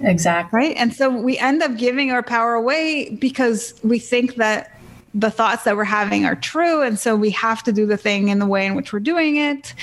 Exactly. 0.00 0.56
Right. 0.56 0.76
And 0.76 0.94
so 0.94 1.10
we 1.10 1.38
end 1.38 1.62
up 1.62 1.76
giving 1.76 2.12
our 2.12 2.22
power 2.22 2.54
away 2.54 3.10
because 3.16 3.74
we 3.82 3.98
think 3.98 4.36
that 4.36 4.77
the 5.14 5.30
thoughts 5.30 5.64
that 5.64 5.76
we're 5.76 5.84
having 5.84 6.24
are 6.24 6.36
true. 6.36 6.82
And 6.82 6.98
so 6.98 7.16
we 7.16 7.30
have 7.30 7.62
to 7.64 7.72
do 7.72 7.86
the 7.86 7.96
thing 7.96 8.28
in 8.28 8.38
the 8.38 8.46
way 8.46 8.66
in 8.66 8.74
which 8.74 8.92
we're 8.92 9.00
doing 9.00 9.36
it. 9.36 9.74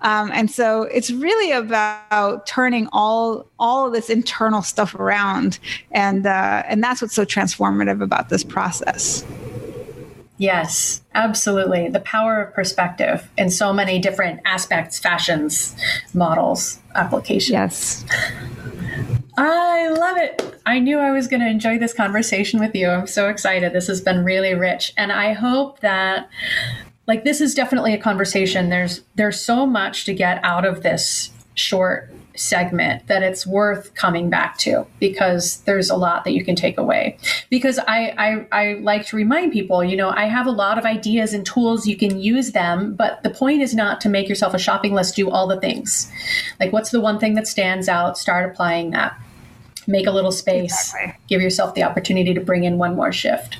Um, 0.00 0.30
and 0.32 0.50
so 0.50 0.82
it's 0.84 1.10
really 1.10 1.52
about 1.52 2.46
turning 2.46 2.88
all 2.92 3.46
all 3.58 3.86
of 3.86 3.92
this 3.92 4.08
internal 4.08 4.62
stuff 4.62 4.94
around. 4.94 5.58
And 5.92 6.26
uh, 6.26 6.62
and 6.66 6.82
that's 6.82 7.02
what's 7.02 7.14
so 7.14 7.24
transformative 7.24 8.02
about 8.02 8.28
this 8.28 8.42
process. 8.42 9.24
Yes, 10.38 11.02
absolutely. 11.14 11.90
The 11.90 12.00
power 12.00 12.44
of 12.44 12.54
perspective 12.54 13.28
in 13.36 13.50
so 13.50 13.74
many 13.74 13.98
different 13.98 14.40
aspects, 14.46 14.98
fashions, 14.98 15.76
models, 16.14 16.80
applications. 16.94 17.50
Yes. 17.50 18.04
I 19.36 19.88
love 19.88 20.16
it. 20.16 20.60
I 20.66 20.78
knew 20.78 20.98
I 20.98 21.10
was 21.10 21.28
going 21.28 21.40
to 21.40 21.48
enjoy 21.48 21.78
this 21.78 21.94
conversation 21.94 22.60
with 22.60 22.74
you. 22.74 22.88
I'm 22.88 23.06
so 23.06 23.28
excited. 23.28 23.72
This 23.72 23.86
has 23.86 24.00
been 24.00 24.24
really 24.24 24.54
rich. 24.54 24.92
And 24.96 25.12
I 25.12 25.32
hope 25.32 25.80
that 25.80 26.28
like 27.06 27.24
this 27.24 27.40
is 27.40 27.54
definitely 27.54 27.94
a 27.94 27.98
conversation. 27.98 28.68
There's 28.68 29.02
there's 29.16 29.40
so 29.40 29.66
much 29.66 30.04
to 30.04 30.14
get 30.14 30.42
out 30.44 30.64
of 30.64 30.82
this 30.82 31.30
short 31.54 32.12
segment 32.40 33.06
that 33.06 33.22
it's 33.22 33.46
worth 33.46 33.94
coming 33.94 34.30
back 34.30 34.56
to 34.58 34.86
because 34.98 35.58
there's 35.62 35.90
a 35.90 35.96
lot 35.96 36.24
that 36.24 36.32
you 36.32 36.44
can 36.44 36.56
take 36.56 36.78
away. 36.78 37.18
Because 37.50 37.78
I, 37.78 38.14
I, 38.16 38.46
I 38.60 38.72
like 38.80 39.06
to 39.06 39.16
remind 39.16 39.52
people, 39.52 39.84
you 39.84 39.96
know, 39.96 40.10
I 40.10 40.24
have 40.24 40.46
a 40.46 40.50
lot 40.50 40.78
of 40.78 40.84
ideas 40.84 41.34
and 41.34 41.44
tools, 41.44 41.86
you 41.86 41.96
can 41.96 42.18
use 42.18 42.52
them, 42.52 42.94
but 42.94 43.22
the 43.22 43.30
point 43.30 43.60
is 43.60 43.74
not 43.74 44.00
to 44.02 44.08
make 44.08 44.28
yourself 44.28 44.54
a 44.54 44.58
shopping 44.58 44.94
list, 44.94 45.16
do 45.16 45.30
all 45.30 45.46
the 45.46 45.60
things. 45.60 46.10
Like, 46.58 46.72
what's 46.72 46.90
the 46.90 47.00
one 47.00 47.18
thing 47.18 47.34
that 47.34 47.46
stands 47.46 47.88
out? 47.88 48.16
Start 48.16 48.50
applying 48.50 48.90
that. 48.92 49.18
Make 49.86 50.06
a 50.06 50.12
little 50.12 50.32
space, 50.32 50.94
exactly. 50.94 51.20
give 51.28 51.42
yourself 51.42 51.74
the 51.74 51.82
opportunity 51.82 52.32
to 52.34 52.40
bring 52.40 52.64
in 52.64 52.78
one 52.78 52.96
more 52.96 53.12
shift. 53.12 53.58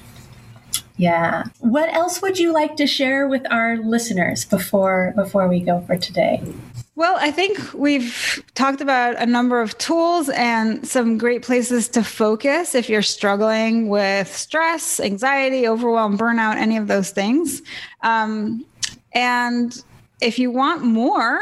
Yeah. 0.96 1.44
What 1.60 1.92
else 1.94 2.20
would 2.20 2.38
you 2.38 2.52
like 2.52 2.76
to 2.76 2.86
share 2.86 3.26
with 3.26 3.50
our 3.50 3.78
listeners 3.78 4.44
before 4.44 5.14
before 5.16 5.48
we 5.48 5.60
go 5.60 5.80
for 5.86 5.96
today? 5.96 6.42
Well, 7.00 7.16
I 7.18 7.30
think 7.30 7.72
we've 7.72 8.44
talked 8.54 8.82
about 8.82 9.16
a 9.16 9.24
number 9.24 9.62
of 9.62 9.78
tools 9.78 10.28
and 10.28 10.86
some 10.86 11.16
great 11.16 11.40
places 11.40 11.88
to 11.88 12.04
focus 12.04 12.74
if 12.74 12.90
you're 12.90 13.00
struggling 13.00 13.88
with 13.88 14.28
stress, 14.36 15.00
anxiety, 15.00 15.66
overwhelm, 15.66 16.18
burnout, 16.18 16.56
any 16.56 16.76
of 16.76 16.88
those 16.88 17.10
things. 17.10 17.62
Um, 18.02 18.66
and 19.14 19.82
if 20.20 20.38
you 20.38 20.50
want 20.50 20.82
more, 20.82 21.40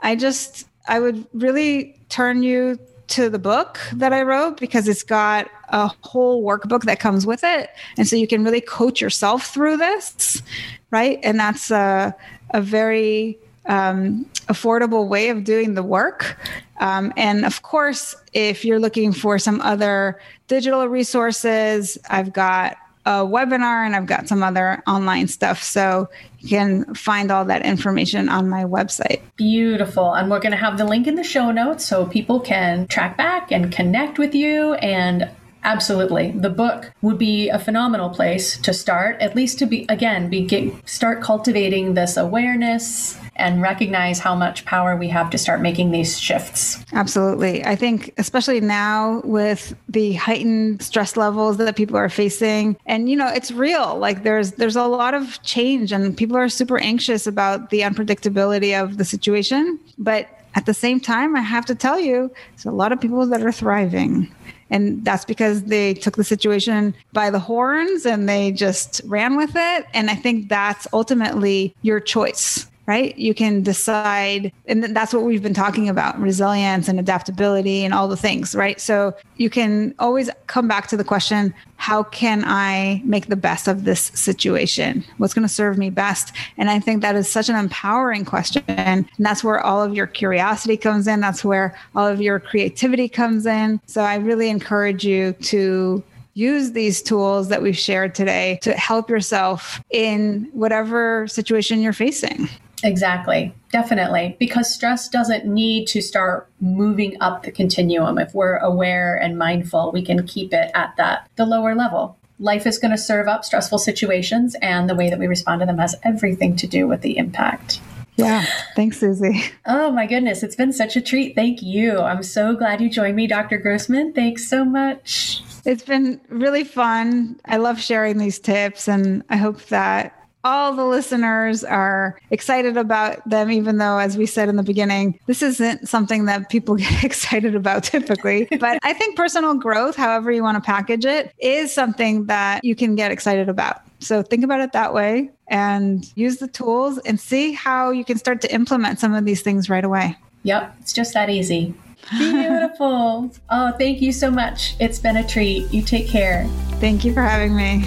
I 0.00 0.16
just, 0.16 0.68
I 0.86 1.00
would 1.00 1.26
really 1.32 1.98
turn 2.10 2.42
you 2.42 2.78
to 3.06 3.30
the 3.30 3.38
book 3.38 3.80
that 3.94 4.12
I 4.12 4.20
wrote 4.20 4.60
because 4.60 4.86
it's 4.86 5.02
got 5.02 5.48
a 5.70 5.90
whole 6.02 6.44
workbook 6.44 6.82
that 6.82 7.00
comes 7.00 7.24
with 7.24 7.42
it. 7.42 7.70
And 7.96 8.06
so 8.06 8.16
you 8.16 8.26
can 8.26 8.44
really 8.44 8.60
coach 8.60 9.00
yourself 9.00 9.46
through 9.46 9.78
this, 9.78 10.42
right? 10.90 11.18
And 11.22 11.40
that's 11.40 11.70
a, 11.70 12.14
a 12.50 12.60
very 12.60 13.38
um, 13.70 14.26
affordable 14.48 15.08
way 15.08 15.28
of 15.30 15.44
doing 15.44 15.74
the 15.74 15.82
work. 15.82 16.36
Um, 16.80 17.12
and 17.16 17.46
of 17.46 17.62
course, 17.62 18.16
if 18.32 18.64
you're 18.64 18.80
looking 18.80 19.12
for 19.12 19.38
some 19.38 19.60
other 19.60 20.20
digital 20.48 20.86
resources, 20.88 21.96
I've 22.10 22.32
got 22.32 22.76
a 23.06 23.24
webinar 23.24 23.86
and 23.86 23.94
I've 23.94 24.06
got 24.06 24.28
some 24.28 24.42
other 24.42 24.82
online 24.86 25.28
stuff. 25.28 25.62
So 25.62 26.08
you 26.40 26.48
can 26.48 26.94
find 26.94 27.30
all 27.30 27.44
that 27.46 27.64
information 27.64 28.28
on 28.28 28.48
my 28.48 28.64
website. 28.64 29.22
Beautiful. 29.36 30.14
And 30.14 30.30
we're 30.30 30.40
going 30.40 30.52
to 30.52 30.58
have 30.58 30.76
the 30.76 30.84
link 30.84 31.06
in 31.06 31.14
the 31.14 31.24
show 31.24 31.52
notes 31.52 31.84
so 31.84 32.06
people 32.06 32.40
can 32.40 32.88
track 32.88 33.16
back 33.16 33.52
and 33.52 33.72
connect 33.72 34.18
with 34.18 34.34
you 34.34 34.74
and 34.74 35.30
Absolutely. 35.62 36.30
The 36.32 36.50
book 36.50 36.92
would 37.02 37.18
be 37.18 37.48
a 37.48 37.58
phenomenal 37.58 38.10
place 38.10 38.56
to 38.58 38.72
start, 38.72 39.20
at 39.20 39.36
least 39.36 39.58
to 39.58 39.66
be, 39.66 39.86
again, 39.88 40.28
be, 40.30 40.44
get, 40.44 40.88
start 40.88 41.22
cultivating 41.22 41.94
this 41.94 42.16
awareness 42.16 43.18
and 43.36 43.62
recognize 43.62 44.18
how 44.18 44.34
much 44.34 44.64
power 44.64 44.96
we 44.96 45.08
have 45.08 45.30
to 45.30 45.38
start 45.38 45.60
making 45.60 45.90
these 45.90 46.18
shifts. 46.18 46.84
Absolutely. 46.92 47.64
I 47.64 47.74
think, 47.74 48.12
especially 48.18 48.60
now 48.60 49.22
with 49.24 49.74
the 49.88 50.12
heightened 50.14 50.82
stress 50.82 51.16
levels 51.16 51.56
that 51.56 51.76
people 51.76 51.96
are 51.96 52.08
facing, 52.08 52.76
and 52.86 53.08
you 53.08 53.16
know, 53.16 53.28
it's 53.28 53.50
real. 53.50 53.98
Like 53.98 54.22
there's 54.22 54.52
there's 54.52 54.76
a 54.76 54.84
lot 54.84 55.14
of 55.14 55.42
change, 55.42 55.90
and 55.92 56.16
people 56.16 56.36
are 56.36 56.48
super 56.48 56.78
anxious 56.78 57.26
about 57.26 57.70
the 57.70 57.80
unpredictability 57.80 58.80
of 58.80 58.98
the 58.98 59.04
situation. 59.04 59.78
But 59.96 60.28
at 60.54 60.66
the 60.66 60.74
same 60.74 61.00
time, 61.00 61.36
I 61.36 61.40
have 61.40 61.66
to 61.66 61.74
tell 61.74 61.98
you, 61.98 62.30
there's 62.50 62.64
a 62.64 62.70
lot 62.70 62.92
of 62.92 63.00
people 63.00 63.24
that 63.26 63.42
are 63.42 63.52
thriving. 63.52 64.32
And 64.70 65.04
that's 65.04 65.24
because 65.24 65.64
they 65.64 65.94
took 65.94 66.16
the 66.16 66.24
situation 66.24 66.94
by 67.12 67.30
the 67.30 67.40
horns 67.40 68.06
and 68.06 68.28
they 68.28 68.52
just 68.52 69.00
ran 69.04 69.36
with 69.36 69.52
it. 69.54 69.86
And 69.94 70.10
I 70.10 70.14
think 70.14 70.48
that's 70.48 70.86
ultimately 70.92 71.74
your 71.82 71.98
choice 71.98 72.69
right? 72.90 73.16
You 73.16 73.34
can 73.34 73.62
decide, 73.62 74.52
and 74.66 74.82
that's 74.82 75.14
what 75.14 75.22
we've 75.22 75.44
been 75.44 75.54
talking 75.54 75.88
about 75.88 76.20
resilience 76.20 76.88
and 76.88 76.98
adaptability 76.98 77.84
and 77.84 77.94
all 77.94 78.08
the 78.08 78.16
things, 78.16 78.52
right? 78.52 78.80
So 78.80 79.14
you 79.36 79.48
can 79.48 79.94
always 80.00 80.28
come 80.48 80.66
back 80.66 80.88
to 80.88 80.96
the 80.96 81.04
question 81.04 81.54
how 81.76 82.02
can 82.02 82.42
I 82.44 83.00
make 83.04 83.28
the 83.28 83.36
best 83.36 83.68
of 83.68 83.84
this 83.84 84.10
situation? 84.16 85.04
What's 85.18 85.34
going 85.34 85.46
to 85.46 85.54
serve 85.54 85.78
me 85.78 85.88
best? 85.88 86.34
And 86.58 86.68
I 86.68 86.80
think 86.80 87.00
that 87.02 87.14
is 87.14 87.30
such 87.30 87.48
an 87.48 87.54
empowering 87.54 88.24
question. 88.24 88.64
And 88.66 89.08
that's 89.20 89.44
where 89.44 89.60
all 89.60 89.80
of 89.80 89.94
your 89.94 90.08
curiosity 90.08 90.76
comes 90.76 91.06
in. 91.06 91.20
That's 91.20 91.44
where 91.44 91.78
all 91.94 92.08
of 92.08 92.20
your 92.20 92.40
creativity 92.40 93.08
comes 93.08 93.46
in. 93.46 93.80
So 93.86 94.02
I 94.02 94.16
really 94.16 94.50
encourage 94.50 95.04
you 95.04 95.32
to 95.34 96.02
use 96.34 96.72
these 96.72 97.02
tools 97.02 97.48
that 97.50 97.62
we've 97.62 97.78
shared 97.78 98.16
today 98.16 98.58
to 98.62 98.72
help 98.72 99.08
yourself 99.08 99.80
in 99.90 100.48
whatever 100.52 101.28
situation 101.28 101.80
you're 101.80 101.92
facing. 101.92 102.48
Exactly. 102.82 103.54
Definitely. 103.72 104.36
Because 104.38 104.72
stress 104.72 105.08
doesn't 105.08 105.46
need 105.46 105.86
to 105.88 106.00
start 106.00 106.48
moving 106.60 107.20
up 107.20 107.42
the 107.42 107.52
continuum. 107.52 108.18
If 108.18 108.34
we're 108.34 108.56
aware 108.56 109.16
and 109.16 109.38
mindful, 109.38 109.92
we 109.92 110.02
can 110.02 110.26
keep 110.26 110.52
it 110.52 110.70
at 110.74 110.96
that, 110.96 111.28
the 111.36 111.44
lower 111.44 111.74
level. 111.74 112.16
Life 112.38 112.66
is 112.66 112.78
going 112.78 112.92
to 112.92 112.98
serve 112.98 113.28
up 113.28 113.44
stressful 113.44 113.78
situations, 113.78 114.56
and 114.62 114.88
the 114.88 114.94
way 114.94 115.10
that 115.10 115.18
we 115.18 115.26
respond 115.26 115.60
to 115.60 115.66
them 115.66 115.76
has 115.76 115.94
everything 116.04 116.56
to 116.56 116.66
do 116.66 116.88
with 116.88 117.02
the 117.02 117.18
impact. 117.18 117.82
Yeah. 118.16 118.46
Thanks, 118.76 118.98
Susi. 118.98 119.44
Oh, 119.66 119.90
my 119.90 120.06
goodness. 120.06 120.42
It's 120.42 120.56
been 120.56 120.72
such 120.72 120.96
a 120.96 121.02
treat. 121.02 121.34
Thank 121.34 121.62
you. 121.62 121.98
I'm 121.98 122.22
so 122.22 122.54
glad 122.54 122.80
you 122.80 122.88
joined 122.88 123.16
me, 123.16 123.26
Dr. 123.26 123.58
Grossman. 123.58 124.14
Thanks 124.14 124.48
so 124.48 124.64
much. 124.64 125.42
It's 125.66 125.82
been 125.82 126.20
really 126.28 126.64
fun. 126.64 127.38
I 127.44 127.58
love 127.58 127.78
sharing 127.80 128.16
these 128.16 128.38
tips, 128.38 128.88
and 128.88 129.22
I 129.28 129.36
hope 129.36 129.62
that 129.66 130.19
all 130.44 130.74
the 130.74 130.84
listeners 130.84 131.62
are 131.64 132.18
excited 132.30 132.76
about 132.76 133.26
them, 133.28 133.50
even 133.50 133.78
though, 133.78 133.98
as 133.98 134.16
we 134.16 134.26
said 134.26 134.48
in 134.48 134.56
the 134.56 134.62
beginning, 134.62 135.18
this 135.26 135.42
isn't 135.42 135.88
something 135.88 136.24
that 136.26 136.48
people 136.48 136.74
get 136.76 137.04
excited 137.10 137.54
about 137.54 137.84
typically. 137.84 138.48
but 138.58 138.78
I 138.82 138.92
think 138.92 139.16
personal 139.16 139.54
growth, 139.54 139.96
however 139.96 140.30
you 140.30 140.42
want 140.42 140.56
to 140.56 140.60
package 140.60 141.04
it, 141.04 141.32
is 141.38 141.72
something 141.72 142.26
that 142.26 142.64
you 142.64 142.74
can 142.74 142.94
get 142.94 143.10
excited 143.10 143.48
about. 143.48 143.82
So 144.00 144.22
think 144.22 144.44
about 144.44 144.60
it 144.60 144.72
that 144.72 144.94
way 144.94 145.30
and 145.48 146.10
use 146.16 146.38
the 146.38 146.48
tools 146.48 146.98
and 146.98 147.20
see 147.20 147.52
how 147.52 147.90
you 147.90 148.04
can 148.04 148.16
start 148.16 148.40
to 148.42 148.54
implement 148.54 148.98
some 148.98 149.14
of 149.14 149.24
these 149.26 149.42
things 149.42 149.68
right 149.68 149.84
away. 149.84 150.16
Yep, 150.44 150.74
it's 150.80 150.92
just 150.92 151.12
that 151.14 151.28
easy. 151.28 151.74
Beautiful. 152.18 153.30
oh, 153.50 153.72
thank 153.78 154.00
you 154.00 154.10
so 154.10 154.30
much. 154.30 154.74
It's 154.80 154.98
been 154.98 155.18
a 155.18 155.26
treat. 155.26 155.70
You 155.70 155.82
take 155.82 156.08
care. 156.08 156.46
Thank 156.80 157.04
you 157.04 157.12
for 157.12 157.20
having 157.20 157.54
me. 157.54 157.84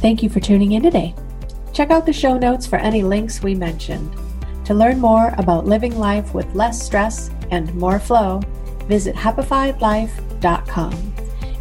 Thank 0.00 0.22
you 0.22 0.28
for 0.28 0.40
tuning 0.40 0.72
in 0.72 0.82
today. 0.82 1.14
Check 1.72 1.90
out 1.90 2.06
the 2.06 2.12
show 2.12 2.38
notes 2.38 2.66
for 2.66 2.76
any 2.76 3.02
links 3.02 3.42
we 3.42 3.54
mentioned. 3.54 4.14
To 4.66 4.74
learn 4.74 5.00
more 5.00 5.34
about 5.38 5.66
living 5.66 5.98
life 5.98 6.34
with 6.34 6.54
less 6.54 6.84
stress 6.84 7.30
and 7.50 7.74
more 7.74 7.98
flow, 7.98 8.40
visit 8.86 9.14
happifiedlife.com. 9.14 11.14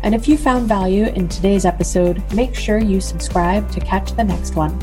And 0.04 0.14
if 0.14 0.28
you 0.28 0.38
found 0.38 0.68
value 0.68 1.06
in 1.06 1.28
today's 1.28 1.66
episode, 1.66 2.22
make 2.34 2.54
sure 2.54 2.78
you 2.78 3.02
subscribe 3.02 3.72
to 3.72 3.80
catch 3.80 4.14
the 4.14 4.24
next 4.24 4.56
one 4.56 4.80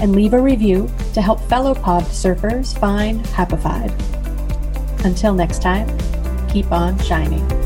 and 0.00 0.14
leave 0.14 0.34
a 0.34 0.40
review 0.40 0.90
to 1.14 1.22
help 1.22 1.40
fellow 1.42 1.74
pod 1.74 2.04
surfers 2.04 2.78
find 2.78 3.24
Happified. 3.26 3.94
Until 5.04 5.34
next 5.34 5.62
time, 5.62 5.86
keep 6.48 6.70
on 6.72 6.98
shining. 6.98 7.65